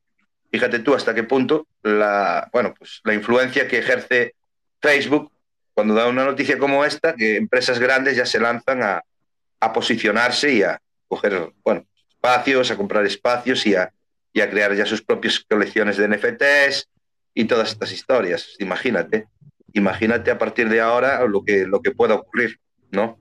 [0.51, 4.35] fíjate tú hasta qué punto la, bueno, pues la influencia que ejerce
[4.81, 5.31] Facebook
[5.73, 9.03] cuando da una noticia como esta, que empresas grandes ya se lanzan a,
[9.59, 13.93] a posicionarse y a coger, bueno, espacios, a comprar espacios y a,
[14.33, 16.89] y a crear ya sus propias colecciones de NFTs
[17.33, 18.55] y todas estas historias.
[18.59, 19.27] Imagínate
[19.77, 22.59] imagínate a partir de ahora lo que, lo que pueda ocurrir,
[22.91, 23.19] ¿no?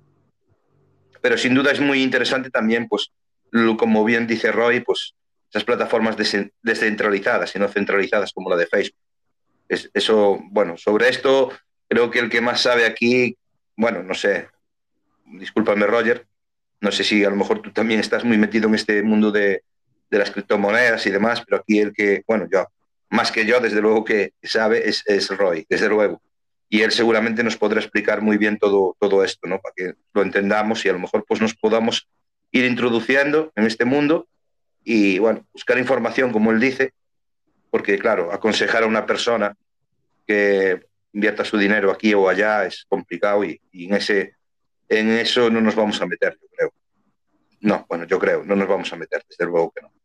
[1.21, 3.13] Pero sin duda es muy interesante también, pues,
[3.79, 5.15] como bien dice Roy, pues
[5.51, 6.17] esas plataformas
[6.63, 8.99] descentralizadas y no centralizadas como la de Facebook.
[9.69, 11.51] Es, eso, bueno, sobre esto
[11.89, 13.37] creo que el que más sabe aquí,
[13.77, 14.49] bueno, no sé,
[15.25, 16.27] discúlpame Roger,
[16.81, 19.63] no sé si a lo mejor tú también estás muy metido en este mundo de,
[20.11, 22.67] de las criptomonedas y demás, pero aquí el que, bueno, yo,
[23.11, 26.21] más que yo, desde luego que sabe, es, es Roy, desde luego.
[26.69, 29.61] Y él seguramente nos podrá explicar muy bien todo, todo esto, ¿no?
[29.61, 32.09] Para que lo entendamos y a lo mejor pues nos podamos
[32.51, 34.27] ir introduciendo en este mundo
[34.83, 36.93] y, bueno, buscar información, como él dice,
[37.71, 39.55] porque, claro, aconsejar a una persona
[40.27, 44.35] que invierta su dinero aquí o allá es complicado y, y en, ese,
[44.89, 46.73] en eso no nos vamos a meter, yo creo.
[47.61, 49.96] No, bueno, yo creo, no nos vamos a meter, desde luego que no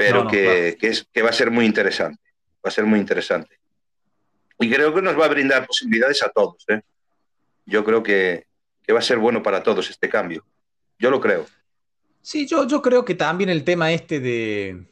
[0.00, 2.22] pero que, es, que va a ser muy interesante,
[2.64, 3.60] va a ser muy interesante.
[4.58, 6.64] Y creo que nos va a brindar posibilidades a todos.
[6.68, 6.80] ¿eh?
[7.66, 8.46] Yo creo que,
[8.82, 10.42] que, va a ser bueno para todos este cambio.
[10.98, 11.44] Yo lo creo.
[12.22, 14.86] Sí, yo, yo creo que también el tema este de,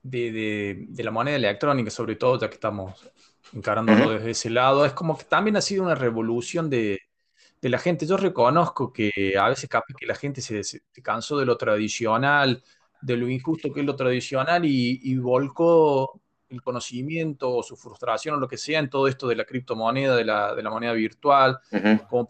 [0.00, 3.10] de, de, la moneda electrónica, sobre todo, ya que estamos
[3.52, 7.00] encarándolo desde ese lado, es como que también ha sido una revolución de,
[7.60, 8.06] de la gente.
[8.06, 12.62] Yo reconozco que a veces capaz que la gente se, se cansó de lo tradicional,
[13.02, 18.38] de lo injusto que es lo tradicional y, volcó el conocimiento o su frustración o
[18.38, 21.58] lo que sea en todo esto de la criptomoneda, de la, de la moneda virtual,
[22.08, 22.28] como,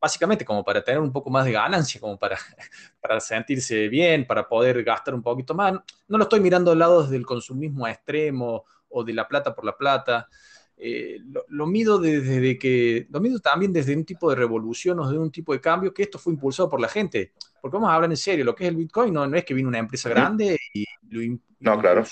[0.00, 2.38] básicamente como para tener un poco más de ganancia, como para,
[3.00, 5.72] para sentirse bien, para poder gastar un poquito más.
[6.08, 9.64] No lo estoy mirando al lado desde el consumismo extremo o de la plata por
[9.64, 10.28] la plata.
[10.76, 15.16] Eh, lo, mido desde que, lo mido también desde un tipo de revolución o de
[15.16, 17.32] un tipo de cambio que esto fue impulsado por la gente
[17.64, 19.54] porque vamos a hablar en serio, lo que es el Bitcoin no, no es que
[19.54, 22.04] vino una empresa grande y lo, no, claro.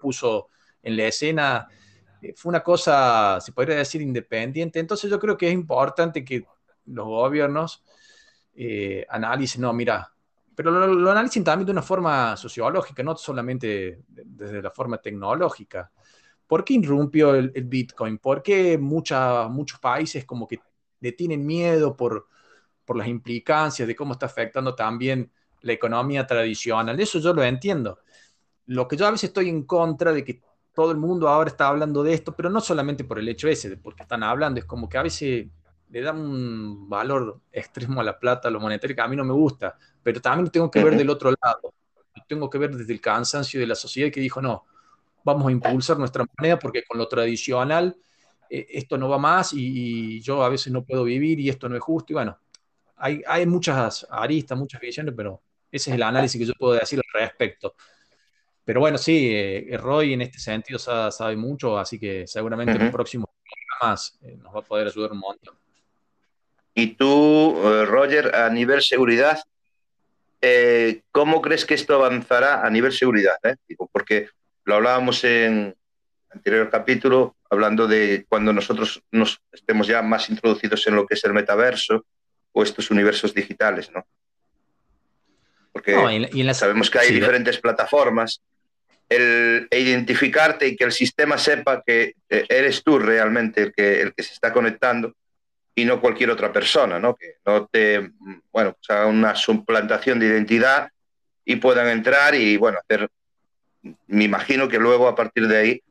[0.00, 0.46] puso
[0.80, 1.66] en la escena,
[2.20, 4.78] eh, fue una cosa, se podría decir, independiente.
[4.78, 6.46] Entonces yo creo que es importante que
[6.86, 7.82] los gobiernos
[8.54, 10.08] eh, analicen, no, mira,
[10.54, 15.90] pero lo, analicen también de una forma sociológica, no solamente desde la forma tecnológica.
[16.52, 18.18] ¿Por qué irrumpió el, Bitcoin?
[18.18, 20.60] ¿Por qué muchos países como que
[21.00, 22.26] le tienen miedo por
[22.84, 25.30] por las implicancias de cómo está afectando también
[25.62, 27.00] la economía tradicional.
[27.00, 28.00] Eso yo lo entiendo.
[28.66, 30.42] Lo que yo a veces estoy en contra de que
[30.74, 33.70] todo el mundo ahora está hablando de esto, pero no solamente por el hecho ese,
[33.70, 35.46] de porque están hablando, es como que a veces
[35.88, 39.24] le dan un valor extremo a la plata, a lo monetario, que a mí no
[39.24, 41.72] me gusta, pero también tengo que ver del otro lado.
[42.28, 44.66] Tengo que ver desde el cansancio de la sociedad que dijo, no,
[45.24, 47.96] vamos a impulsar nuestra moneda porque con lo tradicional
[48.50, 51.68] eh, esto no va más y, y, yo a veces no puedo vivir y esto
[51.68, 52.12] no es justo.
[52.12, 52.38] Y bueno,
[53.02, 57.20] hay, muchas aristas, muchas visiones, pero ese es el análisis que yo puedo decir al
[57.20, 57.74] respecto.
[58.64, 62.92] Pero bueno, sí, eh, Roy en este sentido sabe, mucho, así que seguramente en el
[62.92, 63.28] próximo
[63.82, 65.56] más eh, nos va a poder ayudar un montón.
[66.74, 69.40] Y tú, eh, Roger, a nivel seguridad,
[71.10, 73.36] ¿cómo crees que esto avanzará a nivel seguridad?
[73.90, 74.28] porque
[74.64, 75.74] lo hablábamos en
[76.30, 81.24] anterior capítulo, hablando de cuando nosotros nos estemos ya más introducidos en lo que es
[81.24, 82.06] el metaverso,
[82.52, 84.06] o estos universos digitales, ¿no?
[85.72, 85.94] Porque
[86.52, 88.42] sabemos que hay diferentes plataformas.
[89.08, 94.14] El identificarte y que el sistema sepa que eh, eres tú realmente el que, el
[94.14, 95.14] que se está conectando
[95.74, 97.14] y no cualquier otra persona, ¿no?
[97.14, 98.10] Que no te,
[98.52, 100.88] bueno, pues haga una suplantación de identidad
[101.44, 103.08] y puedan entrar y, bueno, hacer,
[104.06, 105.82] me imagino que luego a partir de ahí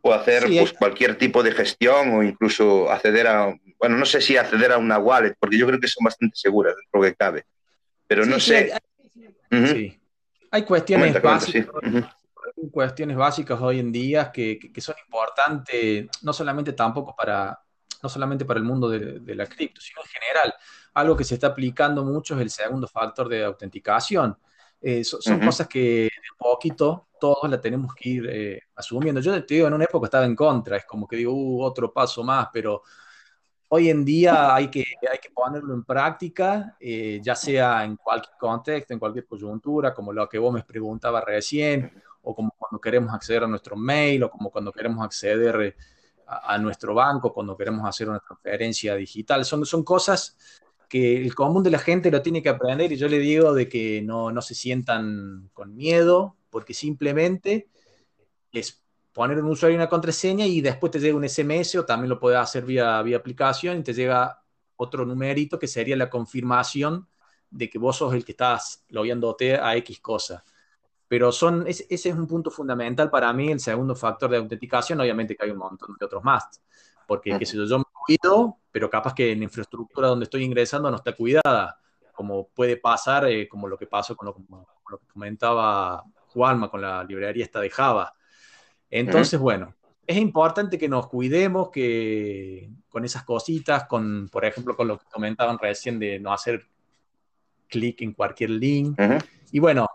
[0.00, 4.36] puedo hacer pues, cualquier tipo de gestión o incluso acceder a, bueno, no sé si
[4.36, 7.44] acceder a una wallet, porque yo creo que son bastante seguras dentro que cabe,
[8.06, 8.72] pero no sé.
[9.50, 9.98] Hay,
[10.50, 11.74] hay cuestiones básicas.
[12.70, 17.58] cuestiones básicas hoy en día que, que, son importantes, no solamente tampoco para,
[18.02, 20.54] no solamente para el mundo de, de la cripto, sino en general.
[20.94, 24.36] Algo que se está aplicando mucho es el segundo factor de autenticación.
[24.86, 29.20] Eh, son cosas que de poquito todos la tenemos que ir eh, asumiendo.
[29.20, 31.92] Yo te digo, en una época estaba en contra, es como que digo, uh, otro
[31.92, 32.82] paso más, pero
[33.76, 38.36] Hoy en día hay que, hay que ponerlo en práctica, eh, ya sea en cualquier
[38.38, 41.92] contexto, en cualquier coyuntura, como lo que vos me preguntabas recién,
[42.22, 45.76] o como cuando queremos acceder a nuestro mail, o como cuando queremos acceder eh,
[46.24, 49.44] a, nuestro banco, cuando queremos hacer una transferencia digital.
[49.44, 50.36] Son, son cosas
[50.94, 53.68] que el común de la gente lo tiene que aprender y yo le digo de
[53.68, 57.68] que no, no se sientan con miedo, porque simplemente
[58.52, 58.80] es
[59.12, 62.20] poner un usuario y una contraseña y después te llega un SMS o también lo
[62.20, 64.40] puedes hacer vía, vía aplicación y te llega
[64.76, 67.08] otro numerito que sería la confirmación
[67.50, 70.44] de que vos sos el que estás logueándote a X cosa.
[71.08, 75.34] Pero son, ese, es un punto fundamental para mí, el segundo factor de autenticación, obviamente
[75.34, 76.62] que hay un montón de otros más,
[77.08, 80.90] porque qué sé yo, yo cuido, pero capaz que en la infraestructura donde estoy ingresando
[80.90, 81.78] no está cuidada,
[82.12, 86.68] como puede pasar, eh, como lo que pasó con lo, con lo que comentaba Juanma
[86.70, 88.12] con la librería esta de Java.
[88.90, 89.74] Entonces, bueno,
[90.06, 95.06] es importante que nos cuidemos que con esas cositas, con, por ejemplo, con lo que
[95.10, 96.66] comentaban recién de no hacer
[97.68, 98.98] clic en cualquier link.
[99.52, 99.88] Y bueno,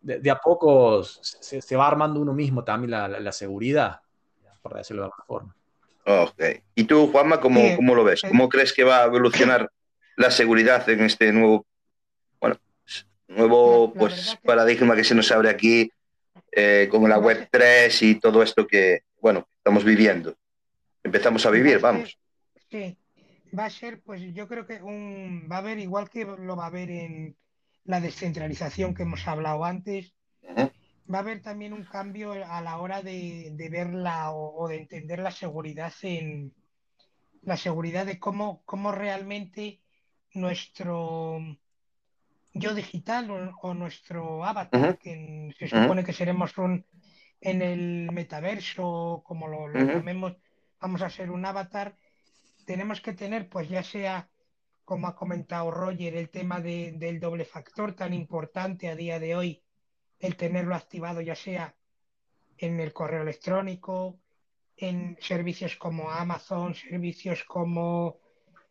[0.00, 4.00] de, a poco se, va armando uno mismo también la, seguridad,
[4.62, 5.56] por decirlo de alguna forma.
[6.06, 6.40] Ok.
[6.76, 8.22] ¿Y tú, Juanma, cómo, cómo lo ves?
[8.22, 9.70] ¿Cómo crees que va a evolucionar
[10.16, 11.66] la seguridad en este nuevo,
[12.40, 12.56] bueno,
[13.26, 15.90] nuevo pues, paradigma que se nos abre aquí
[16.52, 20.36] eh, con la Web 3 y todo esto que, bueno, estamos viviendo?
[21.02, 22.16] Empezamos a vivir, vamos.
[22.70, 22.96] Sí,
[23.56, 26.64] va a ser, pues yo creo que un, va a haber, igual que lo va
[26.64, 27.36] a haber en
[27.84, 30.14] la descentralización que hemos hablado antes,
[31.12, 35.18] va a haber también un cambio a la hora de, de verla o, de entender
[35.18, 36.52] la seguridad en
[37.42, 39.80] la seguridad de cómo, cómo realmente
[40.34, 41.38] nuestro
[42.52, 46.84] yo digital o, nuestro avatar, que se supone que seremos un
[47.40, 50.36] en el metaverso, como lo, llamemos,
[50.80, 51.96] vamos a ser un avatar,
[52.64, 54.28] tenemos que tener, pues ya sea,
[54.84, 59.62] como ha comentado Roger, el tema del doble factor tan importante a día de hoy,
[60.18, 61.74] el tenerlo activado ya sea
[62.58, 64.18] en el correo electrónico,
[64.76, 68.18] en servicios como Amazon, servicios como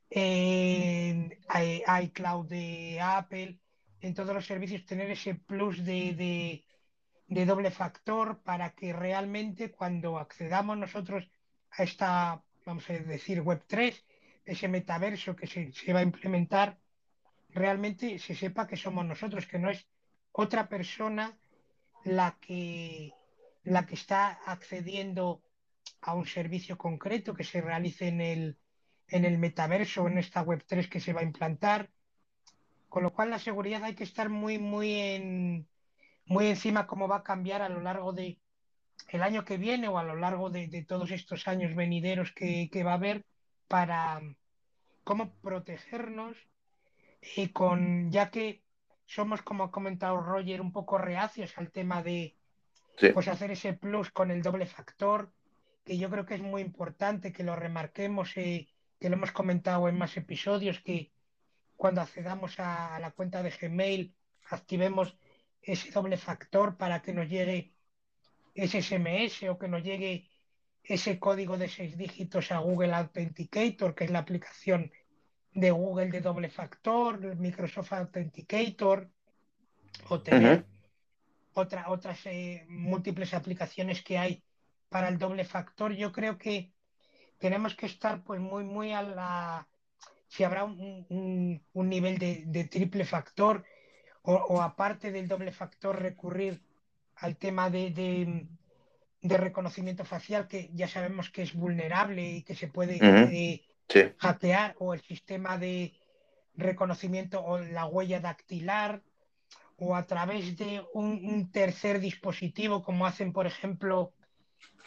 [0.09, 1.39] eh,
[2.03, 3.59] iCloud de Apple,
[4.01, 6.63] en todos los servicios tener ese plus de,
[7.27, 11.27] de, doble factor para que realmente cuando accedamos nosotros
[11.71, 14.03] a esta, vamos a decir, Web3,
[14.45, 16.77] ese metaverso que se, se va a implementar,
[17.49, 19.87] realmente se sepa que somos nosotros, que no es
[20.37, 21.37] otra persona
[22.03, 23.13] la que,
[23.63, 25.41] la que está accediendo
[26.01, 28.57] a un servicio concreto que se realice en el,
[29.07, 31.89] en el metaverso, en esta web 3 que se va a implantar.
[32.89, 35.67] Con lo cual la seguridad hay que estar muy, muy, en,
[36.25, 38.39] muy encima cómo va a cambiar a lo largo de
[39.09, 42.69] el año que viene o a lo largo de, de todos estos años venideros que,
[42.71, 43.25] que, va a haber
[43.67, 44.21] para
[45.03, 46.35] cómo protegernos
[47.35, 48.64] y con ya que
[49.05, 52.35] somos, como ha comentado Roger, un poco reacios al tema de
[53.13, 55.31] pues hacer ese plus con el doble factor,
[55.83, 58.67] que yo creo que es muy importante que lo remarquemos, eh,
[58.99, 61.11] que lo hemos comentado en más episodios, que
[61.75, 64.15] cuando accedamos a, la cuenta de Gmail
[64.49, 65.17] activemos
[65.61, 67.73] ese doble factor para que nos llegue
[68.53, 70.29] ese SMS o que nos llegue
[70.83, 74.91] ese código de seis dígitos a Google Authenticator, que es la aplicación
[75.55, 79.09] de Google de doble factor, Microsoft Authenticator,
[80.09, 80.65] o tener
[81.53, 84.43] otras eh, múltiples aplicaciones que hay
[84.89, 85.93] para el doble factor.
[85.93, 86.73] Yo creo que
[87.39, 89.67] tenemos que estar pues muy, muy a la...
[90.27, 93.63] Si habrá un, nivel de, triple factor
[94.23, 96.61] o, aparte del doble factor recurrir
[97.15, 97.91] al tema de,
[99.21, 102.97] de, reconocimiento facial que ya sabemos que es vulnerable y que se puede
[104.17, 105.93] hackear o el sistema de
[106.55, 109.01] reconocimiento o la huella dactilar
[109.77, 114.13] o a través de un, tercer dispositivo como hacen por ejemplo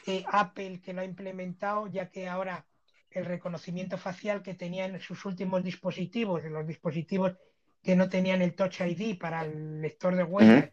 [0.07, 2.65] eh, Apple que lo ha implementado ya que ahora
[3.11, 7.37] el reconocimiento facial que tenían en sus últimos dispositivos, los dispositivos
[7.83, 10.73] que no tenían el Touch ID para el lector de huella,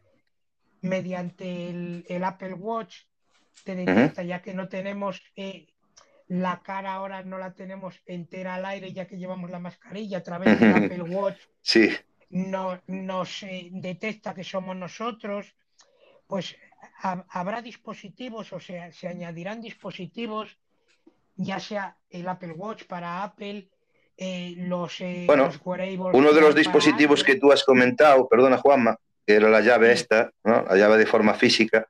[0.81, 3.03] mediante el, Apple Watch,
[3.64, 5.68] te detecta, ya que no tenemos eh,
[6.27, 10.23] la cara ahora no la tenemos entera al aire ya que llevamos la mascarilla a
[10.23, 11.39] través del Apple Watch.
[11.61, 11.91] Sí.
[12.30, 15.56] No, nos eh, detecta que somos nosotros.
[16.27, 16.56] Pues
[17.30, 20.57] habrá dispositivos, o sea, se añadirán dispositivos,
[21.35, 23.69] ya sea el Apple Watch para Apple,
[24.18, 25.52] eh, los, eh, bueno,
[26.14, 30.31] Uno de los dispositivos que tú has comentado, perdona Juanma, que era la llave esta,
[30.43, 30.64] ¿no?
[30.64, 31.88] la llave de forma física,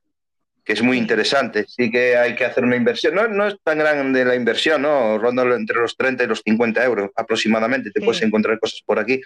[0.65, 1.65] que es muy interesante.
[1.67, 3.13] Sí que hay que hacer una inversión.
[3.13, 5.17] No, no es tan grande la inversión, ¿no?
[5.19, 7.91] Ronda entre los 30 y los 50 euros aproximadamente.
[7.91, 9.21] Te puedes encontrar cosas por aquí.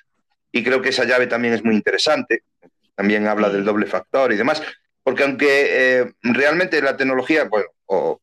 [0.52, 2.44] Y creo que esa llave también es muy interesante.
[2.94, 4.61] También habla del doble factor y demás.
[5.02, 8.20] Porque aunque eh, realmente la tecnología, bueno, o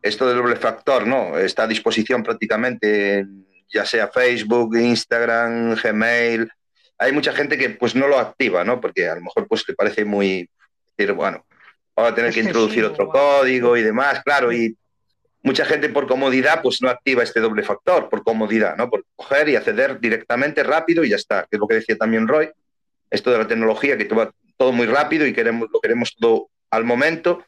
[0.00, 1.36] esto del doble factor, ¿no?
[1.36, 3.26] Está a disposición prácticamente
[3.68, 6.48] ya sea Facebook, Instagram, Gmail.
[6.98, 8.80] Hay mucha gente que pues no lo activa, ¿no?
[8.80, 10.48] Porque a lo mejor pues le parece muy
[10.96, 11.44] decir, bueno,
[11.98, 14.76] va a tener que introducir otro código y demás, claro, y
[15.42, 18.88] mucha gente por comodidad pues no activa este doble factor, por comodidad, ¿no?
[18.90, 22.26] Por coger y acceder directamente rápido y ya está, que es lo que decía también
[22.26, 22.50] Roy,
[23.10, 26.84] esto de la tecnología, que va todo muy rápido y queremos, lo queremos todo al
[26.84, 27.44] momento,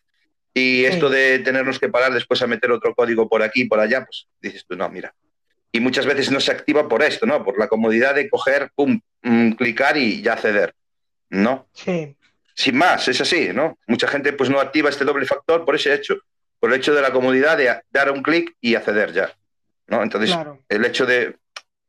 [0.57, 3.79] y esto de tenernos que parar después a meter otro código por aquí y por
[3.79, 5.15] allá, pues dices tú, no, mira.
[5.71, 7.45] Y muchas veces no se activa por esto, ¿no?
[7.45, 10.75] Por la comodidad de coger, pum, mm, clicar y ya acceder,
[11.29, 11.69] ¿no?
[11.75, 12.17] Sí.
[12.57, 13.79] Sin más, es así, ¿no?
[13.87, 16.17] Mucha gente pues no activa este doble factor por ese hecho,
[16.59, 19.31] por el hecho de la comodidad de dar un clic y acceder ya,
[19.89, 20.03] ¿no?
[20.03, 20.35] Entonces,
[20.71, 21.37] el hecho de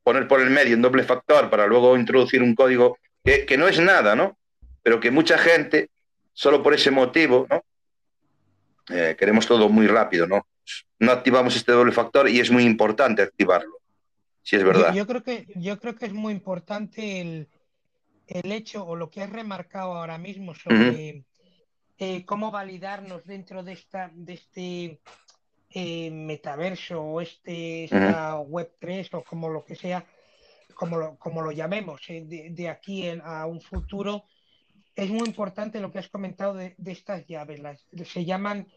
[0.03, 3.69] poner por el medio un doble factor para luego introducir un código que, que no
[3.69, 4.37] es nada, ¿no?
[4.83, 5.89] Pero que mucha gente,
[6.33, 7.63] solo por ese motivo, ¿no?
[8.89, 10.45] Eh, queremos todo muy rápido, ¿no?
[10.99, 13.79] No activamos este doble factor y es muy importante activarlo,
[14.43, 14.93] si es verdad.
[14.93, 17.47] Yo, creo, que, yo creo que es muy importante el,
[18.27, 21.23] el hecho o lo que has remarcado ahora mismo sobre
[21.97, 25.01] eh, cómo validarnos dentro de, esta, de este
[25.69, 30.05] eh, metaverso o este, esta web 3 o como lo que sea,
[30.75, 34.25] como lo, como lo llamemos, de, aquí a un futuro
[34.97, 37.59] es muy importante lo que has comentado de, estas llaves.
[37.59, 38.67] Las, se llaman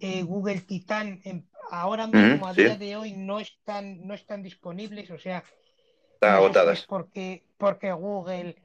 [0.00, 1.22] eh, Google Titan.
[1.70, 5.10] ahora mismo, a día de hoy, no están, no están disponibles.
[5.12, 5.44] O sea,
[6.14, 6.84] están agotadas.
[6.88, 8.56] Porque, porque Google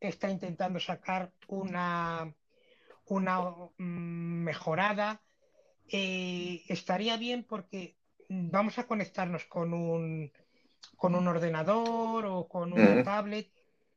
[0.00, 2.32] está intentando sacar una,
[3.06, 3.40] una
[3.78, 5.20] mm, mejorada.
[5.88, 7.96] Eh, estaría bien porque
[8.28, 10.32] vamos a conectarnos con un,
[10.96, 13.50] con un ordenador o con una tablet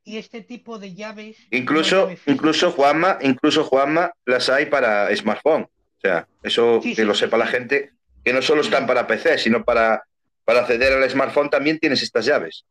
[0.04, 1.38] y este tipo de llaves.
[1.52, 5.64] Incluso, incluso Juanma, incluso Juanma, las hay para smartphone.
[5.64, 7.94] O sea, eso que lo sepa la gente,
[8.24, 10.04] que no solo están para PC, sino para,
[10.44, 12.66] para acceder al smartphone también tienes estas llaves.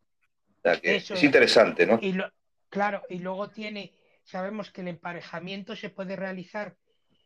[0.58, 1.98] O sea, que es, interesante, ¿no?
[2.02, 2.14] Y
[2.72, 3.92] claro, y luego tiene,
[4.24, 6.74] sabemos que el emparejamiento se puede realizar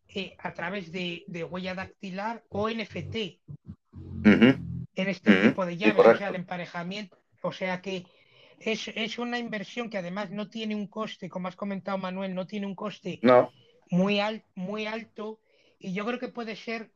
[0.08, 3.16] eh, a través de, huella dactilar o NFT.
[4.24, 7.16] En este tipo de llaves, o sea, el emparejamiento.
[7.42, 8.04] O sea que
[8.58, 12.66] es, una inversión que además no tiene un coste, como has comentado Manuel, no tiene
[12.66, 13.20] un coste
[13.90, 14.20] muy,
[14.54, 15.38] muy alto
[15.78, 16.90] y yo creo que puede ser,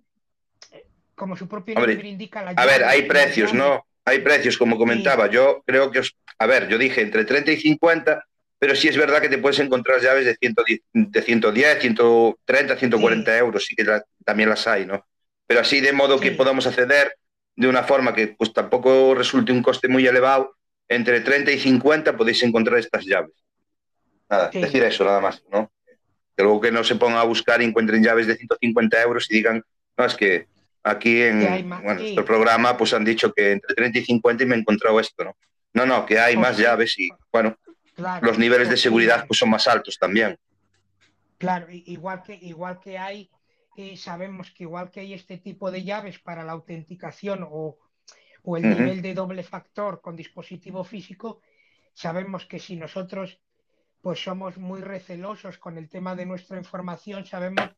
[0.72, 3.86] eh, como su propio nombre indica, la A ver, hay precios, ¿no?
[4.05, 5.28] Hay precios, como comentaba.
[5.28, 6.01] Yo creo que,
[6.39, 8.24] a ver, yo dije entre 30 y 50,
[8.60, 13.38] pero sí es verdad que te puedes encontrar llaves de 110, de 110 130, 140
[13.38, 13.86] euros, sí que
[14.22, 15.04] también las hay, ¿no?
[15.46, 17.16] Pero así de modo que podamos acceder
[17.56, 20.54] de una forma que pues tampoco resulte un coste muy elevado
[20.88, 23.32] entre 30 y 50 podéis encontrar estas llaves.
[24.28, 25.72] Nada, decir eso nada más, ¿no?
[26.36, 29.34] Que luego que no se pongan a buscar y encuentren llaves de 150 euros y
[29.36, 29.64] digan,
[29.96, 30.48] no, es que
[30.82, 34.58] aquí en nuestro programa pues han dicho que entre 30 y 50 y me he
[34.58, 35.36] encontrado esto, ¿no?
[35.72, 37.56] No, no, que hay más llaves y, bueno,
[38.22, 40.39] los niveles de seguridad pues son más altos también.
[41.39, 43.31] Claro, igual que, igual que hay,
[43.77, 47.78] eh, sabemos que igual que hay este tipo de llaves para la autenticación o
[48.43, 51.40] o el nivel de doble factor con dispositivo físico,
[51.93, 53.40] sabemos que si nosotros
[54.01, 57.68] pues somos muy recelosos con el tema de nuestra información, sabemos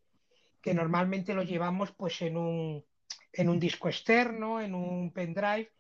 [0.61, 2.85] que normalmente lo llevamos pues en un,
[3.33, 5.73] en un disco externo, en un pendrive.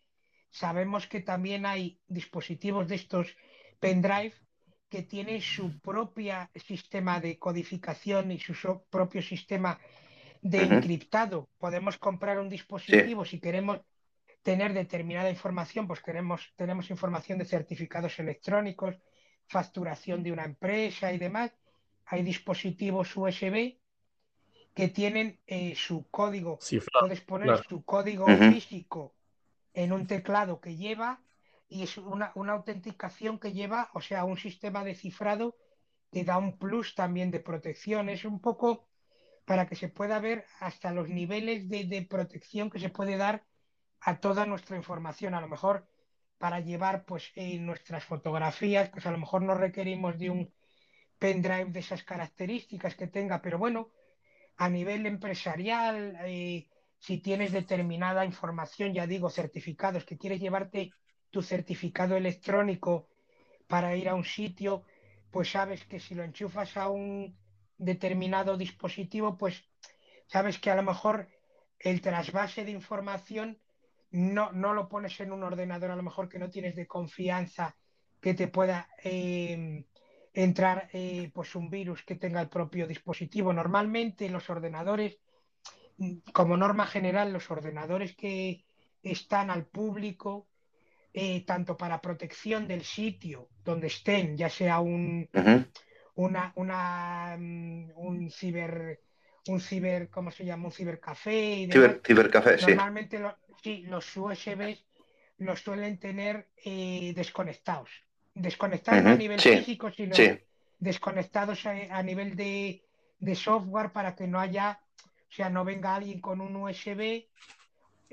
[0.50, 3.36] Sabemos que también hay dispositivos de estos
[3.82, 4.32] pendrive
[4.88, 8.54] que tienen su propio sistema de codificación y su
[8.88, 9.80] propio sistema
[10.40, 11.48] de encriptado.
[11.58, 13.80] Podemos comprar un dispositivo si queremos
[14.42, 18.94] tener determinada información, pues queremos, tenemos información de certificados electrónicos,
[19.48, 21.50] facturación de una empresa y demás.
[22.06, 23.78] Hay dispositivos USB
[24.74, 26.60] que tienen eh, su código.
[27.00, 29.12] Puedes poner su código físico
[29.74, 31.20] en un teclado que lleva
[31.72, 35.56] y es una, una, autenticación que lleva, o sea, un sistema de cifrado
[36.12, 38.08] que da un plus también de protección.
[38.08, 38.86] Es un poco
[39.46, 43.44] para que se pueda ver hasta los niveles de, de protección que se puede dar
[44.00, 45.34] a toda nuestra información.
[45.34, 45.88] A lo mejor
[46.38, 50.52] para llevar pues nuestras fotografías, pues a lo mejor no requerimos de un
[51.18, 53.90] pendrive de esas características que tenga, pero bueno,
[54.56, 56.68] a nivel empresarial, eh,
[56.98, 60.90] si tienes determinada información, ya digo, certificados, que quieres llevarte
[61.32, 63.08] tu certificado electrónico
[63.66, 64.84] para ir a un sitio,
[65.32, 67.36] pues sabes que si lo enchufas a un
[67.78, 69.64] determinado dispositivo, pues
[70.26, 71.28] sabes que a lo mejor
[71.80, 73.58] el trasvase de información
[74.10, 77.76] no, no lo pones en un ordenador a lo mejor que no tienes de confianza
[78.20, 79.84] que te pueda em,
[80.34, 83.52] entrar eh, pues un virus que tenga el propio dispositivo.
[83.52, 85.18] Normalmente los ordenadores,
[86.32, 88.64] como norma general, los ordenadores que
[89.02, 90.46] están al público,
[91.12, 95.28] eh, tanto para protección del sitio donde estén, ya sea un,
[96.14, 99.00] una, una, mm, un ciber
[99.48, 100.66] un ciber, ¿cómo se llama?
[100.66, 101.62] Un cibercafé.
[101.62, 103.20] Y cibercafé, Normalmente
[103.62, 103.84] sí.
[103.88, 104.76] los USB
[105.38, 107.90] los suelen tener eh, desconectados.
[108.34, 110.14] Desconectados a nivel físico, sino
[110.78, 112.82] desconectados a, nivel de,
[113.34, 117.26] software para que no haya, o sea, no venga alguien con un USB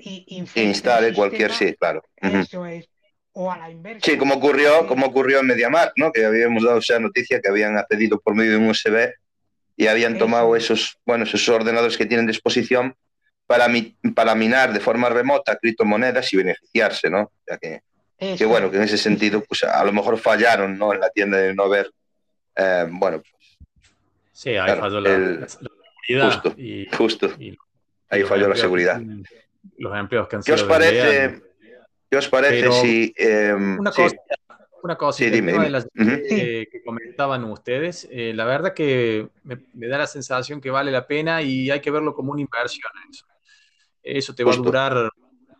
[0.00, 2.02] y, instale cualquier, sí, claro.
[2.16, 2.88] Eso es.
[3.32, 4.00] O a la inversa.
[4.04, 6.10] Sí, como ocurrió, como ocurrió en MediaMarkt, ¿no?
[6.10, 9.12] Que habíamos dado esa noticia que habían accedido por medio de un USB
[9.76, 12.94] y habían tomado esos, bueno, esos ordenadores que tienen disposición
[13.46, 13.68] para,
[14.14, 17.22] para minar de forma remota criptomonedas y beneficiarse, ¿no?
[17.22, 17.80] O sea que,
[18.36, 20.92] que, bueno, que en ese sentido, pues a lo mejor fallaron, ¿no?
[20.92, 21.90] En la tienda de no ver,
[22.56, 23.40] eh, bueno, pues,
[24.40, 26.32] Sí, ahí falló la, seguridad.
[26.32, 26.56] Justo,
[26.96, 27.30] justo.
[28.08, 29.02] ahí falló la seguridad.
[29.78, 31.42] Los empleos que han ¿Qué os parece,
[32.10, 33.14] ¿qué os parece si...
[33.16, 34.16] Em, una cosa,
[34.82, 39.98] una cosa sí, dime, De las que, comentaban ustedes, eh, la verdad que me, da
[39.98, 42.90] la sensación que vale la pena y hay que verlo como una inversión.
[43.10, 43.26] Eso,
[44.02, 45.10] eso te va a durar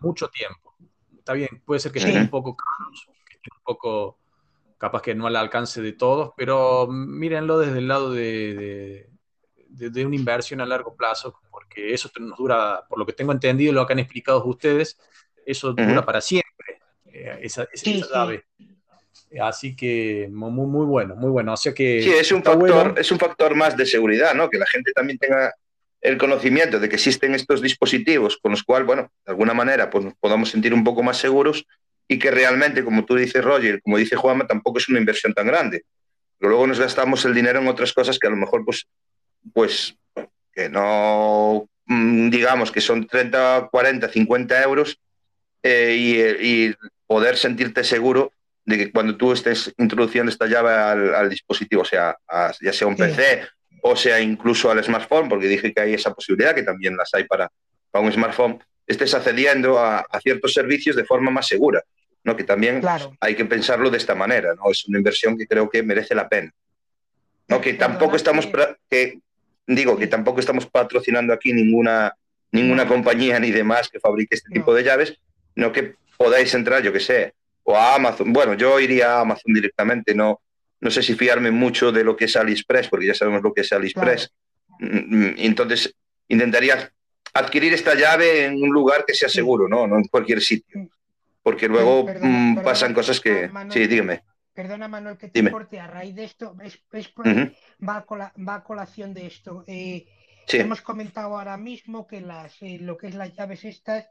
[0.01, 0.75] mucho tiempo.
[1.17, 2.91] Está bien, puede ser que esté un poco caro,
[3.29, 4.19] que esté un poco
[4.79, 9.11] capaz que no al alcance de todos, pero mírenlo desde el lado de, de,
[9.79, 13.87] una inversión a largo plazo, porque eso nos dura, por lo que tengo entendido, lo
[13.87, 14.99] que han explicado ustedes,
[15.47, 18.29] eso dura para siempre, eh, esa, esa,
[19.41, 21.53] Así que muy, muy bueno, muy bueno.
[21.53, 24.51] O sea que sí, es un, factor, es un factor más de seguridad, ¿no?
[24.51, 25.55] Que la gente también tenga
[26.01, 30.05] el conocimiento de que existen estos dispositivos con los cuales, bueno, de alguna manera pues,
[30.05, 31.65] nos podamos sentir un poco más seguros
[32.09, 35.47] y que realmente, como tú dices, Roger, como dice Juanma, tampoco es una inversión tan
[35.47, 35.85] grande.
[36.39, 38.89] Pero luego nos gastamos el dinero en otras cosas que a lo mejor, pues,
[39.53, 39.97] pues
[40.53, 45.01] que no, mm, digamos, que son 30, 40, 50 euros
[45.62, 46.75] eh, y,
[47.07, 48.33] poder sentirte seguro
[48.65, 52.17] de que cuando tú estés introduciendo esta llave al, dispositivo, sea,
[52.61, 53.49] ya sea un PC
[53.83, 57.25] o sea incluso al smartphone, porque dije que hay esa posibilidad, que también las hay
[57.25, 57.51] para,
[57.91, 61.83] para un smartphone, estés accediendo a, ciertos servicios de forma más segura.
[62.23, 62.37] ¿no?
[62.37, 62.83] Que también
[63.21, 64.71] hay que pensarlo de esta manera, ¿no?
[64.71, 66.53] Es una inversión que creo que merece la pena.
[67.49, 67.61] ¿no?
[67.61, 68.47] Que tampoco estamos
[68.91, 69.21] que
[69.66, 72.15] digo que tampoco estamos patrocinando aquí ninguna
[72.53, 75.16] ninguna compañía ni demás que fabrique este tipo de llaves,
[75.55, 78.32] no que podáis entrar, yo que sé, o a Amazon.
[78.32, 80.41] Bueno, yo iría a Amazon directamente, no,
[80.81, 83.62] no sé si fiarme mucho de lo que es AliExpress, porque ya sabemos lo que
[83.62, 84.32] es AliExpress.
[84.81, 85.95] Mm, mm, entonces,
[86.28, 86.91] intentaría
[87.32, 89.87] adquirir esta llave en un lugar que sea seguro, ¿no?
[89.87, 90.89] No en cualquier sitio.
[91.43, 93.51] Porque luego mm, pasan cosas que...
[93.70, 94.23] sí, dígame.
[94.55, 95.79] Perdona, Manuel, que te importe.
[95.81, 96.57] A raíz de esto,
[97.87, 98.05] va,
[98.55, 99.65] a colación de esto.
[99.67, 100.07] Eh,
[100.53, 104.07] hemos comentado ahora mismo que las, eh, lo que es las llaves estas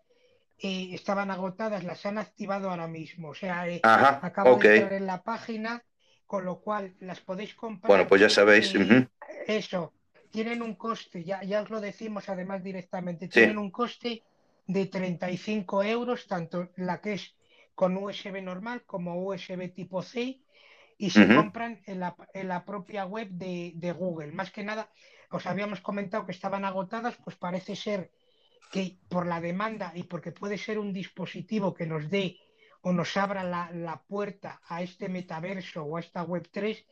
[0.57, 3.29] eh, estaban agotadas, las han activado ahora mismo.
[3.29, 5.83] O sea, acabo de entrar en la página,
[6.25, 7.89] con lo cual las podéis comprar.
[7.89, 8.73] Bueno, pues ya sabéis.
[9.45, 9.93] Eso,
[10.31, 14.23] tienen un coste, ya, ya os lo decimos además directamente, tienen un coste
[14.67, 17.35] de 35 euros, tanto la que es
[17.79, 20.41] con USB normal como USB tipo C
[20.97, 24.33] y se compran en la, en la, propia web de, de, Google.
[24.33, 24.89] Más que nada,
[25.31, 28.11] os habíamos comentado que estaban agotadas, pues parece ser
[28.69, 32.35] que por la demanda y porque puede ser un dispositivo que nos dé
[32.81, 36.85] o nos abra la, la puerta a este metaverso o a esta web 3,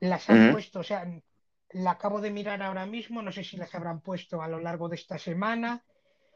[0.00, 1.06] las han puesto, o sea,
[1.70, 4.88] la acabo de mirar ahora mismo, no sé si las habrán puesto a lo largo
[4.88, 5.84] de esta semana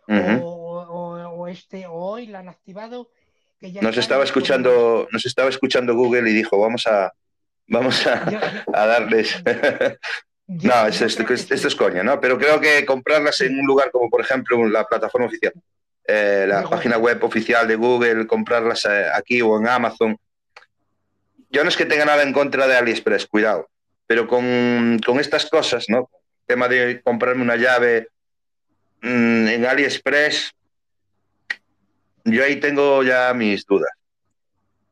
[0.06, 3.10] o, o, este o hoy la han activado
[3.80, 7.12] nos estaba escuchando, nos estaba escuchando Google y dijo, vamos a,
[7.68, 9.42] vamos a, darles.
[10.46, 12.20] no, esto, es coña, ¿no?
[12.20, 15.52] Pero creo que comprarlas en un lugar como, por ejemplo, la plataforma oficial,
[16.06, 20.18] eh, la página web oficial de Google, comprarlas eh, aquí o en Amazon.
[21.50, 23.68] Yo no es que tenga nada en contra de AliExpress, cuidado,
[24.06, 26.10] pero con, estas cosas, ¿no?
[26.40, 28.08] El tema de comprarme una llave
[29.02, 30.52] mm, en AliExpress,
[32.24, 33.90] yo ahí tengo ya mis dudas.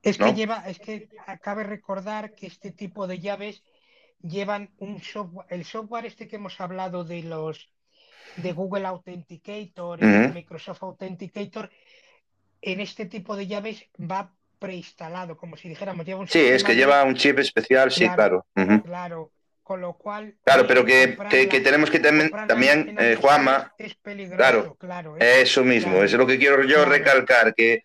[0.03, 1.09] Es que lleva, es que
[1.43, 3.63] cabe recordar que este tipo de llaves
[4.23, 7.71] llevan un software, el software este que hemos hablado de los
[8.37, 11.71] de Google Authenticator y Microsoft Authenticator,
[12.63, 16.77] en este tipo de llaves va preinstalado, como si dijéramos, lleva un Sí, es que
[16.77, 18.47] lleva un chip especial, sí, claro.
[18.85, 19.33] Claro,
[19.71, 20.35] con lo cual...
[20.43, 23.73] Claro, pero que, que, tenemos que también, eh, Juanma,
[24.37, 25.43] claro, claro ¿eh?
[25.43, 27.85] eso mismo, es lo que quiero yo recalcar, que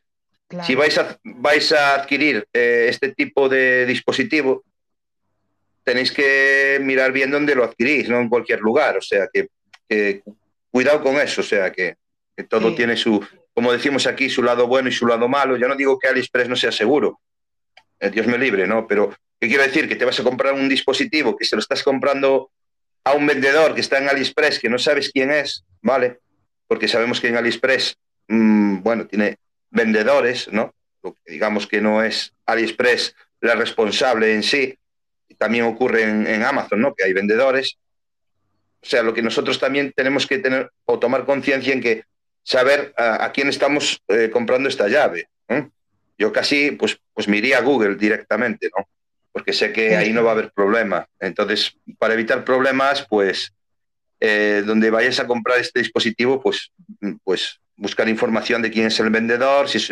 [0.66, 4.64] si vais a, vais a adquirir eh, este tipo de dispositivo,
[5.84, 9.49] tenéis que mirar bien dónde lo adquirís, no en cualquier lugar, o sea, que,
[10.72, 11.98] cuidado con eso, o sea, que,
[12.49, 15.56] todo tiene su, como decimos aquí, su lado bueno y su lado malo.
[15.56, 17.20] Yo no digo que AliExpress no sea seguro,
[17.99, 18.88] Dios me libre, ¿no?
[18.88, 19.88] Pero ¿Qué quiero decir?
[19.88, 22.51] Que te vas a comprar un dispositivo que se lo estás comprando
[23.03, 26.19] a un vendedor que está en AliExpress, que no sabes quién es, ¿vale?
[26.67, 27.97] Porque sabemos que en AliExpress,
[28.27, 29.38] mm, bueno, tiene
[29.69, 30.73] vendedores, ¿no?
[31.27, 34.76] digamos que no es AliExpress la responsable en sí.
[35.38, 36.95] También ocurre en, Amazon, ¿no?
[36.95, 37.77] Que hay vendedores.
[38.81, 42.05] O sea, lo que nosotros también tenemos que tener o tomar conciencia en que
[42.41, 45.30] saber a, quién estamos eh, comprando esta llave.
[46.18, 48.88] Yo casi, pues, pues me iría a Google directamente, ¿no?
[49.36, 51.10] porque sé que ahí no va a haber problema.
[51.20, 53.52] Entonces, para evitar problemas, pues
[54.22, 56.72] eh, donde vayas a comprar este dispositivo, pues,
[57.22, 59.88] pues buscar información de quién es el vendedor, si es,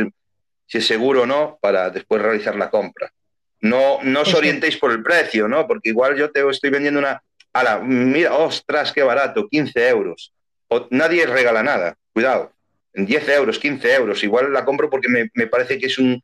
[0.66, 3.12] si es seguro o no, para después realizar la compra.
[3.60, 5.68] No, no os orientéis por el precio, ¿no?
[5.68, 7.22] Porque igual yo te estoy vendiendo una...
[7.52, 10.32] Ala, mira, ostras, qué barato, 15 euros.
[10.70, 12.53] O, nadie regala nada, cuidado.
[12.94, 14.24] En 10 euros, 15 euros.
[14.24, 16.22] Igual la compro porque me, me parece que es un,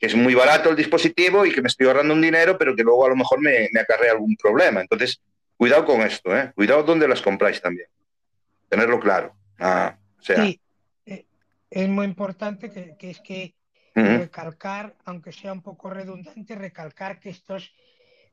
[0.00, 2.82] que es muy barato el dispositivo y que me estoy ahorrando un dinero, pero que
[2.82, 4.80] luego a lo mejor me, me acarrea algún problema.
[4.80, 5.20] Entonces,
[5.58, 6.52] cuidado con esto, ¿eh?
[6.54, 7.86] cuidado dónde las compráis también.
[8.70, 9.34] Tenerlo claro.
[9.58, 10.58] Ah, sí,
[11.04, 11.26] eh,
[11.68, 13.54] es muy importante que, es que
[13.94, 17.70] recalcar, aunque sea un poco redundante, recalcar que estos,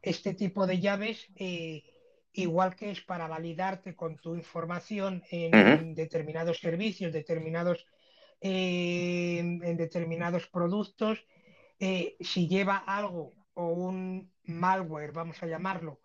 [0.01, 1.84] este tipo de llaves, eh,
[2.38, 7.85] igual que es para validarte con tu información en, determinados servicios, determinados,
[8.41, 11.26] eh, en determinados productos,
[11.80, 15.99] eh, si lleva algo o un malware, vamos a llamarlo,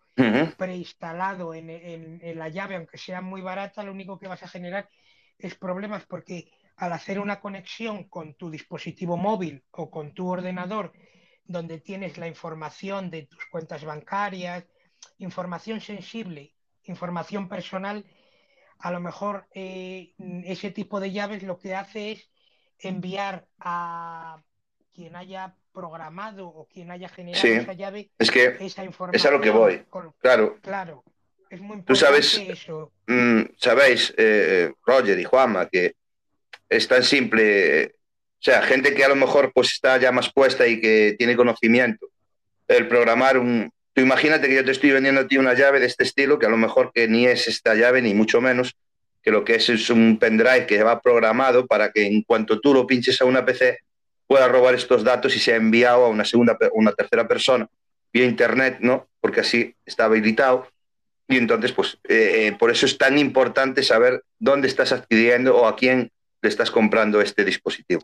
[0.57, 4.89] preinstalado en, la llave, aunque sea muy barata, lo único que vas a generar
[5.37, 10.93] es problemas porque al hacer una conexión con tu dispositivo móvil o con tu ordenador,
[11.45, 14.65] donde tienes la información de tus cuentas bancarias,
[15.17, 16.53] información sensible,
[16.83, 18.05] información personal,
[18.79, 20.13] a lo mejor eh,
[20.45, 22.29] ese tipo de llaves lo que hace es
[22.79, 24.41] enviar a
[24.93, 29.15] quien haya programado o quien haya generado esa llave, es que esa información.
[29.19, 29.83] Es a lo que voy.
[30.19, 30.57] claro.
[30.61, 31.03] Claro.
[31.49, 32.91] Es muy importante Tú sabes, eso.
[33.05, 35.95] Mm, sabéis, eh, Roger y Juanma, que
[36.67, 37.95] es tan simple.
[38.39, 41.35] O sea, gente que a lo mejor pues está ya más puesta y que tiene
[41.35, 42.07] conocimiento.
[42.67, 43.71] El programar un.
[43.93, 46.47] Tú imagínate que yo te estoy vendiendo a ti una llave de este estilo, que
[46.47, 48.75] a lo mejor que ni es esta llave, ni mucho menos,
[49.21, 52.73] que lo que es es un pendrive que va programado para que en cuanto tú
[52.73, 53.79] lo pinches a una PC,
[54.27, 57.69] pueda robar estos datos y sea enviado a una segunda una tercera persona
[58.13, 59.07] vía internet, ¿no?
[59.19, 60.67] Porque así está habilitado.
[61.27, 65.67] Y entonces, pues, eh, eh, por eso es tan importante saber dónde estás adquiriendo o
[65.67, 66.11] a quién
[66.41, 68.01] le estás comprando este dispositivo.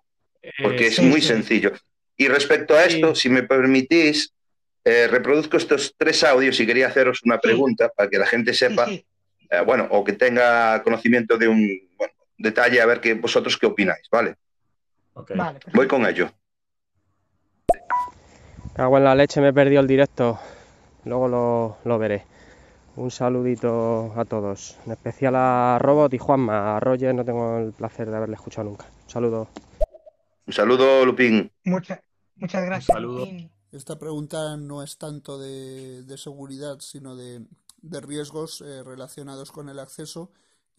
[0.63, 1.73] Porque es muy sencillo.
[2.17, 4.33] Y respecto a esto, si me permitís,
[4.83, 8.87] eh, reproduzco estos tres audios y quería haceros una pregunta para que la gente sepa,
[9.65, 11.89] bueno, o que tenga conocimiento de un
[12.37, 14.35] detalle, a ver que vosotros qué opináis, ¿vale?
[15.73, 16.31] Voy con ello.
[18.75, 20.39] Cago en la leche, me perdió el directo.
[21.03, 22.23] Luego lo, veré.
[22.95, 26.77] Un saludito a todos, en especial a Robot y Juanma.
[26.77, 28.85] A Roger no tengo el placer de haberle escuchado nunca.
[29.03, 29.47] Un saludo.
[30.47, 31.51] Un saludo, Lupín.
[31.65, 31.99] muchas
[32.39, 32.97] gracias.
[33.71, 37.45] Esta pregunta no es tanto de, seguridad, sino de,
[37.81, 40.31] riesgos eh, relacionados con el acceso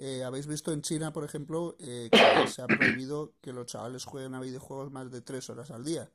[0.03, 4.07] eh, Habéis visto en China, por ejemplo, eh, que se ha prohibido que los chavales
[4.07, 6.11] jueguen a videojuegos más de tres horas al día.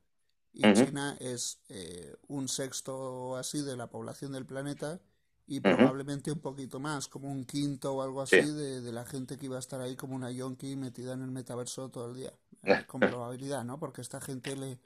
[0.54, 5.00] Y China es eh, un sexto así de la población del planeta
[5.46, 9.46] y probablemente un poquito más, como un quinto o algo así de, la gente que
[9.46, 12.34] iba a estar ahí como una yonki metida en el metaverso todo el día.
[12.88, 13.78] con probabilidad, ¿no?
[13.78, 14.80] Porque esta gente le,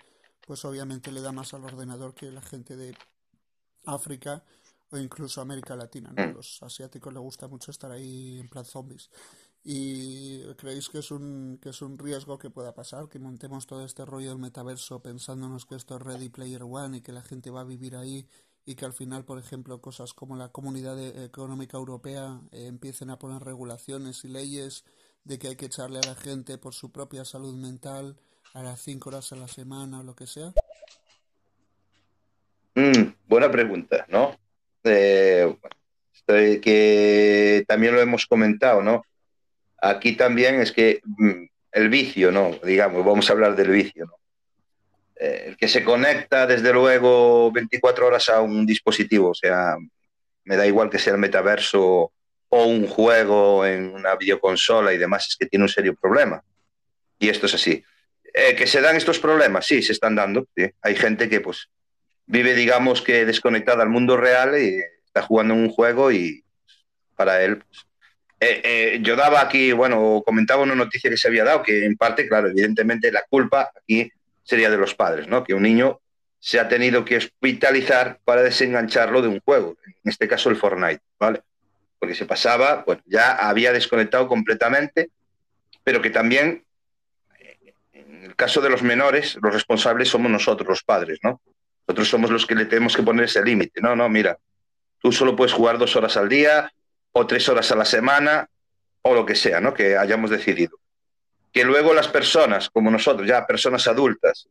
[0.46, 2.96] pues obviamente le da más al ordenador que la gente de
[3.86, 4.44] África
[4.92, 6.12] o incluso América Latina.
[6.16, 6.28] ¿no?
[6.28, 6.34] Mm.
[6.34, 9.10] Los asiáticos les gusta mucho estar ahí en plan zombies.
[9.64, 13.10] ¿Y creéis que es, un, que es un riesgo que pueda pasar?
[13.10, 17.02] Que montemos todo este rollo del metaverso pensándonos que esto es Ready Player One y
[17.02, 18.28] que la gente va a vivir ahí
[18.66, 23.20] y que al final, por ejemplo, cosas como la Comunidad Económica Europea eh, empiecen a
[23.20, 24.86] poner regulaciones y leyes
[25.24, 28.18] de que hay que echarle a la gente por su propia salud mental
[28.54, 30.52] a las cinco horas a la semana o lo que sea?
[32.76, 34.38] Mm, buena pregunta, ¿no?
[34.84, 35.56] eh,
[36.28, 39.04] que también lo hemos comentado, ¿no?
[39.82, 42.52] Aquí también es que mm, el vicio, ¿no?
[42.64, 44.14] Digamos, vamos a hablar del vicio, ¿no?
[45.20, 49.76] Eh, el que se conecta desde luego 24 horas a un dispositivo, o sea,
[50.46, 52.12] me da igual que sea el metaverso
[52.50, 56.42] o un juego en una videoconsola y demás, es que tiene un serio problema.
[57.20, 57.84] Y esto es así.
[58.34, 59.66] Eh, ¿Que se dan estos problemas?
[59.66, 60.48] Sí, se están dando.
[60.82, 61.70] Hay gente que pues
[62.26, 66.44] vive, digamos, que desconectada al mundo real y está jugando en un juego y
[67.16, 67.58] para él.
[67.58, 67.86] Pues,
[68.42, 71.98] eh, eh, yo daba aquí, bueno, comentaba una noticia que se había dado, que en
[71.98, 74.10] parte, claro, evidentemente la culpa aquí
[74.44, 75.44] sería de los padres, ¿no?
[75.44, 76.00] Que un niño
[76.40, 81.02] se ha tenido que hospitalizar para desengancharlo de un juego, en este caso el Fortnite,
[81.20, 81.42] ¿vale?
[82.00, 85.10] Porque se pasaba, pues ya había desconectado completamente,
[85.84, 86.64] pero que también,
[88.20, 91.42] en el caso de los menores, los responsables somos nosotros, los padres, ¿no?
[91.88, 93.80] Nosotros somos los que le tenemos que poner ese límite.
[93.82, 94.38] No, no, mira,
[95.00, 96.72] tú solo puedes jugar dos horas al día
[97.14, 98.50] o tres horas a la semana
[99.02, 99.74] o lo que sea, ¿no?
[99.74, 100.78] Que hayamos decidido.
[101.54, 104.48] Que luego las personas, como nosotros, ya personas adultas,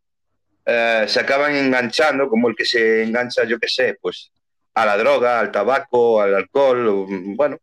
[0.64, 4.32] eh, se acaban enganchando, como el que se engancha, yo qué sé, pues
[4.74, 7.58] a la droga, al tabaco, al alcohol, bueno,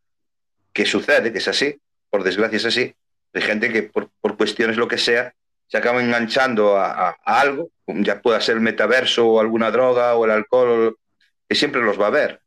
[0.72, 1.76] que sucede, que es así,
[2.10, 2.94] por desgracia es así.
[3.34, 5.34] Hay gente que por, cuestiones lo que sea,
[5.68, 10.32] se acaba enganchando a, algo, ya pueda ser el metaverso o alguna droga o el
[10.32, 10.98] alcohol,
[11.48, 12.42] que siempre los va a ver.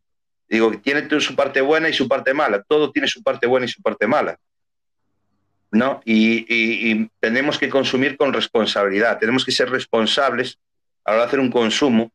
[0.49, 3.69] Digo, tiene su parte buena y su parte mala, todo tiene su parte buena y
[3.69, 4.39] su parte mala.
[5.70, 6.01] ¿no?
[6.05, 10.59] Y, tenemos que consumir con responsabilidad, tenemos que ser responsables
[11.05, 12.11] a la hora de hacer un consumo,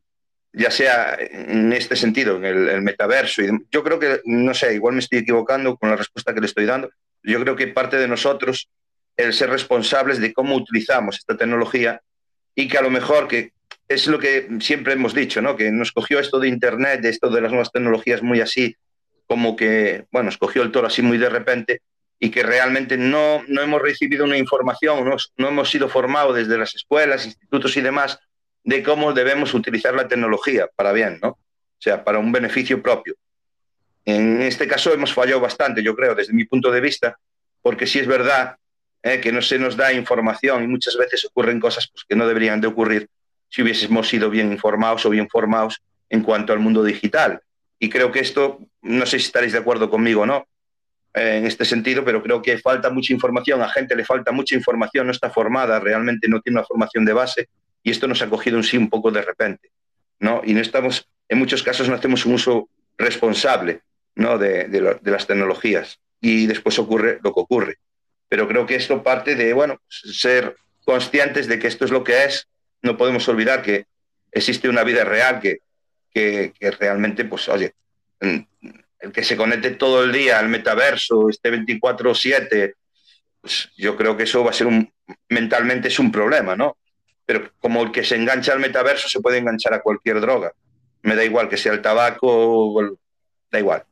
[0.51, 3.41] ya sea en este sentido, en el, metaverso.
[3.41, 6.47] Y yo creo que, no sé, igual me estoy equivocando con la respuesta que le
[6.47, 6.89] estoy dando,
[7.23, 8.69] yo creo que parte de nosotros
[9.17, 12.01] el ser responsables de cómo utilizamos esta tecnología
[12.55, 13.53] y que a lo mejor que
[13.87, 15.55] es lo que siempre hemos dicho, ¿no?
[15.55, 18.75] Que nos cogió esto de Internet, de esto de las nuevas tecnologías muy así,
[19.27, 21.81] como que, bueno, nos cogió el toro así muy de repente
[22.19, 26.57] y que realmente no, no hemos recibido una información, no, no hemos sido formados desde
[26.57, 28.19] las escuelas, institutos y demás
[28.63, 31.29] de cómo debemos utilizar la tecnología para bien, ¿no?
[31.29, 33.15] O sea, para un beneficio propio.
[34.05, 37.19] En este caso hemos fallado bastante, yo creo, desde mi punto de vista,
[37.61, 38.55] porque sí es verdad
[39.03, 42.27] eh, que no se nos da información y muchas veces ocurren cosas pues, que no
[42.27, 43.09] deberían de ocurrir
[43.49, 47.41] si hubiésemos sido bien informados o bien formados en cuanto al mundo digital.
[47.79, 50.47] Y creo que esto, no sé si estaréis de acuerdo conmigo o no,
[51.13, 54.55] eh, en este sentido, pero creo que falta mucha información, a gente le falta mucha
[54.55, 57.49] información, no está formada, realmente no tiene una formación de base
[57.83, 59.69] y esto nos ha cogido un sí un poco de repente,
[60.19, 60.41] ¿no?
[60.43, 63.81] Y no estamos, en muchos casos no hacemos un uso responsable,
[64.15, 64.39] ¿no?
[64.39, 67.77] De, de, las tecnologías y después ocurre lo que ocurre.
[68.33, 72.23] Pero creo que esto parte de, bueno, ser conscientes de que esto es lo que
[72.23, 72.47] es,
[72.81, 73.85] no podemos olvidar que
[74.31, 75.59] existe una vida real que,
[76.11, 77.75] que, que realmente, pues, oye,
[78.19, 82.73] el que se conecte todo el día al metaverso, este 24/7,
[83.39, 84.91] pues yo creo que eso va a ser un,
[85.29, 86.77] mentalmente es un problema, ¿no?
[87.27, 90.53] Pero como el que se engancha al metaverso se puede enganchar a cualquier droga.
[91.03, 92.97] Me da igual que sea el tabaco,
[93.51, 93.83] da igual,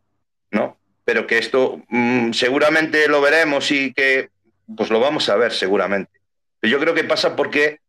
[0.50, 0.81] ¿no?
[1.04, 4.30] Pero que esto mm, seguramente lo veremos y que
[4.76, 6.20] pues lo vamos a ver seguramente.
[6.62, 7.80] Yo creo que pasa porque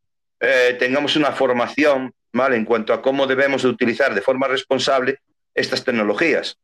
[0.40, 2.56] eh, tengamos una formación, ¿vale?
[2.56, 5.18] En cuanto a cómo debemos de utilizar de forma responsable
[5.54, 6.56] estas tecnologías.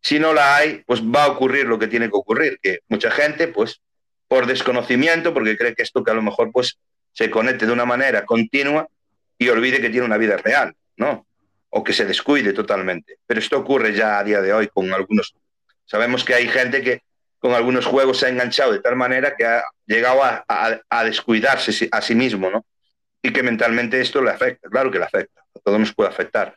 [0.00, 3.10] Si no la hay, pues va a ocurrir lo que tiene que ocurrir, que mucha
[3.10, 3.80] gente, pues
[4.28, 6.78] por desconocimiento, porque cree que esto que a lo mejor pues
[7.12, 8.86] se conecte de una manera continua
[9.38, 11.26] y olvide que tiene una vida real, ¿no?
[11.70, 13.18] O que se descuide totalmente.
[13.26, 15.34] Pero esto ocurre ya a día de hoy con algunos.
[15.88, 17.02] Sabemos que hay gente que
[17.40, 20.44] con algunos juegos se ha enganchado de tal manera que ha llegado a,
[20.88, 22.64] a descuidarse a sí mismo, ¿no?
[23.22, 26.56] Y que mentalmente esto le afecta, claro que le afecta, a todos nos puede afectar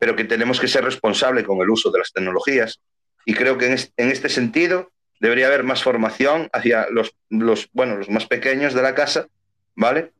[0.00, 2.80] pero que tenemos que ser responsables con el uso de las tecnologías.
[3.26, 4.90] Y creo que en este sentido
[5.20, 9.28] debería haber más formación hacia los, los, bueno, los más pequeños de la casa,
[9.76, 10.12] ¿vale?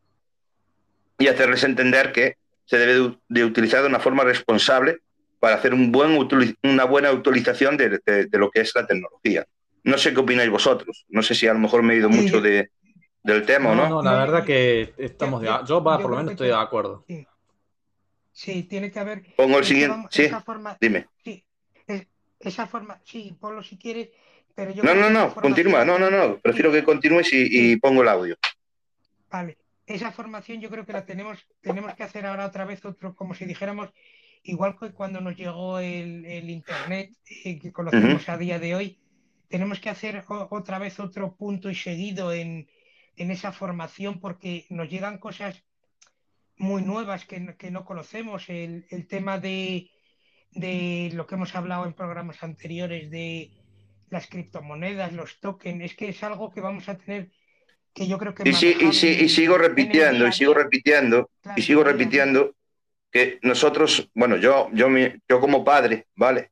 [1.19, 4.99] Y hacerles entender que se debe de, utilizar de una forma responsable
[5.41, 6.17] para hacer un buen,
[6.63, 9.47] una buena utilización de, de, lo que es la tecnología.
[9.83, 11.07] No sé qué opináis vosotros.
[11.09, 12.71] No sé si a lo mejor me he ido mucho de,
[13.23, 13.89] del tema o no.
[13.89, 17.05] No, la verdad que estamos de, yo, por lo menos estoy de acuerdo.
[18.33, 19.35] Sí, tiene que haber.
[19.35, 20.07] Pongo el siguiente.
[20.11, 21.09] Sí, forma, dime.
[21.25, 21.43] Sí,
[22.41, 24.09] esa forma, sí, ponlo si quieres,
[24.55, 24.83] pero yo.
[24.83, 28.37] No, no, no, continúa, no, no, no, prefiero que continúes y, pongo el audio.
[29.31, 33.15] Vale, esa formación yo creo que la tenemos, tenemos que hacer ahora otra vez otro,
[33.15, 33.91] como si dijéramos,
[34.43, 37.11] igual que cuando nos llegó el, Internet
[37.45, 38.99] eh, que conocemos a día de hoy,
[39.49, 42.69] tenemos que hacer otra vez otro punto y seguido en,
[43.17, 45.65] en esa formación porque nos llegan cosas
[46.57, 48.49] muy nuevas que, que no conocemos.
[48.49, 49.91] El, el tema de,
[50.53, 53.51] de, lo que hemos hablado en programas anteriores de
[54.09, 57.31] las criptomonedas, los tokens, es que es algo que vamos a tener
[57.93, 58.49] que yo creo que...
[58.49, 62.55] Y, sigo repitiendo, y sigo repitiendo, y sigo repitiendo
[63.11, 64.89] que nosotros, bueno, yo, yo,
[65.29, 66.51] yo como padre, ¿vale?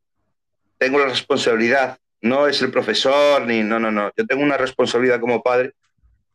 [0.76, 5.20] Tengo la responsabilidad, no es el profesor, ni, no, no, no, yo tengo una responsabilidad
[5.20, 5.72] como padre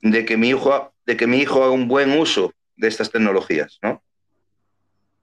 [0.01, 3.79] de que mi hijo, de que mi hijo haga un buen uso de estas tecnologías,
[3.81, 4.01] ¿no?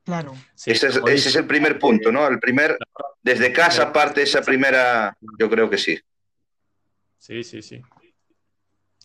[0.05, 0.35] Claro.
[0.67, 2.27] ese, es, el primer punto, ¿no?
[2.27, 2.77] El primer,
[3.23, 5.99] desde casa parte esa primera, yo creo que sí.
[7.19, 7.83] Sí, sí, sí.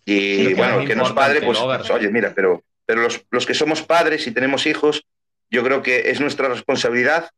[0.06, 3.46] Y bueno, el que no es padre, pues, pues, oye, mira, pero, pero los, los,
[3.46, 5.06] que somos padres y tenemos hijos,
[5.50, 7.30] yo creo que es nuestra responsabilidad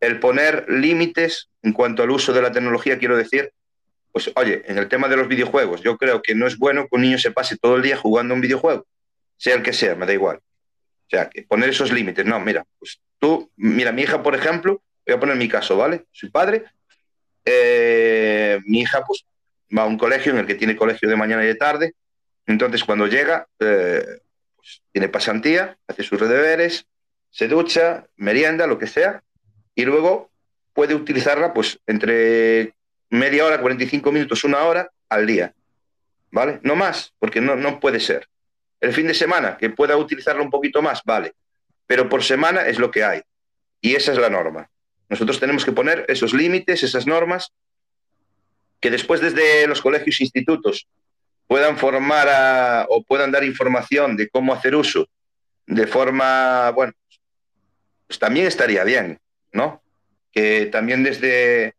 [0.00, 3.52] el poner límites en cuanto al uso de la tecnología, quiero decir,
[4.12, 6.96] pues oye, en el tema de los videojuegos, yo creo que no es bueno que
[6.96, 8.86] un niño se pase todo el día jugando un videojuego
[9.36, 10.36] sea el que sea, me da igual.
[10.36, 12.24] O sea, que poner esos límites.
[12.24, 16.06] No, mira, pues tú, mira, mi hija, por ejemplo, voy a poner mi caso, ¿vale?
[16.10, 16.64] Soy padre.
[17.44, 19.24] Eh, mi hija, pues,
[19.76, 21.94] va a un colegio en el que tiene colegio de mañana y de tarde.
[22.46, 24.04] Entonces, cuando llega, eh,
[24.56, 26.86] pues, tiene pasantía, hace sus deberes,
[27.36, 29.22] se ducha, merienda, lo que sea,
[29.74, 30.30] y luego
[30.72, 32.72] puede utilizarla pues entre
[33.10, 35.52] media hora, 45 minutos, una hora al día.
[36.30, 36.60] ¿Vale?
[36.62, 38.26] No más, porque no, no puede ser.
[38.80, 41.34] El fin de semana, que pueda utilizarla un poquito más, vale.
[41.86, 43.20] Pero por semana es lo que hay.
[43.82, 44.70] Y esa es la norma.
[45.10, 47.52] Nosotros tenemos que poner esos límites, esas normas,
[48.80, 50.88] que después desde los colegios e institutos
[51.46, 55.06] puedan formar o puedan dar información de cómo hacer uso
[55.66, 56.92] de forma, bueno,
[58.06, 59.18] pues también estaría bien,
[59.52, 59.82] ¿no?
[60.32, 61.74] Que también desde,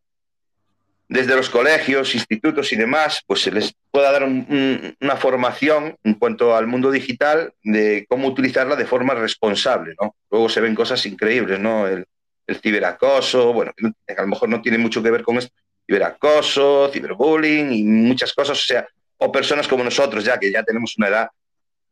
[1.08, 6.56] desde los colegios, institutos y demás, pues se les pueda dar una formación en cuanto
[6.56, 10.16] al mundo digital de cómo utilizarla de forma responsable, ¿no?
[10.30, 11.88] Luego se ven cosas increíbles, ¿no?
[11.88, 12.06] El,
[12.48, 13.74] el ciberacoso, bueno,
[14.08, 15.54] a lo mejor no tiene mucho que ver con esto,
[15.86, 18.88] ciberacoso, ciberbullying y muchas cosas, o sea,
[19.18, 21.30] o personas como nosotros ya, que ya tenemos una edad,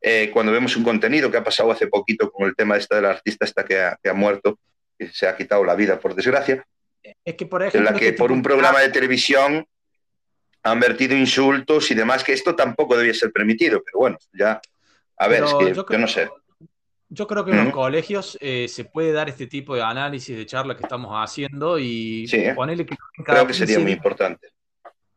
[0.02, 3.06] eh, cuando vemos un contenido que ha pasado hace poquito con el tema esta del
[3.06, 4.60] artista esta que ha, que ha muerto,
[4.98, 6.66] que se ha quitado la vida por desgracia,
[7.24, 9.66] es que por ejemplo, en la que por un programa de televisión
[10.64, 14.60] han vertido insultos y demás, que esto tampoco debía ser permitido, pero bueno, ya,
[15.18, 16.28] a ver, es que yo, no sé.
[17.10, 20.46] Yo creo que en los colegios eh, se puede dar este tipo de análisis de
[20.46, 24.50] charla que estamos haciendo y ponerle que creo que sería muy importante.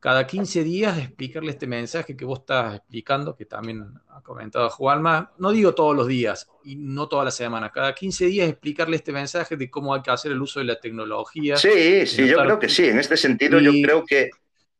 [0.01, 5.33] Cada 15 días explicarle este mensaje que vos estás explicando, que también ha comentado Juanma.
[5.39, 7.73] No digo todos los días y no toda la semana.
[7.73, 10.79] Cada 15 días explicarle este mensaje de cómo hay que hacer el uso de la
[10.79, 11.57] tecnología.
[11.57, 12.85] Sí, sí, yo creo que sí.
[12.85, 14.31] En este sentido, yo creo que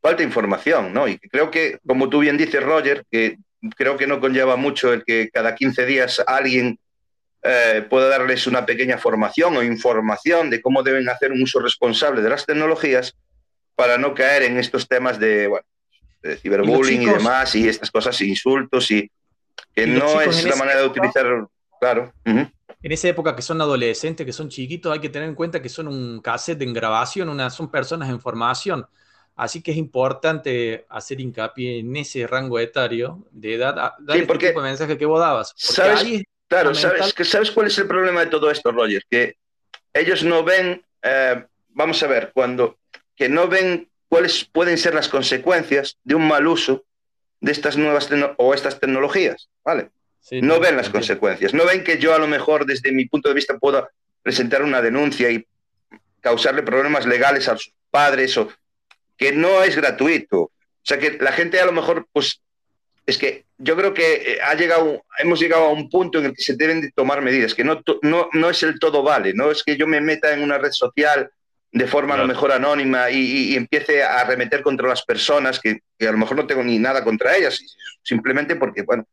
[0.01, 1.09] falta información, ¿no?
[1.09, 3.39] Y creo que, como tú bien dices, Roger, que
[3.77, 6.79] creo que no conlleva mucho el que cada 15 días alguien
[7.43, 12.23] eh, pueda darles una pequeña formación o información de cómo deben hacer un uso responsable
[12.23, 13.17] de las tecnologías
[13.79, 15.65] para no caer en estos temas de, bueno,
[16.21, 19.09] de ciberbullying y, demás y estas cosas, insultos y
[19.73, 21.47] que no es la manera de utilizar,
[21.79, 22.13] claro.
[22.25, 22.51] En
[22.83, 25.87] esa época que son adolescentes, que son chiquitos, hay que tener en cuenta que son
[25.87, 28.85] un cassette en grabación, una, son personas en formación.
[29.37, 34.27] Así que es importante hacer hincapié en ese rango etario de edad, dar sí, este
[34.27, 35.53] porque, tipo de mensaje que vos dabas.
[35.55, 36.25] ¿sabes?
[36.49, 39.05] Claro, ¿sabes, ¿sabes cuál es el problema de todo esto, Roger?
[39.09, 39.37] Que
[39.95, 42.79] ellos no ven, eh, vamos a ver, cuando
[43.19, 46.85] que no ven cuáles pueden ser las consecuencias de un mal uso
[47.41, 49.91] de estas nuevas o estas tecnologías, ¿vale?
[50.31, 53.35] no ven las consecuencias, no ven que yo a lo mejor desde mi punto de
[53.35, 53.89] vista pueda
[54.23, 55.47] presentar una denuncia y
[56.21, 58.49] causarle problemas legales a sus padres o
[59.17, 60.41] que no es gratuito.
[60.41, 62.43] O sea que la gente a lo mejor pues
[63.07, 66.35] es que yo creo que eh, ha llegado, hemos llegado a un punto en el
[66.35, 69.51] que se deben de tomar medidas, que no, no, no es el todo vale, no
[69.51, 71.31] es que yo me meta en una red social
[71.71, 76.13] de forma a lo mejor anónima y, empiece a arremeter contra las personas que, a
[76.13, 77.61] lo mejor no tengo ni nada contra ellas,
[78.03, 79.07] simplemente porque, bueno,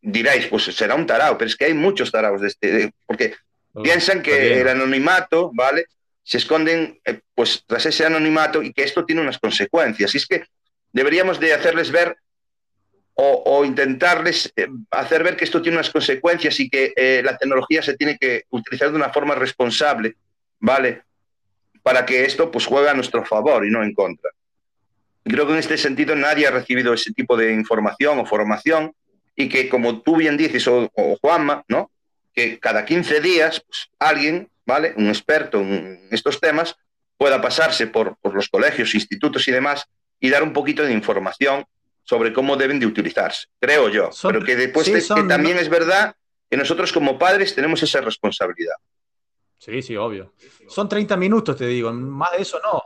[0.00, 3.34] diráis, pues será un tarao, pero es que hay muchos taraos de este, porque
[3.72, 5.86] oh, piensan que el anonimato, ¿vale?
[6.22, 10.14] Se esconden eh, pues tras ese anonimato y que esto tiene unas consecuencias.
[10.14, 10.44] Y es que
[10.92, 12.16] deberíamos de hacerles ver
[13.18, 17.80] o, intentarles eh, hacer ver que esto tiene unas consecuencias y que eh, la tecnología
[17.80, 20.16] se tiene que utilizar de una forma responsable,
[20.60, 21.02] ¿vale?
[21.86, 24.32] Para que esto pues juegue a nuestro favor y no en contra.
[25.22, 28.92] Creo que en este sentido nadie ha recibido ese tipo de información o formación
[29.36, 30.90] y que como tú bien dices, o,
[31.20, 31.92] Juanma, ¿no?
[32.34, 34.94] Que cada 15 días pues, alguien, ¿vale?
[34.96, 36.74] Un experto en estos temas
[37.16, 39.86] pueda pasarse por, por los colegios, institutos y demás
[40.18, 41.66] y dar un poquito de información
[42.02, 44.10] sobre cómo deben de utilizarse, creo yo.
[44.22, 46.16] pero que después que también es verdad
[46.50, 48.74] que nosotros como padres tenemos esa responsabilidad.
[49.58, 50.32] Sí, sí, obvio.
[50.68, 52.82] Son 30 minutos, te digo, más de eso no.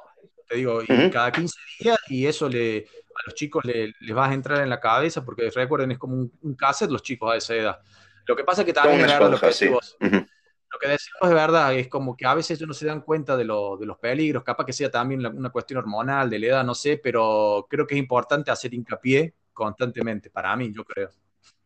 [0.48, 0.80] Te digo,
[1.12, 4.80] cada 15 días y eso le, a los chicos les va a entrar en la
[4.80, 7.80] cabeza porque recuerden, es como un, cassette los chicos a esa edad.
[8.26, 11.74] Lo que pasa es que también es lo que decimos, lo que decimos es verdad,
[11.74, 14.64] es como que a veces ellos no se dan cuenta de, de los peligros, capaz
[14.64, 17.98] que sea también una cuestión hormonal, de la edad, no sé, pero creo que es
[17.98, 21.10] importante hacer hincapié constantemente, para mí, yo creo.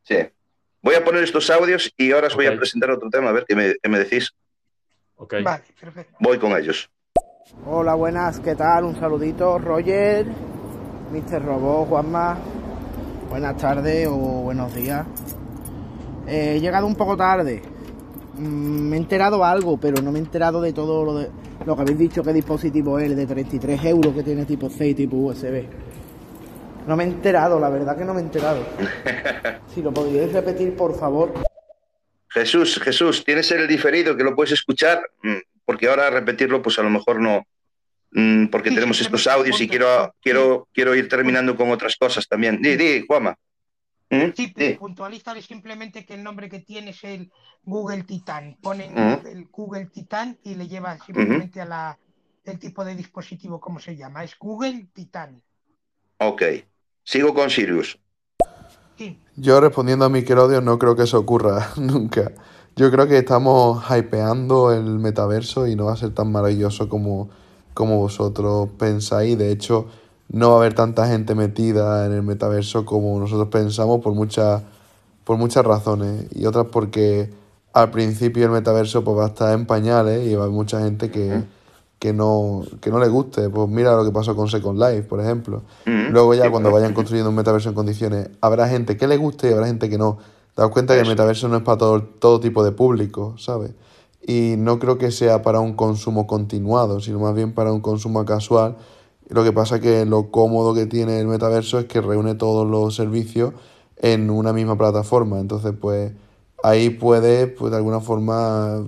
[0.02, 0.16] Sí.
[0.80, 3.44] Voy a poner estos audios y ahora os voy a presentar otro tema, a ver
[3.46, 4.34] qué me, qué me decís.
[5.16, 5.34] Ok.
[5.42, 6.16] Vale, perfecto.
[6.20, 6.90] Voy con ellos.
[7.66, 8.84] Hola, buenas, ¿qué tal?
[8.84, 10.26] Un saludito, Roger,
[11.12, 11.44] Mr.
[11.44, 12.38] Robot, Juanma.
[13.30, 15.06] Buenas tardes o buenos días.
[16.26, 17.62] he llegado un poco tarde,
[18.38, 21.30] Mm, me he enterado algo, pero no me he enterado de todo lo, de,
[21.64, 24.94] lo que habéis dicho que dispositivo es, de 33 euros que tiene tipo C y
[24.94, 25.66] tipo USB.
[26.86, 28.58] No me he enterado, la verdad que no me he enterado.
[29.74, 31.32] si lo podríais repetir, por favor.
[32.34, 36.82] Jesús, Jesús, tienes el diferido que lo puedes escuchar, mm, porque ahora repetirlo, pues a
[36.82, 37.46] lo mejor no,
[38.10, 42.60] mm, porque tenemos estos audios y quiero, quiero, quiero ir terminando con otras cosas también.
[42.60, 43.38] Di, di, Juama.
[44.10, 44.32] ¿Mm?
[44.36, 44.76] Sí, sí.
[44.78, 47.30] puntualízale simplemente que el nombre que tiene es el
[47.62, 48.56] Google Titan.
[48.60, 49.26] Pone ¿Mm?
[49.28, 51.98] el Google Titan y le lleva simplemente a la
[52.44, 54.22] el tipo de dispositivo, ¿cómo se llama?
[54.22, 55.40] Es Google Titan.
[56.18, 56.42] Ok.
[57.02, 57.98] Sigo con Sirius.
[59.36, 62.32] Yo respondiendo a mi querodio no creo que eso ocurra nunca.
[62.76, 67.28] Yo creo que estamos hypeando el metaverso y no va a ser tan maravilloso como,
[67.72, 69.38] como vosotros pensáis.
[69.38, 69.86] De hecho,
[70.28, 74.62] no va a haber tanta gente metida en el metaverso como nosotros pensamos por muchas,
[75.24, 76.26] por muchas razones.
[76.34, 77.30] Y otras porque
[77.72, 80.80] al principio el metaverso pues, va a estar en pañales y va a haber mucha
[80.80, 81.44] gente que,
[81.98, 83.48] que no, que no le guste.
[83.48, 85.62] Pues mira lo que pasó con Second Life, por ejemplo.
[85.84, 89.52] Luego ya cuando vayan construyendo un metaverso en condiciones, habrá gente que le guste y
[89.52, 90.18] habrá gente que no.
[90.56, 93.72] Daos cuenta que el metaverso no es para todo, todo tipo de público, ¿sabes?
[94.26, 98.24] Y no creo que sea para un consumo continuado, sino más bien para un consumo
[98.24, 98.76] casual.
[99.28, 102.68] Lo que pasa es que lo cómodo que tiene el metaverso es que reúne todos
[102.68, 103.52] los servicios
[103.96, 105.40] en una misma plataforma.
[105.40, 106.12] Entonces, pues
[106.62, 108.86] ahí puedes, pues de alguna forma,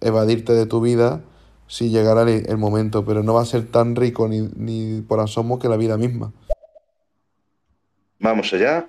[0.00, 1.22] evadirte de tu vida
[1.66, 5.58] si llegara el, momento, pero no va a ser tan rico ni, ni por asomo
[5.58, 6.32] que la vida misma.
[8.18, 8.88] Vamos allá.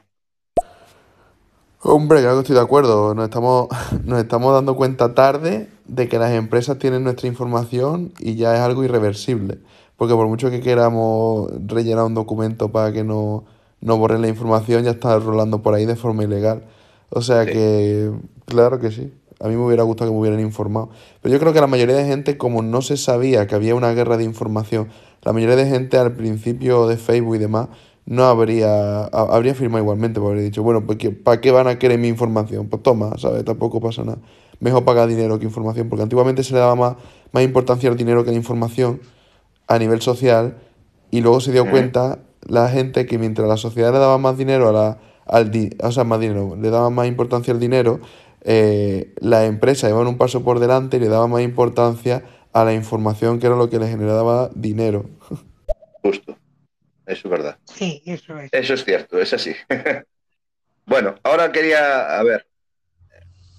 [1.82, 3.14] Hombre, claro que estoy de acuerdo.
[3.14, 3.68] Nos estamos,
[4.06, 8.62] nos estamos dando cuenta tarde de que las empresas tienen nuestra información y ya es
[8.62, 9.60] algo irreversible.
[9.96, 13.46] Porque por mucho que queramos rellenar un documento para que no,
[13.82, 16.64] no borren la información, ya está rolando por ahí de forma ilegal.
[17.10, 18.12] O sea que,
[18.46, 19.14] claro que sí.
[19.40, 20.90] A mí me hubiera gustado que me hubieran informado.
[21.22, 23.92] Pero yo creo que la mayoría de gente, como no se sabía que había una
[23.94, 24.90] guerra de información,
[25.24, 27.68] la mayoría de gente al principio de Facebook y demás
[28.06, 32.00] no habría, habría firmado igualmente, porque habría dicho, bueno, pues ¿para qué van a querer
[32.00, 32.68] mi información?
[32.70, 33.44] Pues toma, ¿sabes?
[33.44, 34.20] Tampoco pasa nada.
[34.62, 36.96] Mejor pagar dinero que información, porque antiguamente se le daba más,
[37.34, 39.02] más importancia al dinero que a la información
[39.68, 40.58] a nivel social,
[41.12, 44.70] y luego se dio cuenta la gente que mientras la sociedad le daba más dinero
[44.70, 45.52] a la, al
[45.84, 48.00] o sea, más dinero, le daba más importancia al dinero,
[48.42, 52.24] eh, la empresa iba un paso por delante y le daba más importancia
[52.54, 55.10] a la información que era lo que le generaba dinero.
[56.02, 56.38] Justo,
[57.06, 57.58] eso es verdad.
[57.66, 58.50] Sí, eso es.
[58.52, 59.54] Eso es cierto, es así.
[60.86, 62.48] bueno, ahora quería, a ver,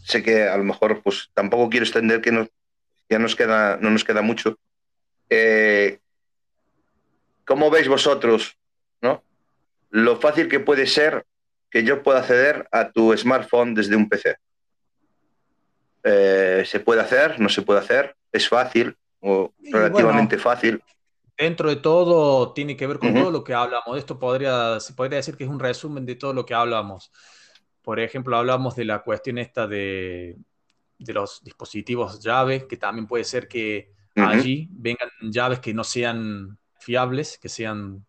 [0.05, 2.49] sé que a lo mejor pues tampoco quiero extender que nos,
[3.09, 4.59] ya nos queda, no nos queda mucho.
[5.29, 5.99] Eh,
[7.45, 8.57] ¿Cómo veis vosotros,
[9.01, 9.23] no?
[9.91, 11.25] Lo fácil que puede ser
[11.71, 14.37] que yo pueda acceder a tu smartphone desde un PC.
[16.03, 17.41] Eh, ¿Se puede hacer?
[17.41, 18.17] ¿No se puede hacer?
[18.33, 20.83] ¿Es fácil o relativamente fácil?
[21.37, 23.97] Dentro de todo, tiene que ver con todo lo que hablamos.
[23.97, 27.13] Esto podría, se podría decir que es un resumen de todo lo que hablamos.
[27.83, 30.37] Por ejemplo, hablamos de la cuestión esta de,
[30.99, 36.59] de los dispositivos llaves, que también puede ser que allí vengan llaves que no sean
[36.81, 38.05] fiables, que sean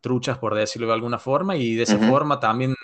[0.00, 2.74] truchas, por decirlo de alguna forma, y de esa forma también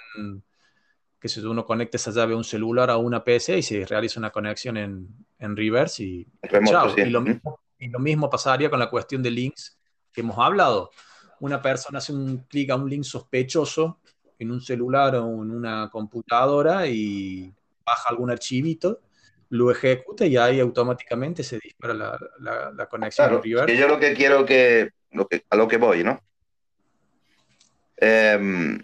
[1.22, 4.18] que si uno conecta esa llave a un celular a una PC y se realiza
[4.18, 5.06] una conexión en,
[5.38, 6.26] en reverse y,
[6.96, 9.78] y, lo mismo, y, lo mismo, pasaría con la cuestión de links
[10.12, 10.90] que hemos hablado.
[11.38, 14.00] Una persona hace un clic a un link sospechoso
[14.36, 17.54] en un celular o en una computadora y
[17.86, 19.02] baja algún archivito,
[19.50, 22.18] lo ejecuta y ahí automáticamente se dispara la,
[22.74, 23.76] la, conexión en reverse.
[23.76, 26.20] yo lo que quiero que, lo que, a lo que voy, ¿no?
[27.96, 28.80] Eh,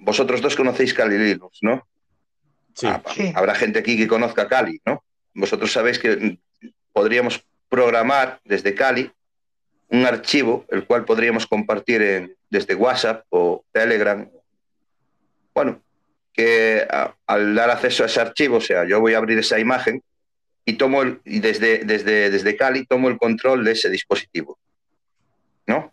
[0.00, 1.86] vosotros dos conocéis Kali Linux, ¿no?
[2.82, 3.32] Ah, sí.
[3.34, 5.04] Habrá gente aquí que conozca Kali, ¿no?
[5.34, 6.38] Vosotros sabéis que
[6.92, 9.10] podríamos programar desde Kali
[9.88, 14.28] un archivo, el cual podríamos compartir desde WhatsApp o Telegram.
[15.52, 15.82] Bueno,
[16.32, 16.86] que
[17.26, 20.02] al dar acceso a ese archivo, o sea, yo voy a abrir esa imagen
[20.64, 24.58] y tomo y desde, desde, desde Kali tomo el control de ese dispositivo.
[25.66, 25.92] ¿No?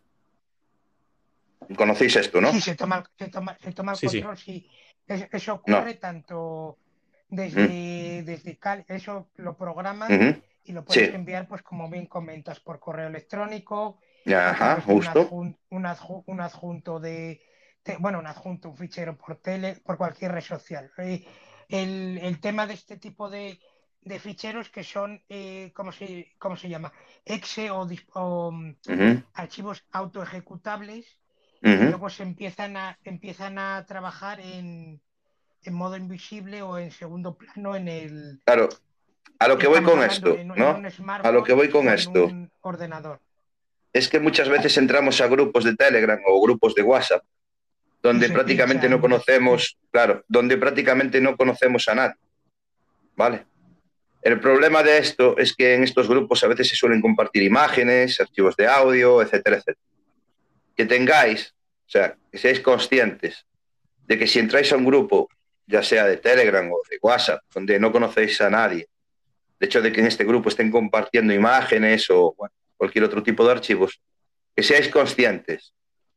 [1.76, 2.52] Conocéis esto, ¿no?
[2.52, 4.69] Sí, se toma, se toma, se toma el control, sí.
[5.07, 6.77] Eso ocurre tanto
[7.30, 10.10] desde, desde Cal, eso lo programas
[10.64, 13.99] y lo puedes enviar, pues como bien comentas, por correo electrónico.
[14.26, 15.30] Ajá, justo.
[15.30, 17.41] Un, adjunto de,
[17.99, 20.91] bueno, un adjunto, un fichero por tele, por cualquier red social.
[20.98, 21.26] Eh,
[21.69, 23.60] el, el tema de este tipo de,
[24.02, 26.91] de ficheros que son, eh, ¿cómo, se, ¿cómo se llama?
[27.23, 28.53] Exe o, o
[29.34, 31.18] archivos autoejecutables
[31.68, 35.02] y luego se empiezan a, empiezan a trabajar en,
[35.64, 38.39] en, modo invisible o en segundo plano en el...
[38.45, 38.69] Claro,
[39.39, 40.81] a lo que voy con esto, ¿no?
[41.23, 42.31] A lo que voy con esto.
[42.61, 43.19] ordenador.
[43.91, 47.23] Es que muchas veces entramos a grupos de Telegram o grupos de WhatsApp
[48.02, 52.15] donde prácticamente no conocemos, claro, donde prácticamente no conocemos a nadie.
[53.15, 53.45] ¿Vale?
[54.22, 58.22] El problema de esto es que en estos grupos a veces se suelen compartir imágenes,
[58.22, 59.88] archivos de audio, etcétera, etcétera
[60.77, 61.56] que tengáis,
[61.88, 63.46] o sea, que seáis conscientes
[64.06, 65.30] de que si entráis a un grupo,
[65.66, 68.88] ya sea de Telegram o de WhatsApp, donde no conocéis a nadie,
[69.60, 72.36] de hecho de que en este grupo estén compartiendo imágenes o
[72.76, 74.02] cualquier otro tipo de archivos,
[74.56, 75.74] que seáis conscientes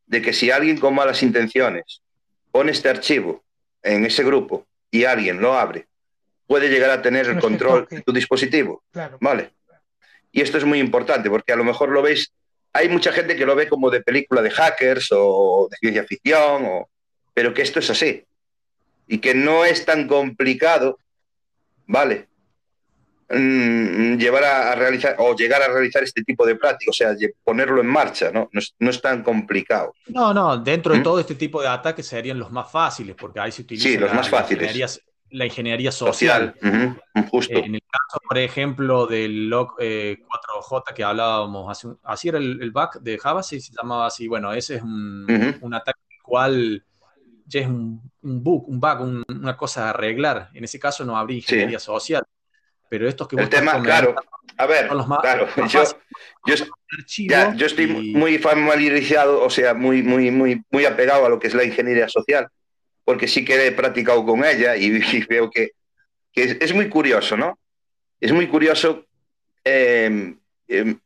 [0.07, 2.03] de que si alguien con malas intenciones
[2.51, 3.45] pone este archivo
[3.83, 5.87] en ese grupo y alguien lo abre,
[6.47, 8.83] puede llegar a tener el control de tu dispositivo.
[9.21, 9.53] ¿Vale?
[10.33, 12.33] Y esto es muy importante porque a lo mejor lo veis,
[12.73, 16.65] hay mucha gente que lo ve como de película de hackers o de ciencia ficción,
[16.67, 16.89] o,
[17.35, 18.25] pero que esto es así.
[19.07, 20.99] Y que no es tan complicado,
[21.87, 22.29] ¿vale?
[23.33, 27.81] Mm, llevar a, realizar o llegar a realizar este tipo de prácticas, o sea, ponerlo
[27.81, 28.51] en marcha, ¿no?
[28.53, 29.95] No es, tan complicado.
[30.09, 31.03] No, no, dentro de ¿Mm?
[31.05, 34.13] todo este tipo de ataques serían los más fáciles, porque ahí se utiliza sí, los
[34.13, 35.01] más fáciles.
[35.31, 36.55] La ingeniería, social.
[37.31, 37.57] justo.
[37.57, 42.70] en el caso, por ejemplo, del log 4J eh, que hablábamos, hace así era el,
[42.70, 44.27] bug de Java, sí, se llamaba así.
[44.28, 46.85] Bueno, ese es un, un ataque cual
[47.47, 50.51] ya es un, bug, un bug, una cosa a arreglar.
[50.55, 52.24] En ese caso no habría ingeniería social
[52.90, 54.15] pero estos que el tema claro
[54.59, 54.89] a ver
[55.23, 55.85] claro yo,
[56.44, 61.55] yo, estoy muy familiarizado o sea muy muy muy muy apegado a lo que es
[61.55, 62.48] la ingeniería social
[63.11, 65.73] porque sí que he practicado con ella y, veo que,
[66.32, 67.59] es, muy curioso no
[68.20, 69.05] es muy curioso
[69.65, 70.39] em,
[70.69, 70.97] em,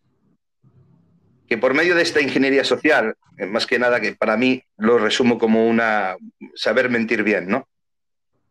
[1.48, 4.98] que por medio de esta ingeniería social eh, más que nada que para mí lo
[4.98, 6.14] resumo como una
[6.55, 7.66] saber mentir bien no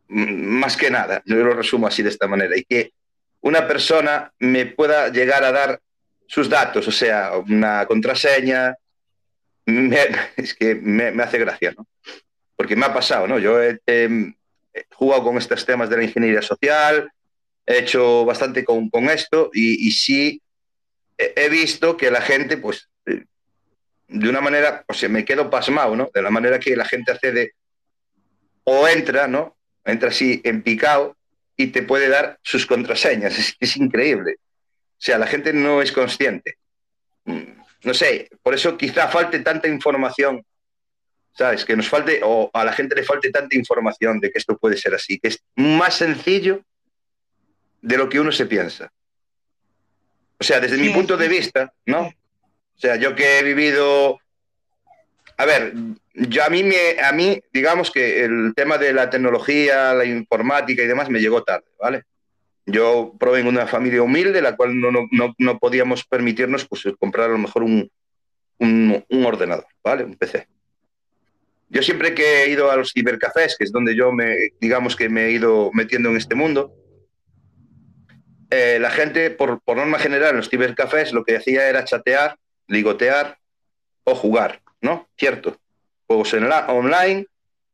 [0.08, 2.92] más que nada yo lo resumo así de esta manera y que
[3.42, 5.80] una persona me pueda llegar a dar
[6.26, 8.74] sus datos, o sea, una contraseña,
[10.38, 11.86] es que me, hace gracia, ¿no?
[12.64, 13.40] Porque me ha pasado, ¿no?
[13.40, 13.78] Yo he,
[14.94, 17.12] jugado con estos temas de la ingeniería social,
[17.66, 20.42] he hecho bastante con, esto y, sí
[21.18, 23.26] he, visto que la gente, pues, eh,
[24.08, 26.10] de una manera, o sea, me quedo pasmado, ¿no?
[26.14, 27.52] De la manera que la gente accede
[28.64, 29.58] o entra, ¿no?
[29.84, 31.18] Entra así en picado
[31.58, 33.38] y te puede dar sus contraseñas.
[33.38, 34.36] Es, es increíble.
[34.38, 36.60] O sea, la gente no es consciente.
[37.26, 40.46] Mm, no sé, por eso quizá falte tanta información,
[41.34, 41.66] ¿sabes?
[41.66, 44.78] Que nos falte, o a la gente le falte tanta información de que esto puede
[44.78, 46.62] ser así, que es más sencillo
[47.82, 48.92] de lo que uno se piensa.
[50.40, 52.02] O sea, desde mi punto de vista, ¿no?
[52.08, 54.20] O sea, yo que he vivido
[55.38, 55.74] a ver,
[56.14, 60.84] yo a mí, me, a mí, digamos que el tema de la tecnología, la informática
[60.84, 62.04] y demás me llegó tarde, ¿vale?
[62.66, 67.30] Yo provengo de una familia humilde, la cual no, no, no podíamos permitirnos pues, comprar
[67.30, 67.90] a lo mejor un,
[68.60, 70.04] un, un, ordenador, ¿vale?
[70.04, 70.48] Un PC.
[71.74, 75.10] Yo siempre que he ido a los cibercafés, que es donde yo me, digamos que
[75.10, 76.74] me he ido metiendo en este mundo,
[78.52, 82.38] eh, la gente, por, por norma general, en los cibercafés lo que hacía era chatear,
[82.68, 83.40] ligotear
[84.04, 84.62] o jugar.
[84.84, 85.10] ¿no?
[85.18, 85.58] Cierto.
[86.06, 87.26] Juegos en la, online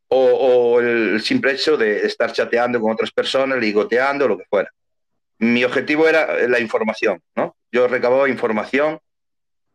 [0.08, 4.72] o, el simple hecho de estar chateando con otras personas, ligoteando, lo que fuera.
[5.40, 7.56] Mi objetivo era la información, ¿no?
[7.72, 9.00] Yo recababa información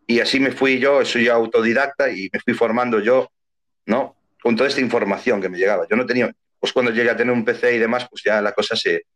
[0.07, 3.31] y así me fui yo, soy autodidacta y me fui formando yo,
[3.87, 4.17] ¿no?
[4.43, 5.87] Con toda esta información que me llegaba.
[5.89, 8.53] Yo no tenía, pues cuando llegué a tener un PC y demás, pues ya la
[8.53, 9.07] cosa se,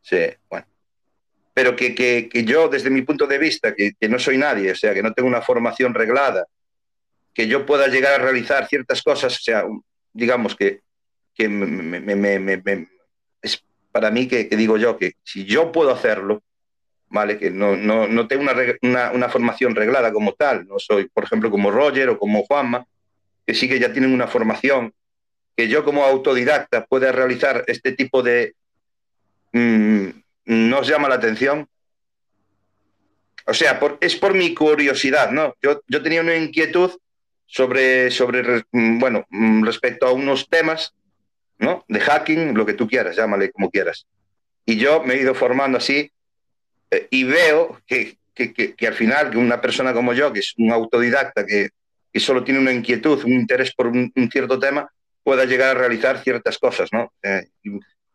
[0.00, 0.66] se bueno.
[1.54, 4.76] Pero que, que, que yo, desde mi punto de vista, que, no soy nadie, o
[4.76, 6.46] sea, que no tengo una formación reglada,
[7.34, 9.64] que yo pueda llegar a realizar ciertas cosas, o sea,
[10.12, 10.82] digamos que,
[11.34, 12.52] que me,
[13.42, 16.42] es para mí que, digo yo que si yo puedo hacerlo,
[17.08, 17.38] ¿vale?
[17.38, 18.44] Que no, no, no tengo
[18.82, 22.86] una, una, formación reglada como tal, no soy, por ejemplo, como Roger o como Juanma,
[23.48, 24.92] que sí que ya tienen una formación,
[25.56, 28.54] que yo como autodidacta pueda realizar este tipo de...
[29.52, 30.08] Mm,
[30.44, 31.66] ¿No os llama la atención?
[33.46, 35.54] O sea, es por mi curiosidad, ¿no?
[35.62, 36.90] Yo, yo tenía una inquietud
[37.46, 40.92] sobre, sobre mm, bueno, mm, respecto a unos temas,
[41.58, 41.86] ¿no?
[41.88, 44.06] De hacking, lo que tú quieras, llámale como quieras.
[44.66, 46.12] Y yo me he ido formando así
[46.90, 50.52] eh, y veo que, que, que, al final que una persona como yo, que es
[50.58, 51.70] un autodidacta, que,
[52.12, 54.90] que solo tiene una inquietud, un interés por un, cierto tema,
[55.22, 57.12] pueda llegar a realizar ciertas cosas, ¿no?
[57.22, 57.48] Eh,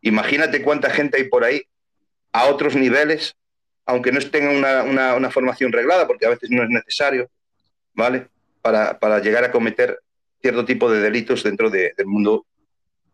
[0.01, 1.61] imagínate cuánta gente hay por ahí
[2.31, 3.35] a otros niveles,
[3.85, 7.29] aunque no tengan una, una, formación reglada, porque a veces no es necesario,
[7.93, 8.27] ¿vale?
[8.63, 9.99] para, llegar a cometer
[10.41, 12.45] cierto tipo de delitos dentro del mundo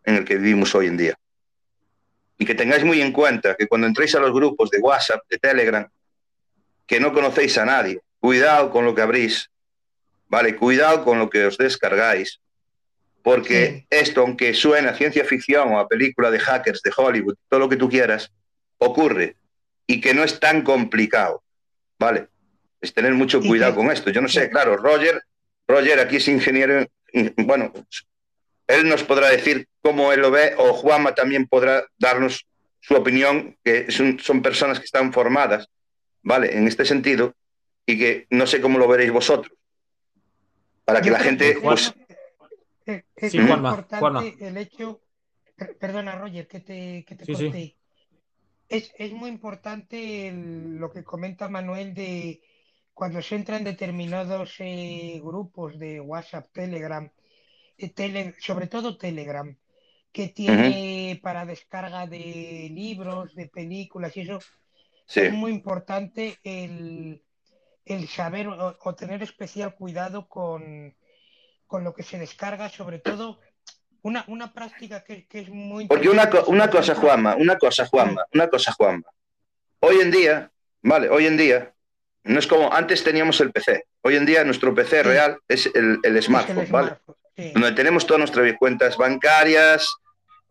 [0.06, 1.16] en el que vivimos hoy en día.
[2.38, 5.38] Y que tengáis muy en cuenta que cuando entréis a los grupos de WhatsApp, de
[5.38, 5.88] Telegram,
[6.86, 9.50] que no conocéis a nadie, cuidado con lo que abrís,
[10.30, 10.56] ¿vale?
[10.56, 12.40] Cuidado con lo que os descargáis,
[13.22, 17.60] porque esto, aunque suene a ciencia ficción o a película de hackers de Hollywood, todo
[17.60, 18.32] lo que tú quieras,
[18.78, 19.36] ocurre
[19.86, 21.44] y que no es tan complicado,
[22.00, 22.28] ¿vale?
[22.80, 24.10] Es tener mucho cuidado con esto.
[24.10, 25.22] Yo no sé, claro, Roger
[25.70, 26.84] Roger aquí es ingeniero,
[27.38, 27.72] bueno,
[28.68, 32.48] él nos podrá decir cómo él lo ve o Juanma también podrá darnos
[32.80, 35.68] su opinión, que son, personas que están formadas,
[36.24, 36.58] ¿vale?
[36.58, 37.36] En este sentido,
[37.86, 39.56] y que no sé cómo lo veréis vosotros.
[40.90, 41.58] Para que la gente...
[41.62, 41.94] Pues...
[43.16, 45.02] Es, muy importante el hecho...
[45.80, 47.76] Perdona, Roger, que te, que te
[48.68, 52.42] Es, es, muy importante lo que comenta Manuel de
[52.92, 57.08] cuando se entra en determinados eh, grupos de WhatsApp, Telegram,
[57.78, 59.56] eh, sobre todo Telegram,
[60.12, 64.40] que tiene para descarga de libros, de películas y eso,
[65.14, 67.22] es muy importante el,
[68.08, 70.96] saber o, tener especial cuidado con,
[71.72, 73.40] lo que se descarga, sobre todo
[74.02, 75.88] una, una práctica que, es muy...
[75.88, 79.08] Porque una, una cosa, Juanma, una cosa, Juanma, una cosa, Juanma.
[79.80, 80.52] Hoy en día,
[80.82, 81.74] vale, hoy en día,
[82.24, 83.86] no es como antes teníamos el PC.
[84.02, 86.98] Hoy en día nuestro PC real es el, smartphone, ¿vale?
[87.54, 89.94] donde tenemos todas nuestras cuentas bancarias,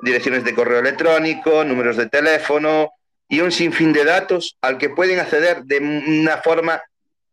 [0.01, 2.91] direcciones de correo electrónico, números de teléfono
[3.29, 6.81] y un sinfín de datos al que pueden acceder de una forma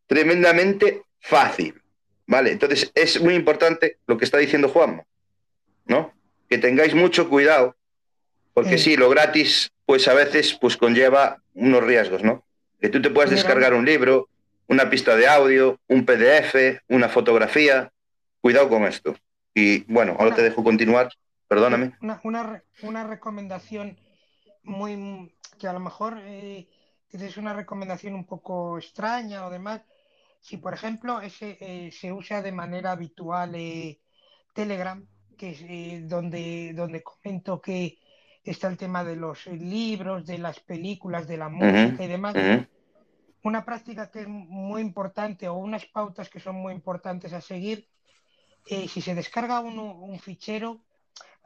[0.07, 1.81] tremendamente fácil.
[2.27, 2.51] ¿Vale?
[2.51, 5.03] Entonces es muy importante lo que está diciendo Juan,
[5.85, 6.11] ¿no?
[6.49, 7.75] Que tengáis mucho cuidado,
[8.53, 12.43] porque sí, lo gratis, pues a veces pues conlleva unos riesgos, ¿no?
[12.81, 14.27] Que tú te puedas descargar un libro,
[14.67, 17.91] una pista de audio, un PDF, una fotografía.
[18.41, 19.15] Cuidado con esto.
[19.53, 21.09] Y bueno, ahora te dejo continuar,
[21.47, 21.93] perdóname.
[22.23, 23.97] Una, recomendación
[24.63, 26.67] muy que a lo mejor eh,
[27.11, 29.81] es una recomendación un poco extraña o demás.
[30.45, 33.99] Si por ejemplo ese, eh, se usa de manera habitual eh,
[34.53, 35.03] Telegram,
[35.35, 37.97] que es donde, donde comento que
[38.43, 42.35] está el tema de los libros, de las películas, de la música y demás.
[43.41, 47.87] Una práctica que es muy importante o unas pautas que son muy importantes a seguir
[48.67, 50.81] eh, si se descarga un fichero,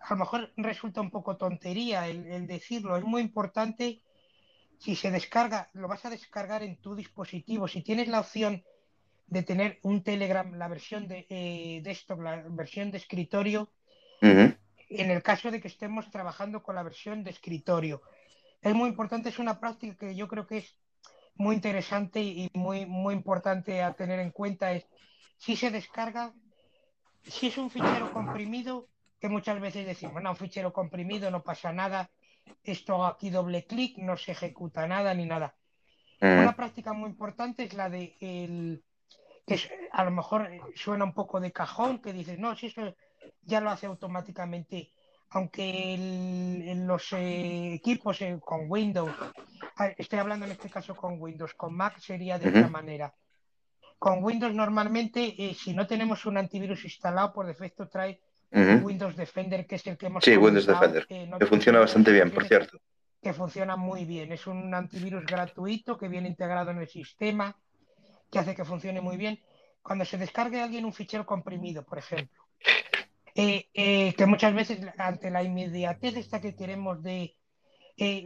[0.02, 2.98] a lo mejor resulta un poco tontería el, decirlo.
[2.98, 4.02] Es muy importante,
[4.78, 7.66] si se descarga, lo vas a descargar en tu dispositivo.
[7.70, 8.62] Si tienes la opción
[9.30, 13.72] de tener un Telegram, la versión de eh, desktop, la versión de escritorio,
[14.22, 18.02] en el caso de que estemos trabajando con la versión de escritorio.
[18.62, 20.76] Es muy importante, es una práctica que yo creo que es
[21.36, 24.74] muy interesante y muy, muy importante a tener en cuenta.
[24.74, 24.86] Es
[25.38, 26.34] si se descarga,
[27.24, 28.90] si es un fichero comprimido,
[29.22, 32.10] que muchas veces decimos, no, un fichero comprimido, no pasa nada,
[32.64, 35.56] esto aquí doble clic, no se ejecuta nada ni nada.
[36.20, 36.40] Mm.
[36.40, 38.84] Una práctica muy importante es la de el
[39.50, 42.96] que a lo mejor suena un poco de cajón, que dices, no, si eso
[43.42, 44.92] ya lo hace automáticamente,
[45.32, 49.12] aunque en los eh, equipos eh, con Windows,
[49.98, 53.14] estoy hablando en este caso con Windows, con Mac sería de otra manera
[54.00, 58.22] con Windows normalmente, eh, si no tenemos un antivirus instalado, por defecto trae
[58.52, 62.32] Windows Defender, que es el que hemos Sí, Windows Defender, eh, que funciona bastante bien,
[62.32, 62.80] por cierto.
[63.22, 64.32] Que funciona muy bien.
[64.32, 67.56] Es un antivirus gratuito que viene integrado en el sistema,
[68.32, 69.40] que hace que funcione muy bien.
[69.82, 72.44] Cuando se descargue a alguien un fichero comprimido, por ejemplo,
[73.36, 77.36] eh, que muchas veces ante la inmediatez esta que queremos de,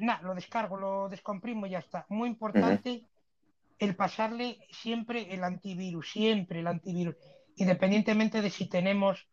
[0.01, 2.05] nada, lo descargo, lo descomprimo y ya está.
[2.09, 3.05] Muy importante
[3.79, 7.15] el pasarle siempre el antivirus, siempre el antivirus,
[7.55, 9.27] independientemente de si tenemos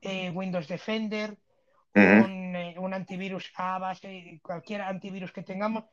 [0.00, 1.36] eh, Windows Defender,
[1.94, 5.84] eh, un, antivirus a base, cualquier antivirus que tengamos,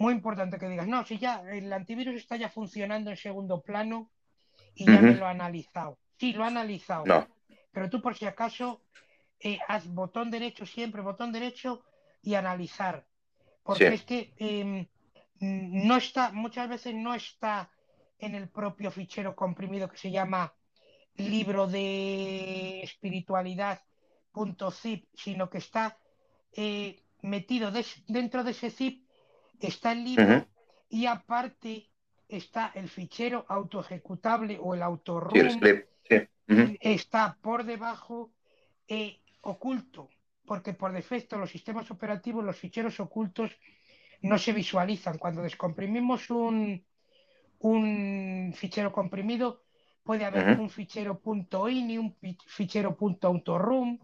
[0.00, 4.10] muy importante que digas, no, si ya el antivirus está ya funcionando en segundo plano
[4.74, 5.98] y ya me lo ha analizado.
[6.18, 7.04] Sí, lo ha analizado.
[7.70, 8.80] Pero tú por si acaso
[9.38, 11.84] eh, haz botón derecho siempre, botón derecho
[12.22, 13.06] y analizar.
[13.62, 14.86] Porque es que em,
[15.40, 17.70] no está, muchas veces no está
[18.18, 20.54] en el propio fichero comprimido que se llama
[21.16, 25.98] libro de espiritualidad.zip, sino que está
[26.52, 27.70] eh, metido
[28.08, 29.09] dentro de ese zip,
[29.60, 30.46] está el libro
[30.88, 31.90] y aparte
[32.28, 35.20] está el fichero auto ejecutable o el auto
[36.80, 38.32] está por debajo
[38.88, 40.08] eh, oculto,
[40.44, 43.50] porque por defecto los sistemas operativos, los ficheros ocultos
[44.22, 45.18] no se visualizan.
[45.18, 46.84] Cuando descomprimimos un,
[47.60, 49.62] un fichero comprimido,
[50.02, 51.20] puede haber un fichero
[51.68, 52.16] .ini, un
[52.46, 53.98] fichero .autoroom,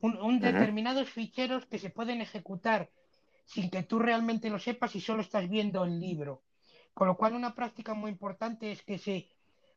[0.00, 2.90] un, un determinados ficheros que se pueden ejecutar
[3.46, 6.42] sin que tú realmente lo sepas y solo estás viendo el libro.
[6.92, 9.30] Con lo cual una práctica muy importante es que se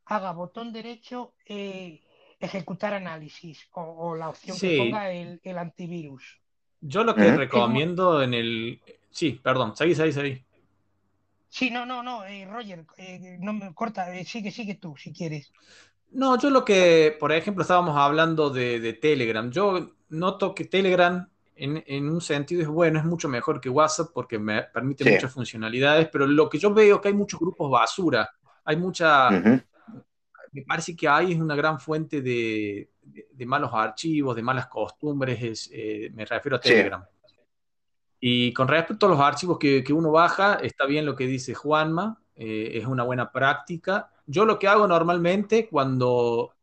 [0.05, 2.01] haga botón derecho eh,
[2.39, 6.39] ejecutar análisis o, la opción que ponga el, el antivirus.
[6.81, 8.81] Yo lo que recomiendo en el,
[9.11, 10.43] Sí, perdón, seguí, seguí, seguí.
[11.49, 15.11] Sí, no, no, no, eh, Roger, eh, no me corta, eh, sigue, sigue tú, si
[15.11, 15.51] quieres.
[16.11, 19.49] No, yo lo que, por ejemplo, estábamos hablando de, Telegram.
[19.51, 21.27] Yo noto que Telegram
[21.59, 26.07] en, un sentido es bueno, es mucho mejor que WhatsApp porque me permite muchas funcionalidades,
[26.11, 28.29] pero lo que yo veo es que hay muchos grupos basura,
[28.63, 29.29] hay mucha...
[30.51, 32.89] Me parece que ahí es una gran fuente de,
[33.45, 37.05] malos archivos, de malas costumbres, eh, me refiero a Telegram.
[38.19, 42.19] Y con respecto a los archivos que, uno baja, está bien lo que dice Juanma,
[42.35, 44.11] eh, es una buena práctica.
[44.25, 46.53] Yo lo que hago normalmente cuando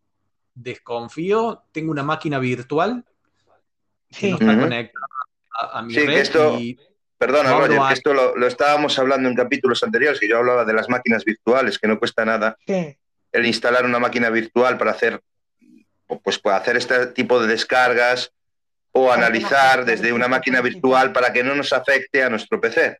[0.54, 3.04] desconfío, tengo una máquina virtual
[4.10, 4.90] que
[5.72, 6.18] a, mi red.
[6.18, 6.58] esto,
[7.18, 10.88] perdona, Roger, que esto lo, estábamos hablando en capítulos anteriores, que yo hablaba de las
[10.88, 12.56] máquinas virtuales, que no cuesta nada
[13.36, 15.20] el instalar una máquina virtual para hacer,
[16.22, 18.32] pues, para hacer este tipo de descargas
[18.92, 22.98] o analizar desde una máquina virtual para que no nos afecte a nuestro PC.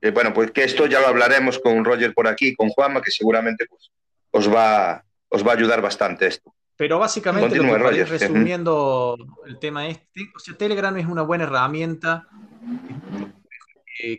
[0.00, 3.12] Eh, bueno, pues que esto ya lo hablaremos con Roger por aquí, con Juanma, que
[3.12, 3.92] seguramente pues,
[4.32, 6.52] os, va, os va a ayudar bastante esto.
[6.80, 12.26] Pero básicamente, lo que resumiendo el tema este, o sea, Telegram es una buena herramienta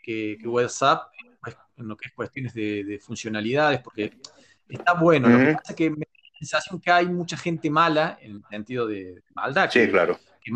[0.03, 1.11] que, WhatsApp
[1.77, 4.13] en lo que es cuestiones de, funcionalidades, porque
[4.69, 5.27] está bueno.
[5.27, 8.33] Lo que pasa es que me da la sensación que hay mucha gente mala, en
[8.33, 9.67] el sentido de maldad.
[9.71, 10.19] Sí, claro.
[10.39, 10.51] Que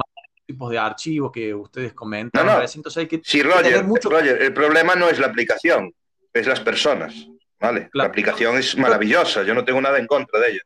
[0.45, 2.45] tipos de archivos que ustedes comentan.
[2.45, 5.91] No, que sí, Roger, Roger, el problema no es la aplicación,
[6.31, 7.15] es las personas.
[7.59, 7.89] ¿vale?
[7.93, 10.61] La aplicación es maravillosa, yo no tengo nada en contra de ella.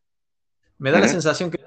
[0.80, 1.60] Me da la sensación que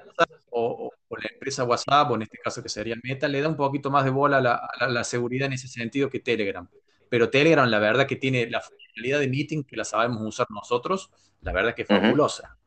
[0.49, 3.91] o, la empresa WhatsApp, o en este caso que sería Meta, le da un poquito
[3.91, 6.67] más de bola a la, seguridad en ese sentido que Telegram.
[7.09, 11.11] Pero Telegram, la verdad que tiene la funcionalidad de meeting que la sabemos usar nosotros,
[11.41, 12.57] la verdad que es fabulosa.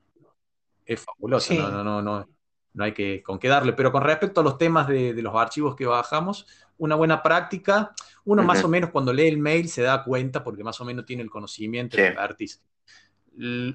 [0.85, 2.29] Es fabulosa, no, no, no, no,
[2.75, 3.73] no hay que con qué darle.
[3.73, 6.47] Pero con respecto a los temas de, los archivos que bajamos,
[6.79, 7.93] una buena práctica,
[8.25, 11.05] uno más o menos cuando lee el mail se da cuenta, porque más o menos
[11.05, 12.65] tiene el conocimiento, de artista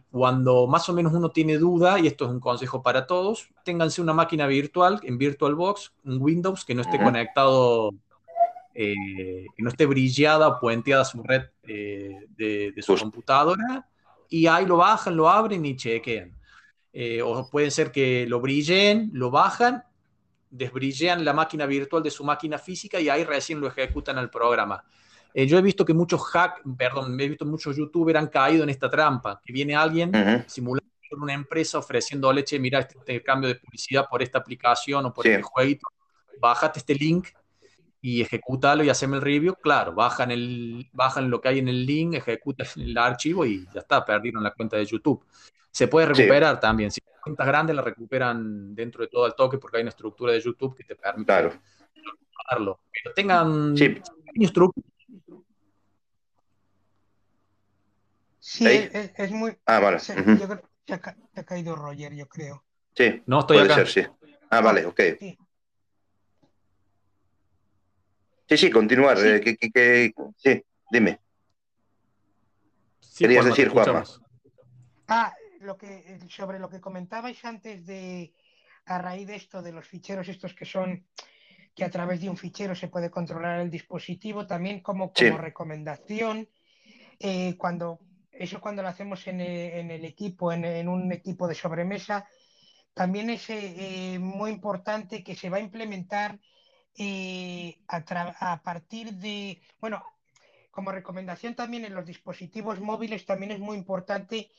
[0.09, 4.01] cuando más o menos uno tiene duda, y esto es un consejo para todos, ténganse
[4.01, 7.91] una máquina virtual en VirtualBox, un Windows que no esté conectado,
[8.73, 13.88] eh, que no esté brillada o puenteada su red eh, de, su computadora,
[14.29, 16.33] y ahí lo bajan, lo abren y chequean.
[16.93, 19.83] Eh, o puede ser que lo brillen, lo bajan,
[20.49, 24.83] desbrillean la máquina virtual de su máquina física y ahí recién lo ejecutan al programa.
[25.34, 28.70] Eh, yo he visto que muchos hack, perdón, he visto muchos youtubers han caído en
[28.70, 30.12] esta trampa, que viene alguien
[30.48, 35.28] simulando una empresa ofreciendo leche, mira este, cambio de publicidad por esta aplicación o por
[35.28, 35.88] este jueguito,
[36.40, 37.28] bájate este link
[38.02, 41.86] y ejecútalo y haceme el review, claro, bajan, el, bajan lo que hay en el
[41.86, 45.24] link, ejecutan el archivo y ya está, perdieron la cuenta de YouTube.
[45.70, 49.58] Se puede recuperar también, si la cuenta grande la recuperan dentro de todo el toque
[49.58, 51.60] porque hay una estructura de YouTube que te permite claro.
[52.91, 54.02] Pero tengan sí.
[58.41, 59.55] Sí, es, muy.
[59.68, 59.99] Ah, vale.
[59.99, 62.63] Yo creo que ha, caído Roger, yo creo.
[62.97, 64.01] Sí, no estoy puede ser, sí.
[64.49, 64.99] Ah, vale, ok.
[68.49, 69.18] Sí, sí, continuar.
[69.19, 69.27] Sí,
[69.76, 71.19] eh, sí dime.
[73.15, 74.03] Querías decir, Juanma.
[75.07, 78.34] Ah, lo que, sobre lo que comentabais antes de,
[78.85, 81.05] a raíz de esto, de los ficheros estos que son,
[81.76, 86.49] que a través de un fichero se puede controlar el dispositivo, también como, como recomendación,
[87.19, 87.99] eh, cuando
[88.41, 92.27] eso cuando lo hacemos en el, equipo, en, un equipo de sobremesa,
[92.93, 96.39] también es eh, muy importante que se va a implementar
[96.97, 100.03] eh, a, partir de, bueno,
[100.72, 104.49] como recomendación también en los dispositivos móviles, también es muy importante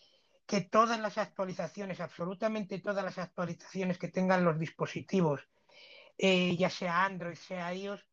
[0.47, 5.41] que todas las actualizaciones, absolutamente todas las actualizaciones que tengan los dispositivos,
[6.19, 8.05] eh, ya sea Android, sea iOS,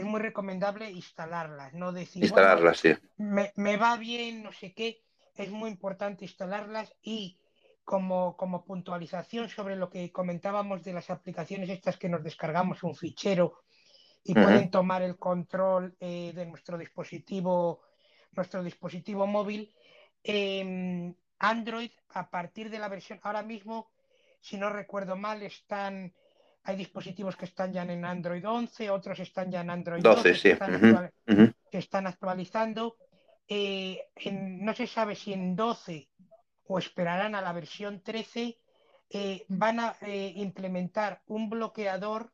[0.00, 2.94] es muy recomendable instalarlas, no decir, instalarlas, sí.
[3.16, 5.02] me, va bien, no sé qué,
[5.36, 7.38] es muy importante instalarlas y
[7.84, 12.96] como, como puntualización sobre lo que comentábamos de las aplicaciones estas que nos descargamos un
[12.96, 13.60] fichero
[14.24, 17.82] y pueden tomar el control eh, de nuestro dispositivo,
[18.32, 19.74] nuestro dispositivo móvil.
[20.22, 23.90] Em, Android, a partir de la versión, ahora mismo,
[24.40, 26.14] si no recuerdo mal, están
[26.64, 30.56] hay dispositivos que están ya en Android 11, otros están ya en Android 12,
[31.70, 32.96] que, están actualizando.
[33.46, 34.00] Eh,
[34.32, 36.08] no se sabe si en 12
[36.66, 38.58] o esperarán a la versión 13,
[39.10, 42.32] eh, van a eh, implementar un bloqueador.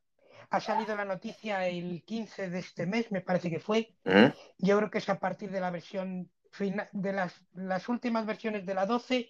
[0.51, 3.95] Ha salido la noticia el 15 de este mes, me parece que fue.
[4.59, 8.65] Yo creo que es a partir de la versión final, de las, las últimas versiones
[8.65, 9.29] de la 12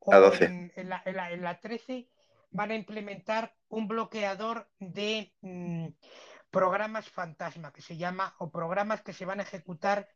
[0.00, 2.08] o En, la, en, la, 13
[2.50, 5.88] van a implementar un bloqueador de mm,
[6.50, 10.08] programas fantasma que se llama o programas que se van a ejecutar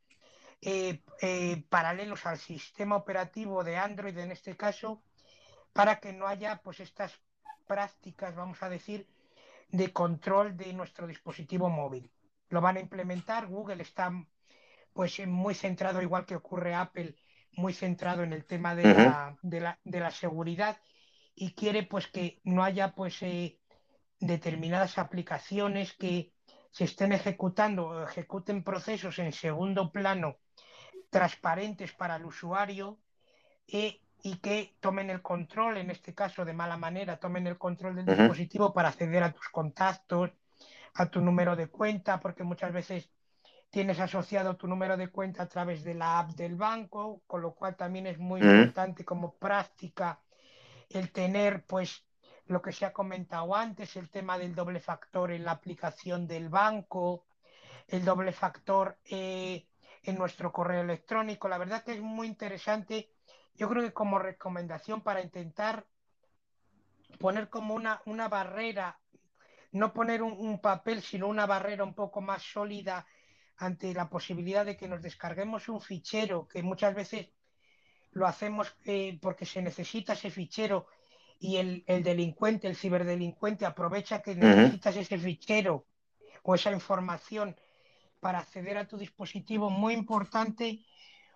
[0.61, 5.03] eh, eh, paralelos al sistema operativo de Android en este caso
[5.73, 7.13] para que no haya pues estas
[7.67, 9.09] prácticas vamos a decir
[9.69, 12.11] de control de nuestro dispositivo móvil.
[12.49, 14.13] Lo van a implementar, Google está
[14.93, 17.17] pues muy centrado, igual que ocurre Apple,
[17.57, 20.77] muy centrado en el tema de, la, de, la, de la, seguridad
[21.35, 23.59] y quiere pues que no haya pues eh,
[24.21, 26.33] determinadas aplicaciones que
[26.71, 30.39] se estén ejecutando o ejecuten procesos en segundo plano
[31.11, 32.99] transparentes para el usuario
[33.69, 37.97] eh, y que tomen el control, en este caso de mala manera, tomen el control
[37.97, 40.31] del dispositivo para acceder a tus contactos,
[40.95, 43.11] a tu número de cuenta, porque muchas veces
[43.71, 47.55] tienes asociado tu número de cuenta a través de la app del banco, con lo
[47.55, 50.21] cual también es muy importante como práctica
[50.91, 52.05] el tener pues
[52.47, 56.49] lo que se ha comentado antes, el tema del doble factor en la aplicación del
[56.49, 57.25] banco,
[57.89, 59.67] el doble factor eh,
[60.03, 61.49] en nuestro correo electrónico.
[61.49, 63.11] La verdad que es muy interesante
[63.57, 65.87] yo creo que como recomendación para intentar
[67.19, 68.99] poner como una, una barrera,
[69.71, 73.07] no poner un, papel, sino una barrera un poco más sólida
[73.57, 77.29] ante la posibilidad de que nos descarguemos un fichero, que muchas veces
[78.15, 80.87] lo hacemos eh, porque se necesita ese fichero
[81.39, 85.85] y el, delincuente, el ciberdelincuente aprovecha que necesitas ese fichero
[86.43, 87.57] o esa información
[88.21, 89.69] para acceder a tu dispositivo.
[89.69, 90.87] Muy importante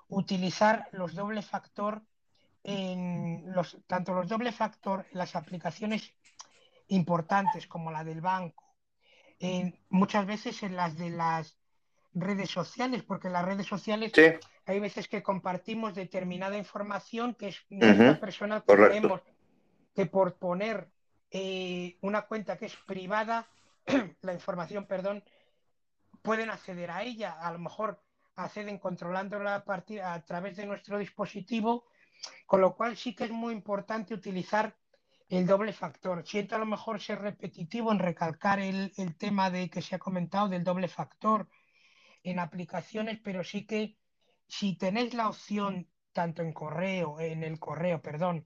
[0.09, 2.02] utilizar los doble factor
[2.62, 6.14] en los, tanto los doble factor en las aplicaciones
[6.86, 8.64] importantes como la del banco,
[9.40, 11.59] en, muchas veces en las de las
[12.14, 14.12] redes sociales, porque las redes sociales
[14.69, 19.23] hay veces que compartimos determinada información que es nuestra persona que creemos
[19.95, 20.89] que por poner
[21.31, 23.49] eh, una cuenta que es privada,
[24.23, 25.24] la información, perdón,
[26.23, 27.32] pueden acceder a ella.
[27.32, 28.01] A lo mejor
[28.36, 31.86] acceden controlándola a, a través de nuestro dispositivo,
[32.47, 34.77] con lo cual sí que es muy importante utilizar
[35.28, 36.27] el doble factor.
[36.27, 40.49] Siento a lo mejor ser repetitivo en recalcar el, tema de que se ha comentado
[40.49, 41.49] del doble factor
[42.23, 43.97] en aplicaciones, pero sí que
[44.48, 48.44] si tenéis la opción tanto en correo, en el correo, perdón,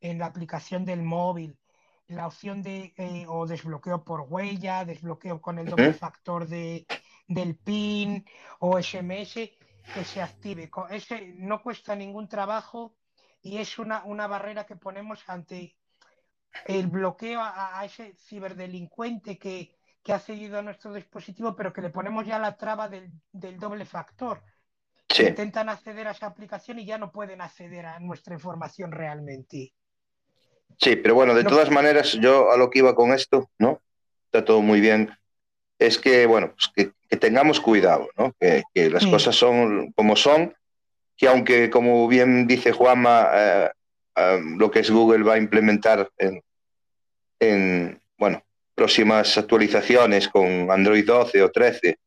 [0.00, 1.58] en la aplicación del móvil,
[2.08, 6.86] la opción de eh, o desbloqueo por huella, desbloqueo con el doble factor de,
[7.28, 8.24] del PIN
[8.58, 10.70] o SMS, que se active.
[10.90, 12.96] Ese no cuesta ningún trabajo
[13.42, 15.76] y es una, una barrera que ponemos ante
[16.66, 21.90] el bloqueo a, ese ciberdelincuente que, que, ha seguido a nuestro dispositivo, pero que le
[21.90, 24.42] ponemos ya la traba del, del doble factor.
[25.18, 29.72] Intentan acceder a esa aplicación y ya no pueden acceder a nuestra información realmente.
[30.78, 33.80] Sí, pero bueno, de todas maneras, yo a lo que iba con esto, ¿no?
[34.26, 35.10] Está todo muy bien.
[35.78, 38.32] Es que, bueno, pues que, que, tengamos cuidado, ¿no?
[38.40, 40.54] Que, que las cosas son como son,
[41.16, 43.70] que aunque, como bien dice Juanma, eh,
[44.16, 46.42] eh, lo que es Google va a implementar en,
[47.38, 48.42] en, bueno,
[48.74, 51.98] próximas actualizaciones con Android 12 o 13,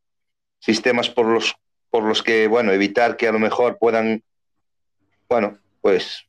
[0.60, 1.56] sistemas por los,
[1.98, 4.22] por los que, bueno, evitar que a lo mejor puedan,
[5.28, 6.28] bueno, pues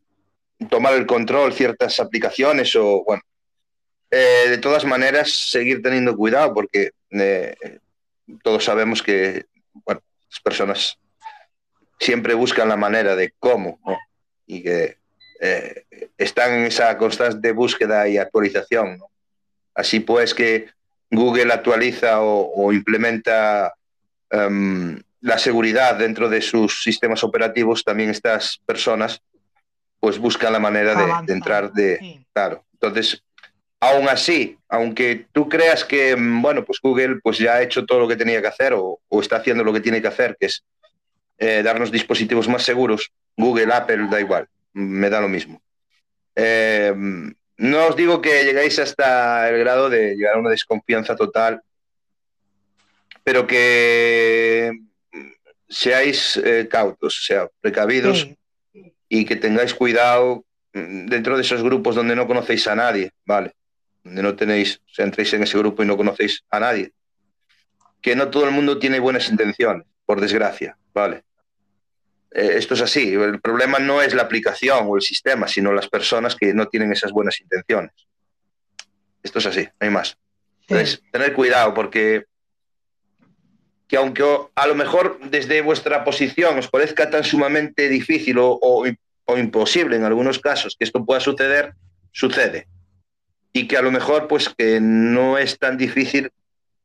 [0.70, 3.23] tomar el control ciertas aplicaciones o, bueno,
[4.11, 7.55] eh, de todas maneras, seguir teniendo cuidado porque eh,
[8.43, 9.45] todos sabemos que,
[9.85, 10.01] bueno,
[10.31, 10.99] las personas
[12.01, 13.78] siempre buscan la manera de cómo.
[14.47, 14.97] Y que
[15.39, 15.85] eh,
[16.16, 19.11] están en esa constante búsqueda y actualización, ¿no?
[19.74, 20.70] Así pues que
[21.11, 23.74] Google actualiza o, implementa
[24.31, 29.20] em, la seguridad dentro de sus sistemas operativos, también estas personas
[30.01, 32.24] pues buscan la manera de, entrar de...
[32.32, 33.23] Claro, entonces,
[33.81, 38.01] aún así, aunque tú creas que, mm, bueno, pues Google pues ya ha hecho todo
[38.01, 40.65] lo que tenía que hacer o, está haciendo lo que tiene que hacer, que es
[41.39, 45.61] eh, darnos dispositivos más seguros, Google, Apple, da igual, me da lo mismo.
[46.36, 46.95] Eh,
[47.57, 51.61] no os digo que llegáis hasta el grado de llegar a una desconfianza total,
[53.24, 54.73] pero que
[55.69, 58.28] seáis eh, cautos, o sea, precavidos
[59.09, 63.53] y que tengáis cuidado mm, dentro de esos grupos donde no conocéis a nadie, ¿vale?
[64.03, 66.93] Donde no tenéis, o sea, entréis en ese grupo y no conocéis a nadie.
[68.01, 71.24] Que no todo el mundo tiene buenas intenciones, por desgracia, ¿vale?
[72.31, 73.12] Eh, esto es así.
[73.15, 76.93] El problema no es la aplicación o el sistema, sino las personas que no tienen
[76.93, 77.93] esas buenas intenciones.
[79.23, 80.16] Esto es así, no hay más.
[80.61, 82.27] Entonces, tener cuidado porque
[83.89, 84.23] que aunque
[84.55, 88.85] a lo mejor desde vuestra posición os parezca tan sumamente difícil o,
[89.36, 91.74] imposible en algunos casos que esto pueda suceder,
[92.12, 92.69] sucede.
[93.52, 96.31] Y que a lo mejor pues que no es tan difícil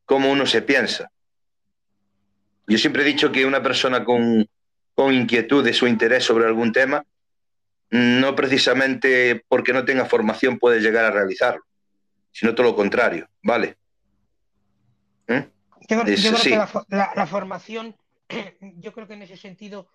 [0.06, 1.12] como uno se piensa.
[2.68, 4.48] Yo siempre he dicho que una persona con,
[4.96, 7.06] con inquietudes o interés sobre algún tema,
[7.92, 11.64] no precisamente porque no tenga formación puede llegar a realizarlo,
[12.32, 13.78] sino todo lo contrario, ¿vale?
[15.28, 15.48] ¿Eh?
[15.90, 17.96] Yo, creo que la, formación,
[18.78, 19.88] yo creo que en ese sentido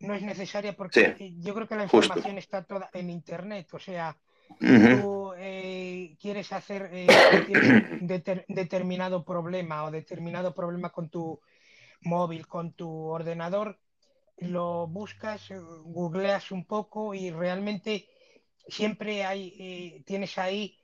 [0.00, 3.72] no es necesaria porque yo creo que la información está toda en Internet.
[3.72, 4.16] O sea,
[4.58, 7.06] tú eh, quieres hacer eh,
[8.48, 11.40] determinado problema o determinado problema con tu
[12.02, 13.78] móvil, con tu ordenador,
[14.38, 15.48] lo buscas,
[15.84, 18.08] googleas un poco y realmente
[18.68, 20.78] siempre hay, tienes ahí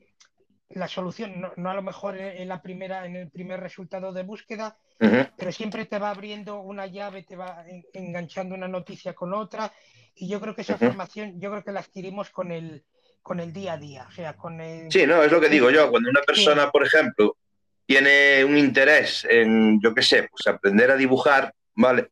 [0.71, 4.77] la solución, no, a lo mejor en la primera, en el primer resultado de búsqueda,
[4.99, 9.73] pero siempre te va abriendo una llave, te va enganchando una noticia con otra,
[10.15, 12.85] y yo creo que esa formación, yo creo que la adquirimos con el,
[13.21, 14.93] con el día a día, o sea, con el...
[14.93, 17.37] Sí, no, es lo que digo yo, cuando una persona, por ejemplo,
[17.85, 22.11] tiene un interés en, yo qué sé, pues aprender a dibujar, ¿vale?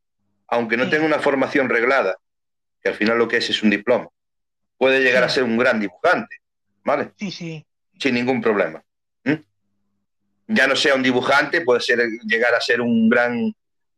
[0.49, 2.17] Aunque no tenga una formación reglada,
[2.83, 4.09] que al final lo que es es un diploma,
[4.77, 6.39] puede llegar a ser un gran dibujante,
[6.83, 7.13] ¿vale?
[7.17, 7.68] Sí, sí
[7.99, 8.83] sin ningún problema.
[10.51, 13.55] Ya no sea un dibujante, puede ser, llegar a ser un gran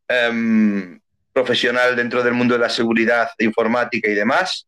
[0.08, 1.00] em,
[1.32, 4.66] profesional dentro del mundo de la seguridad informática y demás,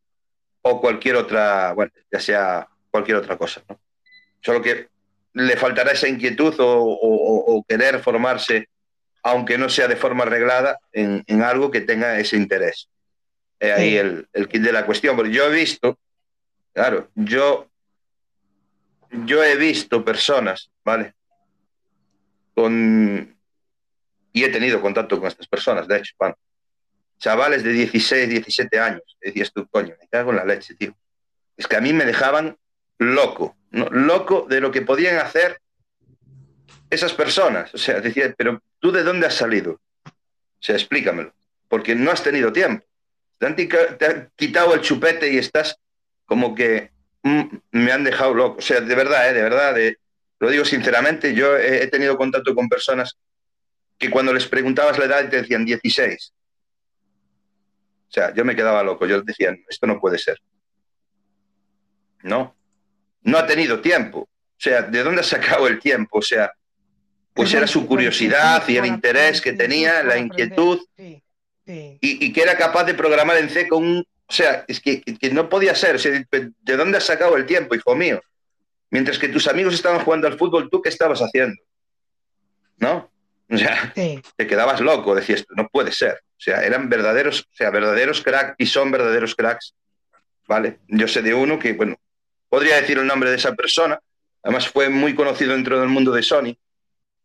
[0.61, 3.65] o cualquier otra, bueno, ya sea cualquier otra cosa.
[4.41, 4.87] Solo que
[5.35, 8.69] le faltará esa inquietud o, querer formarse,
[9.25, 12.89] aunque no sea de forma arreglada, en, algo que tenga ese interés.
[13.61, 15.99] ahí el, el kit de la cuestión, porque yo he visto,
[16.73, 17.72] claro, yo
[19.13, 21.15] yo he visto personas, ¿vale?
[22.55, 23.37] Con...
[24.33, 26.15] Y he tenido contacto con estas personas, de hecho,
[27.19, 29.03] chavales de 16, 17 años.
[29.21, 30.95] Decías tú, coño, me cago en la leche, tío.
[31.57, 32.57] Es que a mí me dejaban
[32.99, 35.61] loco, loco de lo que podían hacer
[36.89, 37.73] esas personas.
[37.75, 39.81] O sea, decía, pero ¿tú de dónde has salido?
[40.05, 40.11] O
[40.61, 41.33] sea, explícamelo.
[41.69, 42.85] Porque no has tenido tiempo.
[43.39, 45.77] te han quitado el chupete y estás
[46.25, 46.91] como que
[47.23, 48.59] me han dejado loco.
[48.59, 49.33] O sea, de verdad, ¿eh?
[49.33, 49.77] de verdad,
[50.41, 53.17] lo digo sinceramente, yo he, tenido contacto con personas
[53.99, 56.33] que cuando les preguntabas la edad te decían 16.
[58.09, 60.39] O sea, yo me quedaba loco, yo decía, esto no puede ser.
[62.23, 62.55] No,
[63.23, 64.21] no ha tenido tiempo.
[64.21, 66.19] O sea, ¿de dónde ha sacado el tiempo?
[66.19, 66.53] O sea,
[67.35, 71.23] pues era su curiosidad y el interés que tenía, la inquietud, y,
[72.01, 75.51] y, que era capaz de programar en C con un o sea, es que, no
[75.51, 76.01] podía ser.
[76.01, 78.19] ¿De dónde has sacado el tiempo, hijo mío?
[78.91, 81.63] Mientras que tus amigos estaban jugando al fútbol, ¿tú qué estabas haciendo?
[82.79, 83.13] ¿No?
[83.51, 86.15] O sea, te quedabas loco, decías, no puede ser.
[86.15, 89.75] O sea, eran verdaderos, o sea, verdaderos cracks y son verdaderos cracks.
[90.49, 90.79] ¿Vale?
[90.89, 91.97] Yo sé de uno que, bueno,
[92.49, 94.01] podría decir el nombre de esa persona,
[94.43, 96.57] además fue muy conocido dentro del mundo de Sony,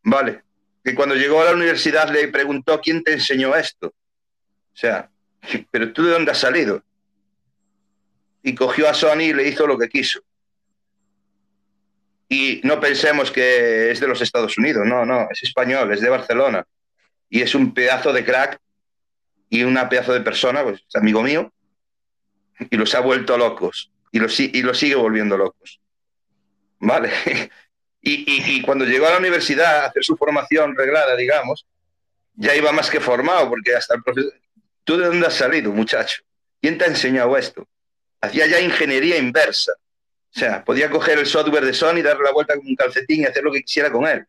[0.04, 0.42] ¿vale?
[0.84, 3.88] Que cuando llegó a la universidad le preguntó, ¿quién te enseñó esto?
[3.88, 5.10] O sea,
[5.72, 6.84] pero tú de dónde has salido?
[8.43, 10.19] Y cogió a Sony y le hizo lo que quiso.
[12.30, 16.09] Y no pensemos que es de los Estados Unidos, no, no, es español, es de
[16.09, 16.65] Barcelona.
[17.30, 18.59] Y es un pedazo de crack
[19.49, 21.51] y una pedazo de persona, pues es amigo mío,
[22.69, 25.80] y los ha vuelto locos y los, y los sigue volviendo locos.
[26.80, 27.11] ¿Vale?
[27.99, 31.65] Y, y, cuando llegó a la universidad a hacer su formación reglada, digamos,
[32.35, 34.31] ya iba más que formado, porque hasta el profesor...
[34.85, 36.22] ¿Tú de dónde has salido, muchacho?
[36.61, 37.68] ¿Quién te ha enseñado esto?
[38.22, 39.73] Hacía ya ingeniería inversa.
[40.35, 43.26] O sea, podía coger el software de Sony, darle la vuelta con un calcetín y
[43.26, 44.26] hacer lo que quisiera con él.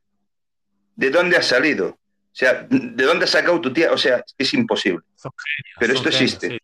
[0.97, 1.89] ¿De dónde has salido?
[1.89, 3.93] O sea, ¿de dónde has sacado tu tía?
[3.93, 5.05] O sea, es imposible.
[5.79, 6.61] Pero esto existe.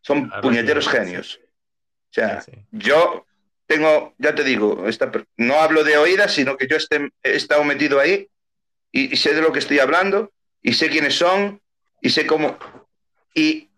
[0.00, 1.40] Son puñeteros genios.
[1.42, 3.26] O sea, yo
[3.66, 4.84] tengo, ya te digo,
[5.36, 8.28] no hablo de oídas, sino que yo he estado metido ahí
[8.92, 11.60] y, y, sé de lo que estoy hablando y sé quiénes son
[12.00, 12.56] y sé cómo.
[13.34, 13.68] Y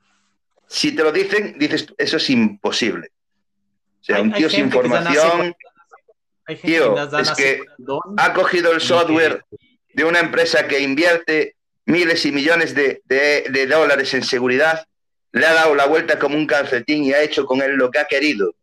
[0.68, 3.10] si te lo dicen, dices, eso es imposible.
[4.00, 5.54] O sea, un tío sin formación,
[6.62, 7.60] tío, es que
[8.16, 9.44] ha cogido el software
[9.94, 11.56] de una empresa que invierte
[11.86, 14.86] miles y millones de, dólares en seguridad,
[15.32, 17.98] le ha dado la vuelta como un calcetín y ha hecho con él lo que
[17.98, 18.54] ha querido.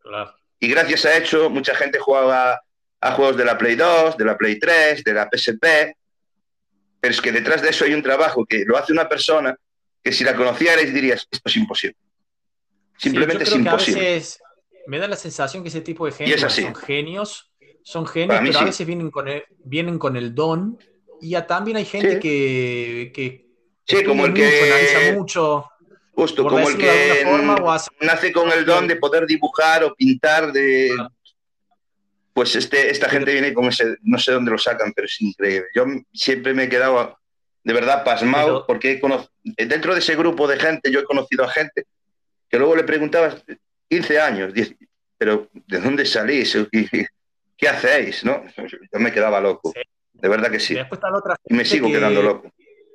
[0.59, 2.61] Y gracias a eso, mucha gente juega
[3.01, 5.95] a juegos de la Play 2, de la Play 3, de la PSP,
[7.01, 9.57] pero es que detrás de eso hay un trabajo que lo hace una persona
[10.03, 11.97] que si la conocierais dirías, esto es imposible.
[12.97, 14.21] Simplemente es imposible.
[14.88, 17.51] me da la sensación que ese tipo de genios son genios,
[17.84, 20.77] son genios, pero a veces vienen con, el, vienen con el don.
[21.21, 23.47] Y ya también hay gente que, que
[23.85, 25.69] sí, como el que mucho.
[26.15, 27.25] Justo, como el que
[28.01, 30.91] nace con el don de poder dibujar o pintar de,
[32.34, 35.67] pues este, esta gente viene con ese, no sé dónde lo sacan, pero es increíble.
[35.73, 37.17] Yo siempre me he quedado
[37.64, 38.99] de verdad pasmado, porque
[39.44, 41.85] dentro de ese grupo de gente yo he conocido a gente
[42.49, 43.44] que luego le preguntabas
[43.90, 44.53] 15 años,
[45.18, 46.57] pero ¿de dónde salís?
[47.57, 48.23] ¿Qué hacéis?
[48.26, 48.44] ¿no?
[48.57, 49.73] Yo me quedaba loco.
[50.14, 50.76] de verdad que sí.
[51.45, 52.52] Y me sigo quedando loco.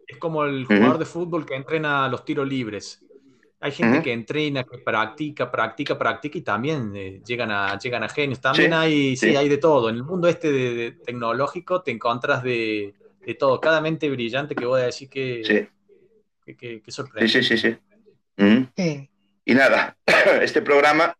[0.07, 3.05] Es como el jugador de fútbol que entrena los tiros libres.
[3.61, 8.09] Hay gente que entrena, que practica, practica, practica y también eh, llegan, a, llegan a
[8.09, 8.41] genios.
[8.41, 9.89] También hay, sí, hay de todo.
[9.89, 12.95] En el mundo este de, tecnológico te encuentras de,
[13.29, 13.61] de, todo.
[13.61, 15.69] Cada mente brillante que voy a decir que,
[16.45, 17.29] que, que, sorprende.
[17.29, 17.77] Sí, sí, sí.
[18.77, 19.11] sí.
[19.45, 19.97] Y nada,
[20.43, 21.17] este programa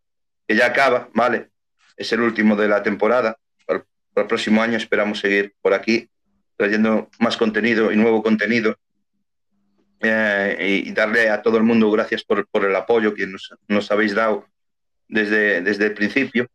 [0.47, 1.51] que ya acaba, ¿vale?
[1.97, 3.39] Es el último de la temporada.
[3.67, 3.85] Para,
[4.17, 6.09] el próximo año esperamos seguir por aquí
[6.57, 8.77] trayendo más contenido y nuevo contenido
[10.01, 13.91] eh, y darle a todo el mundo gracias por, por el apoyo que nos, nos,
[13.91, 14.47] habéis dado
[15.09, 16.49] desde, desde el principio.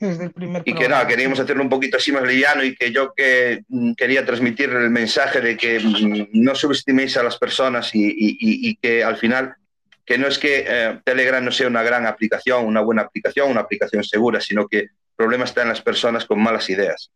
[0.00, 2.90] Desde el primer y que nada, queríamos hacerlo un poquito así más liviano y que
[2.90, 7.94] yo que mm, quería transmitir el mensaje de que mm, no subestiméis a las personas
[7.94, 9.54] y, y, y que al final
[10.10, 13.60] que no es que eh, Telegram no sea una gran aplicación, una buena aplicación, una
[13.60, 17.12] aplicación segura, sino que el problema está en las personas con malas ideas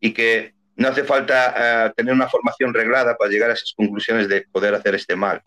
[0.00, 1.54] y que no hace falta
[1.86, 5.42] eh, tener una formación reglada para llegar a esas conclusiones de poder hacer este mal,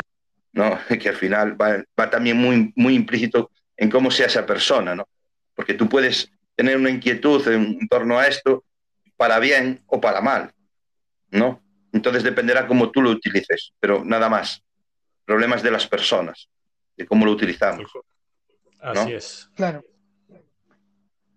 [0.51, 0.77] ¿no?
[1.01, 5.07] que al final va, también muy, muy implícito en cómo sea esa persona, ¿no?
[5.55, 8.63] porque tú puedes tener una inquietud en, torno a esto
[9.17, 10.51] para bien o para mal,
[11.31, 11.61] ¿no?
[11.91, 14.61] Entonces dependerá cómo tú lo utilices, pero nada más.
[15.25, 16.49] Problemas de las personas,
[16.97, 17.89] de cómo lo utilizamos.
[18.81, 19.49] Así es.
[19.55, 19.85] Claro.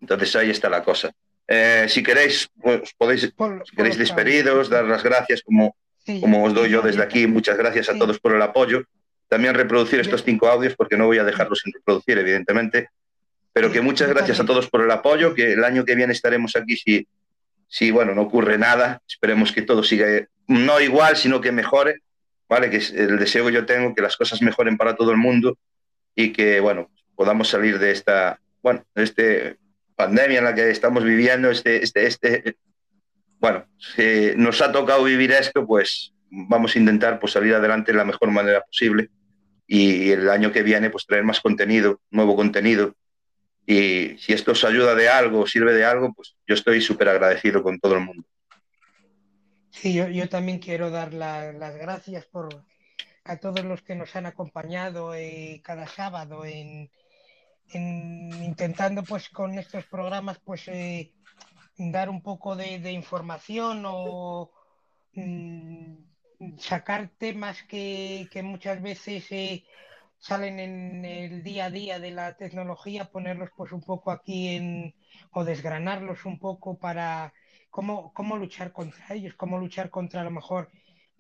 [0.01, 1.13] Entonces ahí está la cosa.
[1.47, 5.77] Eh, si queréis, pues, podéis, si queréis despedidos, dar las gracias como,
[6.21, 7.27] como os doy yo desde aquí.
[7.27, 8.83] Muchas gracias a todos por el apoyo.
[9.29, 12.89] También reproducir estos cinco audios porque no voy a dejarlos sin reproducir, evidentemente.
[13.57, 16.57] Pero que muchas gracias a todos por el apoyo, que el año que viene estaremos
[16.57, 17.09] aquí si,
[17.67, 19.01] si bueno, no ocurre nada.
[19.09, 22.03] Esperemos que todo siga, no igual, sino que mejore,
[22.51, 22.69] ¿vale?
[22.69, 25.57] Que el deseo que yo tengo, que las cosas mejoren para todo el mundo
[26.15, 29.57] y que, bueno, podamos salir de esta, bueno, de este
[29.95, 32.57] pandemia en la que estamos viviendo, este, este, este,
[33.39, 37.97] bueno, si nos ha tocado vivir esto, pues vamos a intentar pues, salir adelante de
[37.97, 39.09] la mejor manera posible
[39.67, 42.95] y el año que viene pues traer más contenido, nuevo contenido.
[43.67, 47.63] Y si esto os ayuda de algo, sirve de algo, pues yo estoy súper agradecido
[47.63, 48.25] con todo el mundo.
[49.71, 52.65] Sí, yo, yo también quiero dar las gracias por
[53.27, 56.91] a todos los que nos han acompañado eh, cada sábado en,
[57.73, 61.13] intentando pues con estos programas pues eh,
[61.77, 64.53] dar un poco de, información o
[65.15, 65.97] mm,
[66.59, 69.65] sacar temas que, muchas veces eh,
[70.19, 74.95] salen en el día a día de la tecnología, ponerlos pues un poco aquí en
[75.33, 77.33] o desgranarlos un poco para
[77.71, 80.71] cómo, cómo luchar contra ellos, cómo luchar contra a lo mejor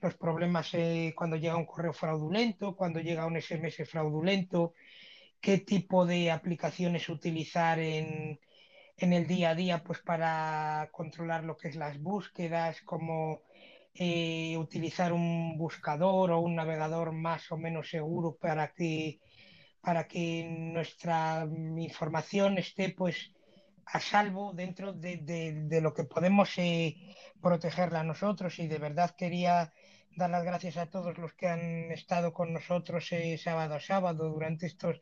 [0.00, 4.74] los problemas eh, cuando llega un correo fraudulento, cuando llega un SMS fraudulento,
[5.40, 8.38] qué tipo de aplicaciones utilizar en,
[8.98, 13.42] el día a día pues para controlar lo que es las búsquedas, como
[13.98, 19.20] eh, utilizar un buscador o un navegador más o menos seguro para que
[19.80, 23.32] para que nuestra información esté pues
[23.86, 26.96] a salvo dentro de, lo que podemos eh,
[27.40, 28.58] protegerla nosotros.
[28.58, 29.72] Y de verdad quería
[30.16, 34.28] dar las gracias a todos los que han estado con nosotros eh, sábado a sábado
[34.28, 35.00] durante estos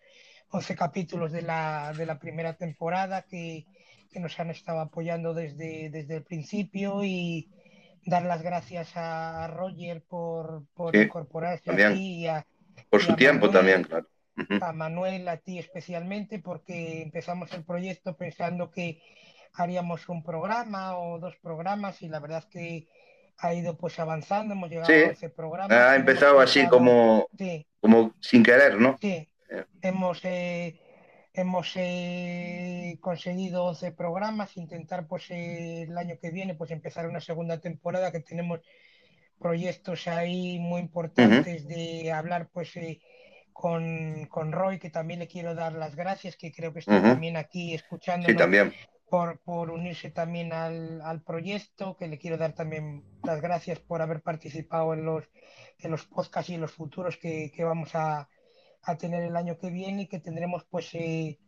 [0.51, 3.65] 11 capítulos de la, de la primera temporada que,
[4.13, 7.03] que, nos han estado apoyando desde, desde el principio.
[7.03, 7.49] Y
[8.07, 12.47] dar las gracias a Roger por, por incorporarse aquí y a,
[12.91, 14.07] por su tiempo también, claro.
[14.61, 19.01] A Manuel, a ti especialmente, porque empezamos el proyecto pensando que
[19.53, 22.89] haríamos un programa o dos programas y la verdad es que
[23.39, 25.75] ha ido pues avanzando, hemos llegado a ese programa.
[25.75, 27.29] Ha empezado así como,
[27.81, 28.97] como sin querer, ¿no?
[29.01, 29.65] Sí, eh.
[29.83, 30.81] hemos, eh,
[31.35, 37.61] hemos eh, conseguido 11 programas, intentar pues el año que viene pues empezar una segunda
[37.61, 38.61] temporada que tenemos
[39.39, 42.73] proyectos ahí muy importantes de hablar pues
[43.53, 47.37] con, con, Roy, que también le quiero dar las gracias, que creo que está también
[47.37, 48.29] aquí escuchando.
[48.29, 48.73] Sí, también
[49.45, 54.93] por, unirse también al, proyecto, que le quiero dar también las gracias por haber participado
[54.95, 55.25] en los,
[55.79, 58.29] en los podcasts y en los futuros que, vamos a,
[58.99, 61.39] tener el año que viene y que tendremos pues eh,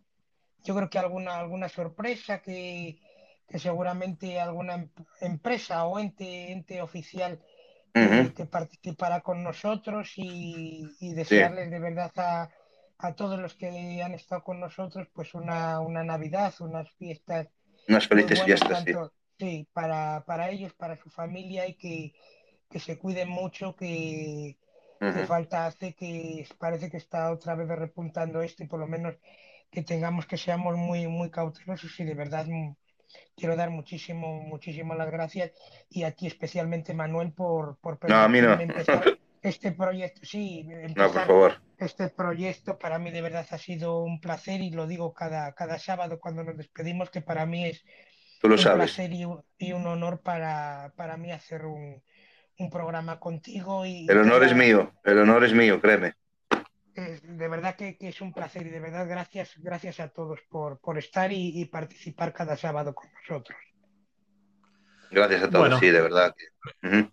[0.66, 3.00] yo creo que alguna, alguna sorpresa que,
[3.54, 4.90] seguramente alguna em,
[5.20, 7.40] empresa o ente, ente oficial
[8.34, 10.84] que participará con nosotros y,
[11.14, 12.50] desearles de verdad a,
[12.98, 17.48] a todos los que han estado con nosotros, pues una, una Navidad, unas fiestas.
[17.88, 18.84] Unas felices fiestas,
[19.38, 19.66] sí.
[19.72, 22.12] para, para ellos, para su familia y que,
[22.68, 24.58] que se cuiden mucho, que,
[25.26, 29.14] falta hace que parece que está otra vez repuntando esto y por lo menos
[29.70, 32.46] que tengamos que seamos muy, muy cautelosos y de verdad
[33.36, 35.52] quiero dar muchísimo, muchísimas las gracias
[35.90, 40.20] y a ti especialmente, Manuel, por, por empezar este proyecto.
[40.24, 41.62] Sí, no, por favor.
[41.78, 45.78] Este proyecto para mí de verdad ha sido un placer y lo digo cada, cada
[45.78, 47.84] sábado cuando nos despedimos, que para mí es
[48.42, 49.24] un placer y
[49.72, 52.02] un, honor para, para mí hacer un,
[52.58, 53.84] un programa contigo.
[53.84, 56.14] Y el honor es mío, el honor es mío, créeme.
[56.94, 60.98] de verdad que, es un placer y de verdad gracias, gracias a todos por, por
[60.98, 63.58] estar y, participar cada sábado con nosotros.
[65.10, 66.34] Gracias a todos, sí, de verdad.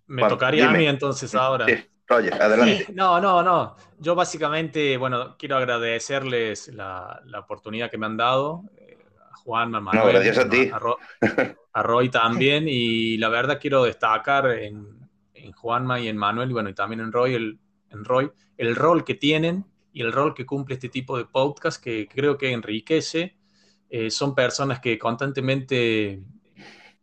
[0.07, 1.65] Me tocaría a mí entonces ahora.
[1.67, 2.87] Sí, adelante.
[2.93, 3.75] no, no, no.
[3.99, 8.63] Yo básicamente, bueno, quiero agradecerles la, la oportunidad que me han dado.
[8.77, 8.97] Eh,
[9.31, 10.71] a Juan, a Manuel, no, gracias a, ti.
[11.73, 12.65] a Roy también.
[12.67, 15.02] Y la verdad quiero destacar en,
[15.43, 18.75] en Juanma y en Manuel, y bueno, y también en Roy, el, en Roy, el
[18.75, 22.51] rol que tienen y el rol que cumple este tipo de podcast que creo que
[22.51, 23.37] enriquece.
[23.89, 26.23] Eh, son personas que constantemente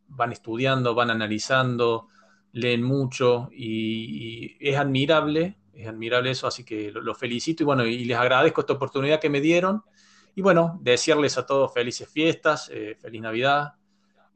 [0.09, 2.09] van estudiando, van analizando,
[2.53, 7.87] leen mucho y, es admirable, es admirable eso, así que los lo felicito y bueno,
[7.87, 9.85] y les agradezco esta oportunidad que me dieron.
[10.35, 13.75] Y bueno, desearles a todos felices fiestas, eh, feliz Navidad,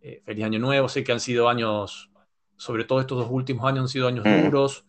[0.01, 0.89] eh, feliz Año Nuevo.
[0.89, 2.11] Sé que han sido años
[2.57, 4.45] sobre todo estos dos últimos años han sido años mm.
[4.45, 4.85] duros.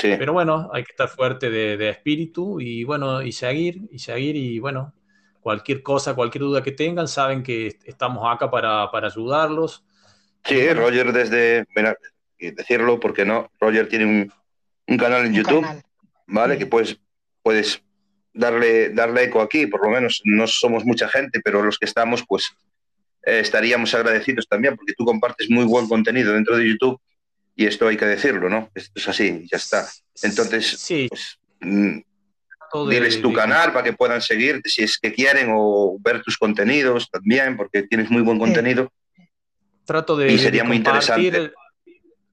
[0.00, 4.60] Pero bueno, hay que estar fuerte de, espíritu y bueno, y seguir, y seguir, y
[4.60, 4.94] bueno,
[5.40, 9.84] cualquier cosa, cualquier duda que tengan, saben que estamos acá para, ayudarlos.
[10.44, 11.96] Sí, Roger desde, mira,
[12.38, 14.30] decirlo porque no, Roger tiene
[14.86, 15.66] un, canal en YouTube,
[16.28, 16.56] ¿vale?
[16.56, 17.00] Que puedes,
[17.42, 17.82] puedes
[18.32, 22.24] darle, darle eco aquí, por lo menos no somos mucha gente, pero los que estamos,
[22.26, 22.56] pues
[23.24, 27.00] eh, estaríamos agradecidos también, porque tú compartes muy buen contenido dentro de YouTube
[27.58, 28.70] y esto hay que decirlo, ¿no?
[28.72, 29.84] Esto es así, ya está.
[30.22, 31.08] Entonces, sí.
[31.10, 31.98] pues, mm,
[32.88, 37.10] diles tu canal para que puedan seguirte si es que quieren o ver tus contenidos
[37.10, 38.92] también, porque tienes muy buen contenido.
[39.84, 41.52] Trato de, y sería muy interesante.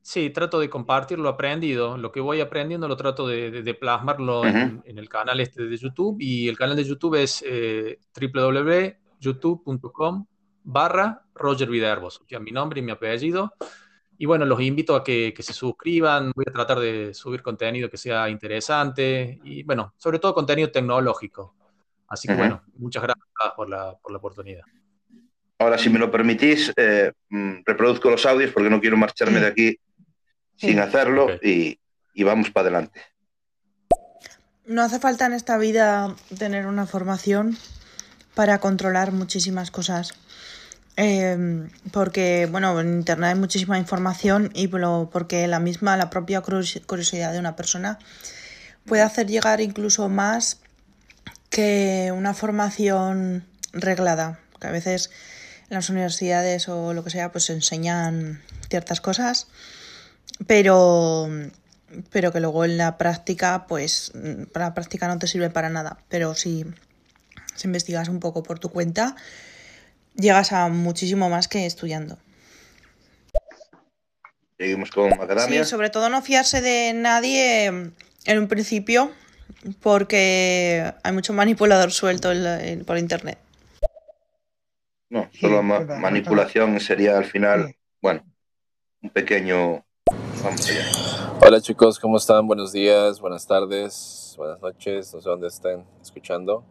[0.04, 1.98] Sí, trato de compartir lo aprendido.
[1.98, 6.18] Lo que voy aprendiendo lo trato de, plasmarlo en, el canal este de YouTube.
[6.20, 10.28] Y el canal de YouTube es eh, www.youtube.com
[10.64, 13.52] barra Roger Viderbos, o sea, mi nombre y mi apellido.
[14.18, 17.98] Y bueno, los invito a que, se suscriban, voy a tratar de subir contenido que
[17.98, 21.56] sea interesante y bueno, sobre todo contenido tecnológico.
[22.08, 24.64] Así que bueno, muchas gracias por la, oportunidad.
[25.60, 29.48] Ahora, si me lo permitís, eh, mm, reproduzco los audios porque no quiero marcharme de
[29.48, 29.80] aquí
[30.56, 31.78] sin hacerlo y,
[32.14, 33.02] y vamos para adelante.
[34.66, 37.58] No hace falta en esta vida tener una formación
[38.34, 40.14] para controlar muchísimas cosas.
[40.98, 47.34] Em, porque, bueno, en Internet hay muchísima información y porque la misma, la propia curiosidad
[47.34, 48.00] de una persona
[48.86, 50.60] puede hacer llegar incluso más
[51.50, 54.40] que una formación reglada.
[54.60, 55.10] Que a veces
[55.70, 59.48] en las universidades o lo que sea, pues enseñan ciertas cosas,
[60.48, 61.30] pero,
[62.12, 64.14] pero que luego en la práctica, pues,
[64.54, 65.98] para la práctica no te sirve para nada.
[66.08, 66.66] Pero si,
[67.56, 69.16] si investigas un poco por tu cuenta,
[70.16, 72.18] llegas a muchísimo más que estudiando.
[74.58, 75.64] Seguimos con Macadamia.
[75.64, 79.12] Sí, sobre todo no fiarse de nadie en un principio
[79.82, 82.30] porque hay mucho manipulador suelto
[82.86, 83.38] por internet.
[85.10, 88.24] No, solo manipulación sería al final, bueno,
[89.02, 89.86] un pequeño...
[90.44, 90.86] Vamos allá.
[91.42, 92.48] Hola chicos, ¿cómo están?
[92.48, 96.66] Buenos días, buenas tardes, buenas noches, no sé dónde estén escuchando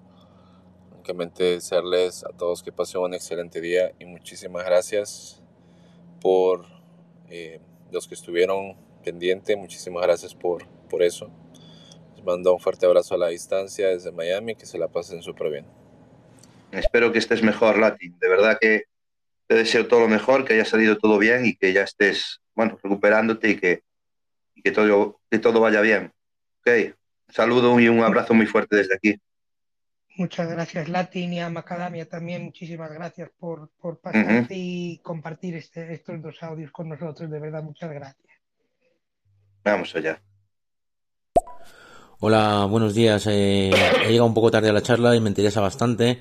[1.04, 5.42] únicamente desearles a todos que pasen un excelente día y muchísimas gracias
[6.18, 6.64] por
[7.28, 7.60] eh,
[7.92, 8.74] los que estuvieron
[9.04, 11.30] pendientes, muchísimas gracias por, por eso.
[12.16, 15.50] Les mando un fuerte abrazo a la distancia desde Miami, que se la pasen súper
[15.50, 15.66] bien.
[16.72, 18.18] Espero que estés mejor, Latin.
[18.18, 18.84] De verdad que
[19.46, 22.78] te deseo todo lo mejor, que haya salido todo bien y que ya estés, bueno,
[22.82, 23.82] recuperándote y que,
[24.62, 26.12] que, todo, que todo vaya bien.
[26.60, 26.94] Ok,
[27.28, 29.20] saludo y un abrazo muy fuerte desde aquí.
[30.16, 32.44] Muchas gracias, Latin y a Macadamia también.
[32.44, 37.28] Muchísimas gracias por, por pasarte y compartir este, estos dos audios con nosotros.
[37.28, 38.38] De verdad, muchas gracias.
[39.64, 40.22] Vamos allá.
[42.20, 43.26] Hola, buenos días.
[43.26, 46.18] Eh, he llegado un poco tarde a la charla y me interesa bastante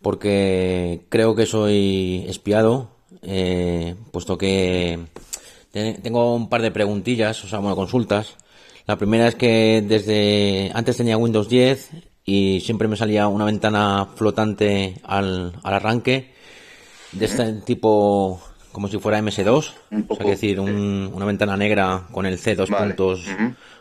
[0.00, 2.90] porque creo que soy espiado,
[3.22, 4.98] eh, puesto que
[5.70, 8.36] tengo un par de preguntillas, o sea, bueno, consultas.
[8.86, 14.08] La primera es que desde antes tenía Windows 10 y siempre me salía una ventana
[14.14, 16.32] flotante al, al arranque
[17.12, 18.40] de este tipo
[18.72, 19.72] como si fuera MS2,
[20.18, 23.26] es decir, una ventana negra con el C dos puntos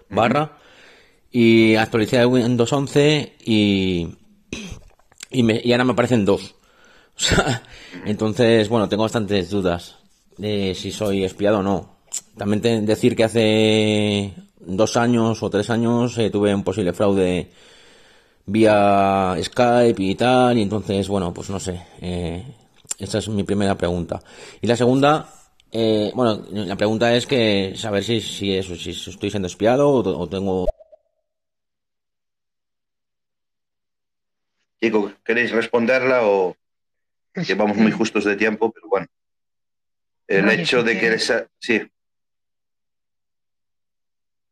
[0.10, 0.58] barra.
[1.32, 4.06] Y actualicé Windows 11 y,
[5.30, 6.56] y, me, y ahora me aparecen dos.
[8.03, 9.98] O entonces, bueno, tengo bastantes dudas
[10.38, 11.98] de si soy espiado o no.
[12.38, 17.52] También decir que hace dos años o tres años eh, tuve un posible fraude
[18.45, 21.82] vía Skype y tal, y entonces, bueno, pues no sé.
[22.02, 22.44] Eh,
[22.98, 24.22] esa es mi primera pregunta.
[24.61, 25.28] Y la segunda,
[25.72, 30.28] eh, bueno, la pregunta es que saber si, si eso, si estoy siendo espiado o,
[30.28, 30.68] tengo.
[34.80, 36.56] Chico, ¿queréis responderla o
[37.34, 38.72] que vamos muy justos de tiempo?
[38.72, 39.08] Pero bueno.
[40.28, 41.18] El hecho de que
[41.60, 41.82] Sí.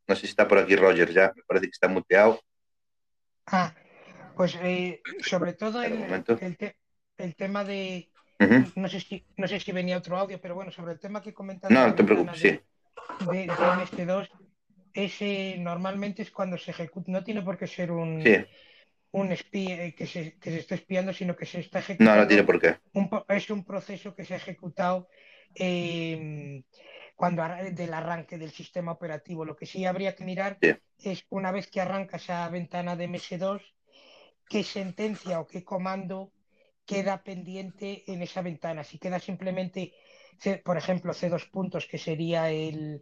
[0.08, 2.42] No sé si está por aquí Roger ya, me parece que está muteado.
[3.52, 3.74] Ah,
[4.36, 6.24] pues eh, sobre todo el,
[7.18, 8.10] el, tema de,
[8.76, 11.34] no, sé si, no sé si venía otro audio, pero bueno, sobre el tema que
[11.34, 11.69] comentas.
[11.72, 12.60] No, no te preocupes, sí.
[13.32, 13.48] De,
[13.98, 14.30] de 2
[14.94, 18.24] ese normalmente es cuando se ejecuta, no tiene por qué ser un,
[19.11, 22.16] un espía eh, que se, que se está espiando, sino que se está ejecutando.
[22.16, 22.78] No, no tiene por qué.
[23.30, 25.10] es un proceso que se ha ejecutado
[25.56, 26.64] eh,
[27.19, 29.43] cuando del arranque del sistema operativo.
[29.43, 30.57] Lo que sí habría que mirar
[30.98, 33.59] es una vez que arranca esa ventana de MS2,
[34.48, 36.31] qué sentencia o qué comando
[36.85, 38.85] queda pendiente en esa ventana.
[38.85, 39.93] Si queda simplemente,
[40.64, 43.01] por ejemplo, C2 puntos, que sería el,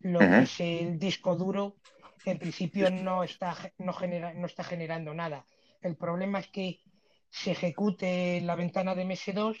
[0.00, 1.76] lo que es el disco duro,
[2.24, 5.44] en principio no está, no, genera, no está generando nada.
[5.82, 6.80] El problema es que
[7.28, 9.58] se ejecute la ventana de MS2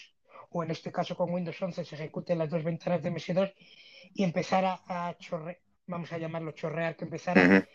[0.52, 3.52] o en este caso con Windows 11 se ejecuten las dos ventanas de MS2
[4.14, 7.66] y empezar a, chorrear, vamos a llamarlo chorrear, que empezara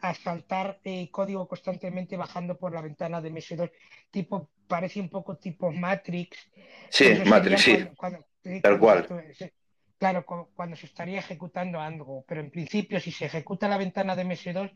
[0.00, 3.70] a saltar eh, código constantemente bajando por la ventana de MS2,
[4.10, 6.50] tipo, parece un poco tipo Matrix.
[6.88, 7.88] Sí, Matrix, sí.
[8.62, 9.06] Tal cual.
[9.98, 10.24] claro,
[10.54, 14.72] cuando se estaría ejecutando algo, pero en principio si se ejecuta la ventana de MS2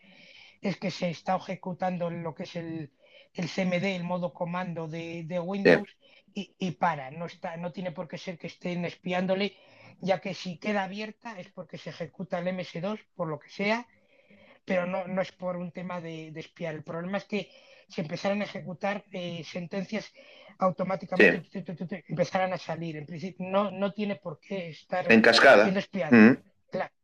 [0.61, 2.91] es que se está ejecutando lo que es el,
[3.35, 5.89] el CMD, el modo comando de, Windows,
[6.35, 9.57] y, y, para, no, está, no tiene por qué ser que estén espiándole,
[10.01, 13.87] ya que si queda abierta es porque se ejecuta el MS2, por lo que sea,
[14.65, 16.75] pero no, no es por un tema de, espiar.
[16.75, 17.51] El problema es que
[17.89, 20.13] se empezaran a ejecutar eh, sentencias
[20.59, 21.51] automáticamente,
[22.09, 22.97] empezaran a salir.
[22.97, 25.65] En principio, no, no tiene por qué estar en cascada.
[25.65, 26.37] siendo espiado.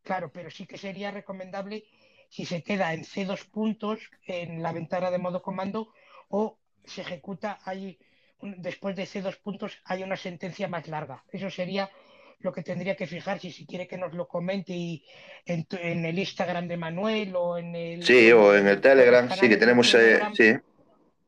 [0.03, 1.85] claro, pero sí que sería recomendable
[2.29, 5.93] si se queda en C2 puntos en la ventana de modo comando
[6.29, 7.99] o se ejecuta ahí
[8.41, 11.25] después de C2 puntos hay una sentencia más larga.
[11.33, 11.91] Eso sería
[12.41, 15.05] lo que tendría que fijar si, si quiere que nos lo comente y
[15.45, 15.67] en,
[16.05, 18.05] el Instagram de Manuel o en el...
[18.05, 19.93] Sí, o en el Telegram, sí, que tenemos...
[19.95, 20.55] Eh, sí.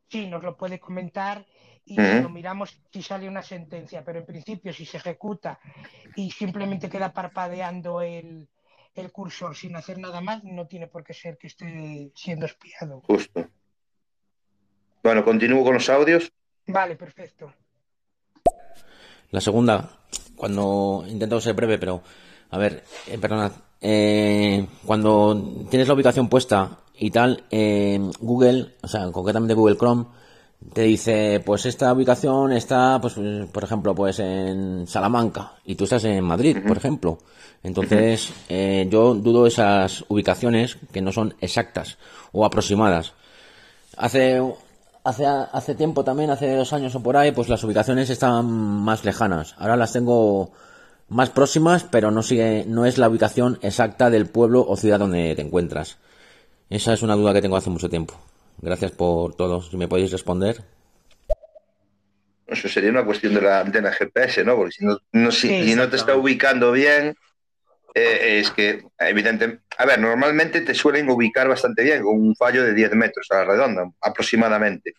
[0.08, 1.44] sí, nos lo puede comentar
[1.84, 5.58] y lo miramos si sale una sentencia, pero en principio si se ejecuta
[6.16, 8.46] y simplemente queda parpadeando el,
[8.94, 13.00] el cursor sin hacer nada más, no tiene por qué ser que esté siendo espiado.
[13.06, 13.48] Justo.
[15.02, 16.30] Bueno, continúo con los audios.
[16.66, 17.54] Vale, perfecto.
[19.30, 20.00] La segunda,
[20.38, 22.00] cuando intento ser breve, pero
[22.50, 28.88] a ver, eh, perdonad, eh, cuando tienes la ubicación puesta y tal, eh, Google, o
[28.88, 30.06] sea, concretamente Google Chrome,
[30.72, 33.14] te dice, pues esta ubicación está, pues,
[33.52, 37.18] por ejemplo, pues en Salamanca y tú estás en Madrid, por ejemplo.
[37.62, 38.32] Entonces,
[38.90, 41.96] yo dudo esas ubicaciones que no son exactas
[42.32, 43.12] o aproximadas.
[43.96, 44.40] Hace
[45.08, 49.04] hace, hace tiempo también, hace dos años o por ahí, pues las ubicaciones estaban más
[49.04, 49.54] lejanas.
[49.58, 50.52] Ahora las tengo
[51.08, 55.34] más próximas, pero no sigue, no es la ubicación exacta del pueblo o ciudad donde
[55.34, 55.98] te encuentras.
[56.68, 58.14] Esa es una duda que tengo hace mucho tiempo.
[58.60, 59.62] Gracias por todo.
[59.62, 60.62] Si me podéis responder.
[62.46, 64.56] Eso sería una cuestión de la antena GPS, ¿no?
[64.56, 67.16] Porque si no, no si no te está ubicando bien,
[67.94, 72.64] eh, es que, evidentemente, a ver, normalmente te suelen ubicar bastante bien, con un fallo
[72.64, 74.94] de 10 metros a la redonda, aproximadamente.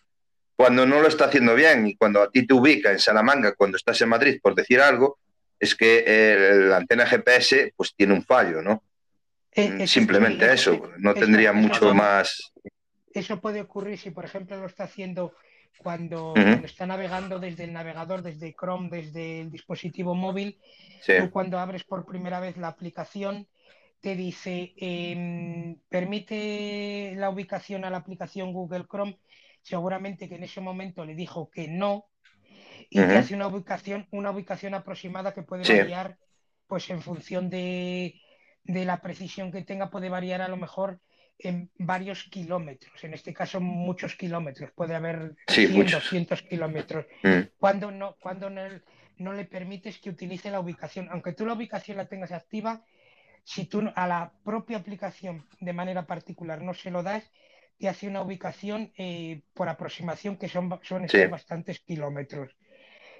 [0.56, 3.76] Cuando no lo está haciendo bien y cuando a ti te ubica en Salamanca, cuando
[3.76, 5.18] estás en Madrid, por decir algo,
[5.58, 8.82] es que eh, la antena GPS pues tiene un fallo, ¿no?
[9.52, 12.52] Eh, Simplemente eso, no tendría mucho más.
[13.12, 15.34] Eso puede ocurrir si, por ejemplo, lo está haciendo
[15.78, 20.58] cuando, está navegando desde el navegador, desde Chrome, desde el dispositivo móvil,
[21.06, 23.48] tú cuando abres por primera vez la aplicación,
[24.00, 29.18] te dice, em, permite la ubicación a la aplicación Google Chrome,
[29.62, 32.06] seguramente que en ese momento le dijo que no,
[32.88, 36.18] y te hace una ubicación, una ubicación aproximada que puede variar,
[36.66, 38.20] pues en función de,
[38.64, 41.00] de la precisión que tenga, puede variar a lo mejor
[41.42, 47.06] en varios kilómetros, en este caso muchos kilómetros, puede haber 100, 200 kilómetros.
[47.22, 47.40] Mm.
[47.58, 52.06] Cuando, no, cuando no, le permites que utilice la ubicación, aunque tú la ubicación la
[52.06, 52.84] tengas activa,
[53.44, 57.30] si tú a la propia aplicación de manera particular no se lo das,
[57.78, 62.54] te hace una ubicación eh, por aproximación que son, son bastantes kilómetros.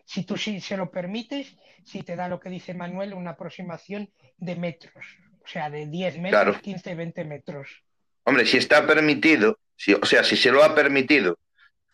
[0.05, 4.11] si tú sí se lo permites, si te da lo que dice Manuel, una aproximación
[4.37, 5.05] de metros,
[5.43, 7.83] o sea, de 10 metros, 15, 20 metros.
[8.25, 11.39] Hombre, si está permitido, si, o sea, si se lo ha permitido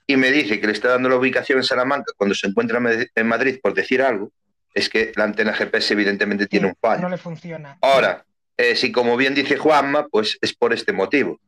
[0.06, 2.80] y me dice que le está dando la ubicación en Salamanca cuando se encuentra
[3.14, 4.32] en Madrid por decir algo,
[4.74, 7.02] es que la antena GPS evidentemente tiene un fallo.
[7.02, 7.78] No le funciona.
[7.80, 8.24] Ahora,
[8.56, 11.40] eh, si como bien dice Juanma, pues es por este motivo,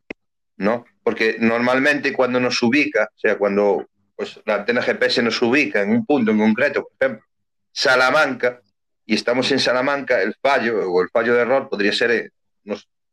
[0.57, 0.87] ¿no?
[1.03, 5.91] Porque normalmente cuando nos ubica, o sea, cuando pues, la antena GPS nos ubica en
[5.91, 7.27] un punto en concreto, por ejemplo,
[7.71, 8.61] Salamanca,
[9.07, 12.31] y estamos en Salamanca, el fallo o el fallo de error podría ser eh,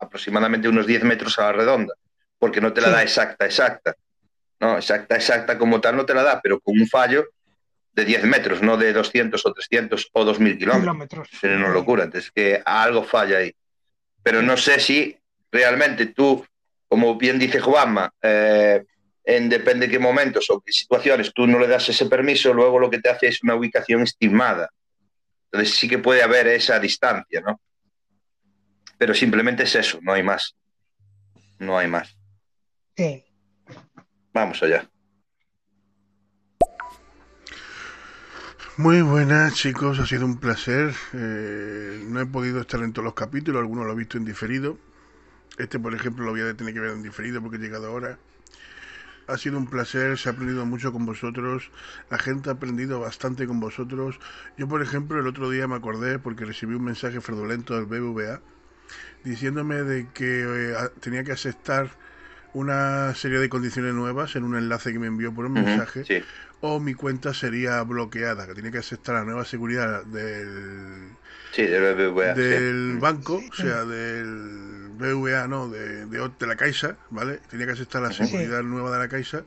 [0.05, 1.93] aproximadamente unos 10 metros a la redonda,
[2.39, 3.95] porque no te la da exacta, exacta.
[4.59, 7.27] No, exacta, exacta como tal no te la da, pero con un fallo
[7.91, 11.29] de 10 metros, no de 200 o 300 o 2000 kilómetros.
[11.39, 12.03] Sería una locura.
[12.03, 13.53] Entonces, que algo falla ahí.
[14.21, 15.17] Pero no sé si
[15.51, 16.45] realmente tú,
[16.87, 18.83] como bien dice Juanma, eh,
[19.23, 22.79] en depende de qué momentos o qué situaciones tú no le das ese permiso, luego
[22.79, 24.69] lo que te hace es una ubicación estimada.
[25.51, 27.59] Entonces sí que puede haber esa distancia, ¿no?
[28.97, 30.55] Pero simplemente es eso, no hay más.
[31.59, 32.17] No hay más.
[32.95, 33.23] Sí.
[34.33, 34.89] Vamos allá.
[38.77, 40.93] Muy buenas chicos, ha sido un placer.
[41.13, 44.77] Eh, no he podido estar en todos los capítulos, algunos lo he visto en diferido.
[45.57, 48.19] Este, por ejemplo, lo voy a tener que ver en diferido porque he llegado ahora.
[49.27, 51.71] Ha sido un placer, se ha aprendido mucho con vosotros,
[52.11, 54.19] la gente ha aprendido bastante con vosotros.
[54.57, 58.41] Yo, por ejemplo, el otro día me acordé porque recibí un mensaje fraudulento del BBVA
[59.23, 61.91] diciéndome de que eh, tenía que aceptar
[62.53, 66.23] una serie de condiciones nuevas en un enlace que me envió por un mensaje
[66.61, 71.09] o mi cuenta sería bloqueada, que tiene que aceptar la nueva seguridad del,
[72.33, 77.39] del, banco, o sea, del BVA, no, de, de, la Caixa, ¿vale?
[77.49, 79.43] Tenía que aceptar la seguridad nueva de la Caixa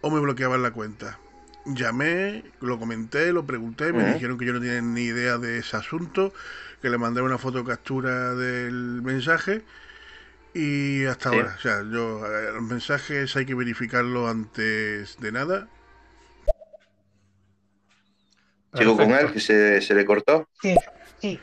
[0.00, 1.18] o me bloqueaban la cuenta.
[1.66, 5.76] Llamé, lo comenté, lo pregunté, me dijeron que yo no tenía ni idea de ese
[5.76, 6.32] asunto,
[6.80, 9.64] que le mandé una foto captura del mensaje
[10.54, 15.68] y hasta ahora, o sea, yo, los mensajes hay que verificarlo antes de nada.
[18.74, 20.48] ¿Sigo con él, que se, le cortó?
[20.60, 20.74] Sí,
[21.20, 21.40] sí.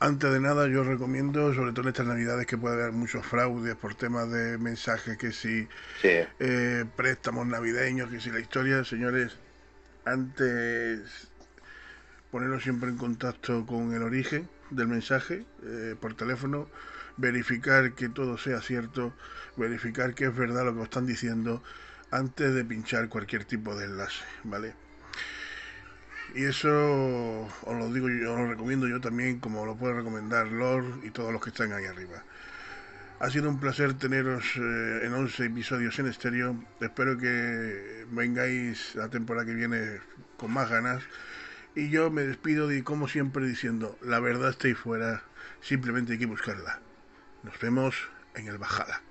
[0.00, 3.74] Antes de nada, yo recomiendo, sobre todo en estas navidades, que puede haber muchos fraudes
[3.76, 5.68] por temas de mensajes, que si
[6.02, 9.36] eh, préstamos navideños, que si la historia, señores,
[10.04, 11.29] antes
[12.30, 16.68] ponerlo siempre en contacto con el origen del mensaje eh, por teléfono
[17.16, 19.12] verificar que todo sea cierto,
[19.56, 21.62] verificar que es verdad lo que os están diciendo
[22.10, 24.74] antes de pinchar cualquier tipo de enlace, ¿vale?
[26.34, 26.70] Y eso
[27.40, 31.10] os lo digo yo, os lo recomiendo yo también, como lo puede recomendar Lord y
[31.10, 32.22] todos los que están ahí arriba.
[33.18, 36.56] Ha sido un placer teneros eh, en 11 episodios en estéreo.
[36.80, 40.00] Espero que vengáis la temporada que viene
[40.38, 41.02] con más ganas.
[41.74, 45.22] Y yo me despido y como siempre diciendo, la verdad está ahí fuera,
[45.60, 46.80] simplemente hay que buscarla.
[47.42, 47.96] Nos vemos
[48.34, 49.02] en el Bajada.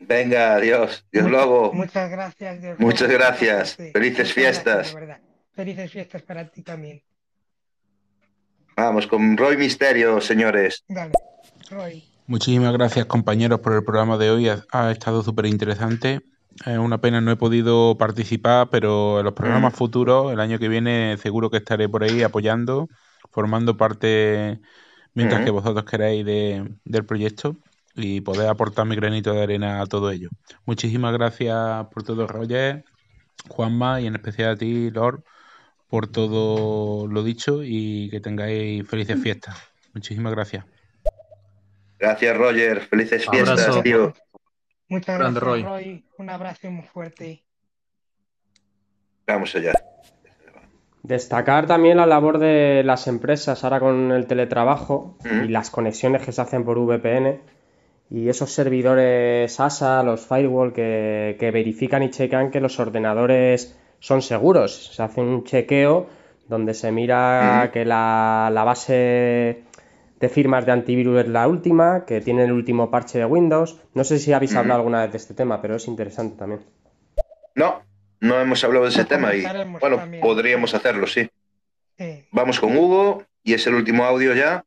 [0.00, 1.06] Venga, adiós.
[1.12, 1.72] Dios Lobo.
[1.72, 2.62] Muchas gracias.
[2.62, 3.76] Dios Muchas gracias.
[3.92, 4.96] Felices fiestas.
[5.52, 7.02] Felices fiestas para ti también.
[8.76, 10.84] Vamos con Roy Misterio, señores.
[10.88, 11.12] Dale,
[11.70, 12.02] Roy.
[12.26, 14.48] Muchísimas gracias compañeros por el programa de hoy.
[14.48, 16.20] Ha, estado súper interesante.
[16.66, 19.76] Es una pena no he podido participar, pero en los programas mm.
[19.76, 22.88] futuros, el año que viene, seguro que estaré por ahí apoyando,
[23.30, 24.60] formando parte
[25.14, 27.56] mientras que vosotros queráis del proyecto
[27.94, 30.28] y poder aportar mi granito de arena a todo ello.
[30.66, 32.84] Muchísimas gracias por todo, Roger,
[33.48, 35.24] Juanma y en especial a ti, Lord,
[35.88, 39.56] por todo lo dicho y que tengáis felices fiestas.
[39.94, 40.64] Muchísimas gracias.
[41.98, 42.80] Gracias, Roger.
[42.80, 44.14] Felices fiestas, tío.
[44.90, 46.04] Muchas gracias, Roy.
[46.18, 47.42] Un abrazo muy fuerte.
[49.26, 49.72] Vamos allá.
[51.02, 56.32] Destacar también la labor de las empresas ahora con el teletrabajo y las conexiones que
[56.32, 57.40] se hacen por VPN
[58.10, 64.94] y esos servidores ASA, los firewall que, verifican y checan que los ordenadores son seguros.
[64.94, 66.08] Se hace un chequeo
[66.48, 69.62] donde se mira que la, base
[70.20, 73.80] de firmas de antivirus es la última, que tiene el último parche de Windows.
[73.94, 76.60] No sé si habéis hablado alguna vez de este tema, pero es interesante también.
[77.54, 77.82] No,
[78.20, 79.42] no hemos hablado de ese tema y
[79.80, 81.28] bueno, podríamos hacerlo, sí.
[82.30, 84.64] Vamos con Hugo y es el último audio ya.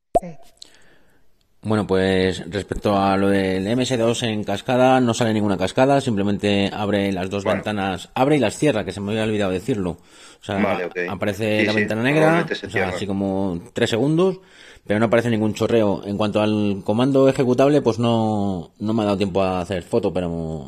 [1.61, 7.11] Bueno, pues respecto a lo del MS2 en cascada, no sale ninguna cascada, simplemente abre
[7.13, 9.91] las dos ventanas, abre y las cierra, que se me había olvidado decirlo.
[9.91, 12.45] O sea, aparece la ventana negra,
[12.85, 14.41] así como tres segundos,
[14.85, 16.01] pero no aparece ningún chorreo.
[16.05, 20.67] En cuanto al comando ejecutable, pues no, me ha dado tiempo a hacer foto, pero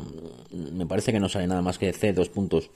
[0.52, 2.70] me parece que no sale nada más que C, dos puntos.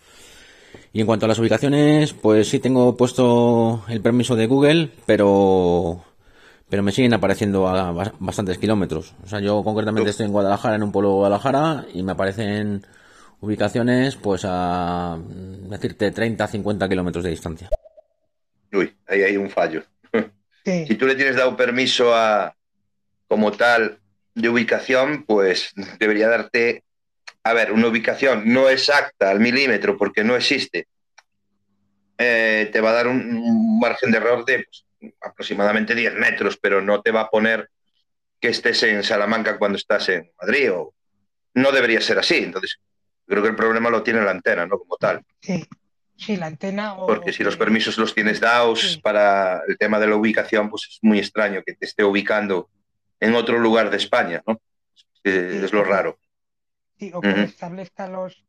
[0.92, 6.04] Y en cuanto a las ubicaciones, pues sí tengo puesto el permiso de Google, pero
[6.68, 9.12] pero me siguen apareciendo a bastantes kilómetros.
[9.24, 12.86] O sea, yo concretamente estoy en Guadalajara, en un pueblo de Guadalajara, y me aparecen
[13.40, 15.18] ubicaciones pues a
[15.68, 17.68] decirte 30, 50 kilómetros de distancia.
[18.72, 19.82] Uy, ahí hay un fallo.
[20.86, 22.54] Si tú le tienes dado permiso a
[23.28, 23.98] como tal
[24.34, 26.84] de ubicación, pues debería darte,
[27.44, 30.86] a ver, una ubicación no exacta al milímetro porque no existe.
[32.18, 36.82] Eh, te va a dar un, margen de error de pues, aproximadamente 10 metros, pero
[36.82, 37.70] no te va a poner
[38.40, 40.72] que estés en Salamanca cuando estás en Madrid.
[40.72, 40.94] O...
[41.54, 42.36] No debería ser así.
[42.36, 42.78] Entonces,
[43.26, 44.78] creo que el problema lo tiene la antena, ¿no?
[44.78, 45.22] Como tal.
[45.40, 45.66] Sí,
[46.20, 46.96] sí la antena.
[46.96, 50.98] Porque si los permisos los tienes dados para el tema de la ubicación, pues es
[51.02, 52.68] muy extraño que te esté ubicando
[53.18, 54.60] en otro lugar de España, ¿no?
[55.24, 56.18] Es, lo raro.
[56.98, 58.44] Sí, o que establezca los,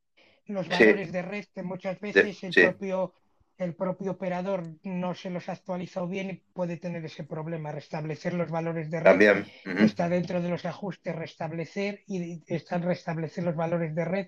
[0.46, 3.14] los valores de red, que muchas veces el propio
[3.58, 7.72] el propio operador no se los ha actualizado bien y puede tener ese problema.
[7.72, 9.46] Restablecer los valores de red
[9.78, 14.28] está dentro de los ajustes, restablecer y están restablecer los valores de red,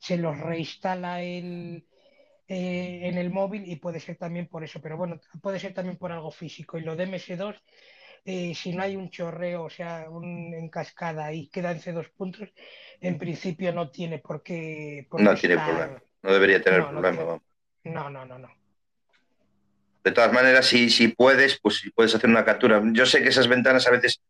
[0.00, 1.86] se los reinstala el,
[2.48, 5.96] eh, en el móvil y puede ser también por eso, pero bueno, puede ser también
[5.96, 6.78] por algo físico.
[6.78, 7.60] Y lo de MS2,
[8.24, 12.10] eh, si no hay un chorreo, o sea, un, en cascada y queda en C2
[12.10, 12.48] puntos,
[13.00, 15.06] en principio no tiene por qué.
[15.18, 17.40] no tiene problema, no debería tener problema.
[17.84, 18.64] No, no, no, no
[20.04, 22.80] de todas maneras, si, si puedes, pues si puedes hacer una captura.
[22.92, 24.20] Yo sé que esas ventanas a veces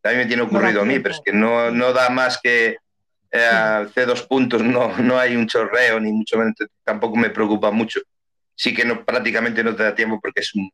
[0.00, 2.76] también me tiene ocurrido a mí, pero es que no, no da más que
[3.30, 8.00] eh, C2 puntos, no, no hay un chorreo, ni mucho menos, tampoco me preocupa mucho.
[8.54, 10.70] Sí que no, prácticamente no te da tiempo porque es un,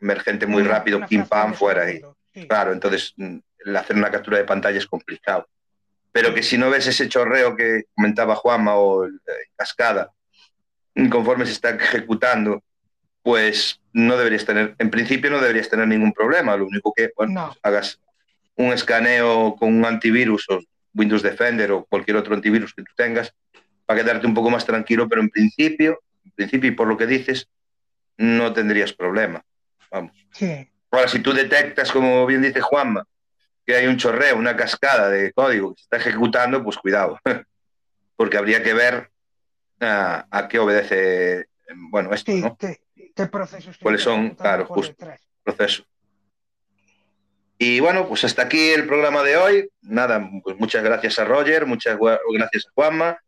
[0.00, 1.90] emergente muy rápido, pim pam, fuera.
[1.90, 2.00] Y,
[2.48, 3.38] Claro, entonces mm,
[3.74, 5.48] hacer una captura de pantalla es complicado.
[6.12, 9.06] Pero que si no ves ese chorreo que comentaba Juanma o
[9.56, 10.12] cascada,
[11.10, 12.62] conforme se está ejecutando,
[13.22, 16.56] pues no deberías tener, en principio no deberías tener ningún problema.
[16.56, 18.00] Lo único que, bueno, pues hagas
[18.56, 20.60] un escaneo con un antivirus o
[20.96, 23.32] Windows Defender o cualquier otro antivirus que tú tengas
[23.84, 27.06] para quedarte un poco más tranquilo, pero en principio, en principio y por lo que
[27.06, 27.48] dices,
[28.16, 29.44] no tendrías problema.
[29.90, 30.12] Vamos.
[30.90, 33.06] Ahora, si tú detectas, como bien dice Juanma,
[33.64, 37.18] que hay un chorreo, una cascada de código que se está ejecutando, pues cuidado,
[38.16, 39.10] porque habría que ver
[39.80, 41.46] a, qué obedece,
[41.90, 42.56] bueno, esto, ¿no?
[42.56, 43.76] ¿Qué procesos?
[43.78, 44.30] ¿Cuáles son?
[44.30, 45.06] Claro, justo.
[45.42, 45.84] Proceso.
[47.58, 49.68] Y bueno, pues hasta aquí el programa de hoy.
[49.82, 53.18] Nada, pues muchas gracias a Roger, muchas gracias a Juanma.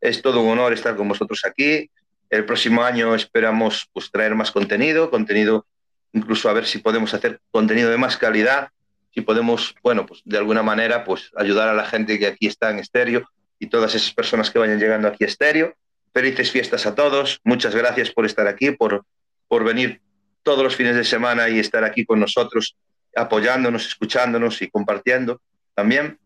[0.00, 1.90] Es todo un honor estar con vosotros aquí.
[2.30, 5.66] El próximo año esperamos pues, traer más contenido, contenido
[6.12, 8.70] incluso a ver si podemos hacer contenido de más calidad,
[9.14, 12.70] si podemos, bueno, pues de alguna manera pues ayudar a la gente que aquí está
[12.70, 15.74] en estéreo y todas esas personas que vayan llegando aquí a estéreo.
[16.14, 17.40] Felices fiestas a todos.
[17.44, 19.04] Muchas gracias por estar aquí, por
[19.48, 20.00] por venir
[20.42, 22.76] todos los fines de semana y estar aquí con nosotros,
[23.14, 25.40] apoyándonos, escuchándonos y compartiendo
[25.74, 26.18] también.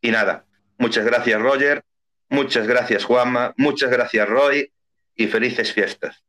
[0.00, 0.44] Y nada,
[0.78, 1.84] muchas gracias Roger,
[2.28, 4.72] muchas gracias Juanma, muchas gracias Roy
[5.14, 6.22] y felices fiestas.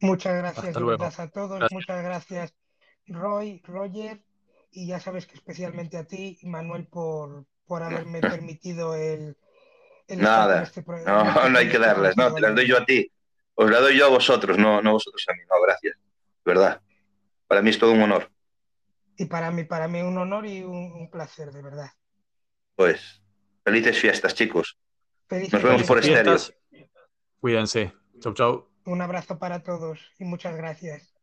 [0.00, 0.76] Muchas gracias
[1.20, 2.54] a todos, muchas gracias
[3.06, 4.20] Roy, Roger
[4.70, 9.36] y ya sabes que especialmente a ti, Manuel, por, por haberme permitido el...
[10.08, 13.10] Nada, este no, no hay que darles, no, te las doy yo a ti.
[13.54, 15.96] Os la doy yo a vosotros, no, no vosotros a mí, no, gracias.
[16.44, 16.80] ¿Verdad?
[17.48, 18.30] Para mí es todo un honor.
[19.16, 21.90] Y para mí, para mí un honor y un, placer, de verdad.
[22.74, 23.22] Pues,
[23.64, 24.78] felices fiestas, chicos.
[25.30, 26.36] Nos vemos por estéreo.
[27.40, 27.92] Cuídense.
[28.20, 28.70] Chau, chau.
[28.84, 31.15] Un abrazo para todos y muchas gracias.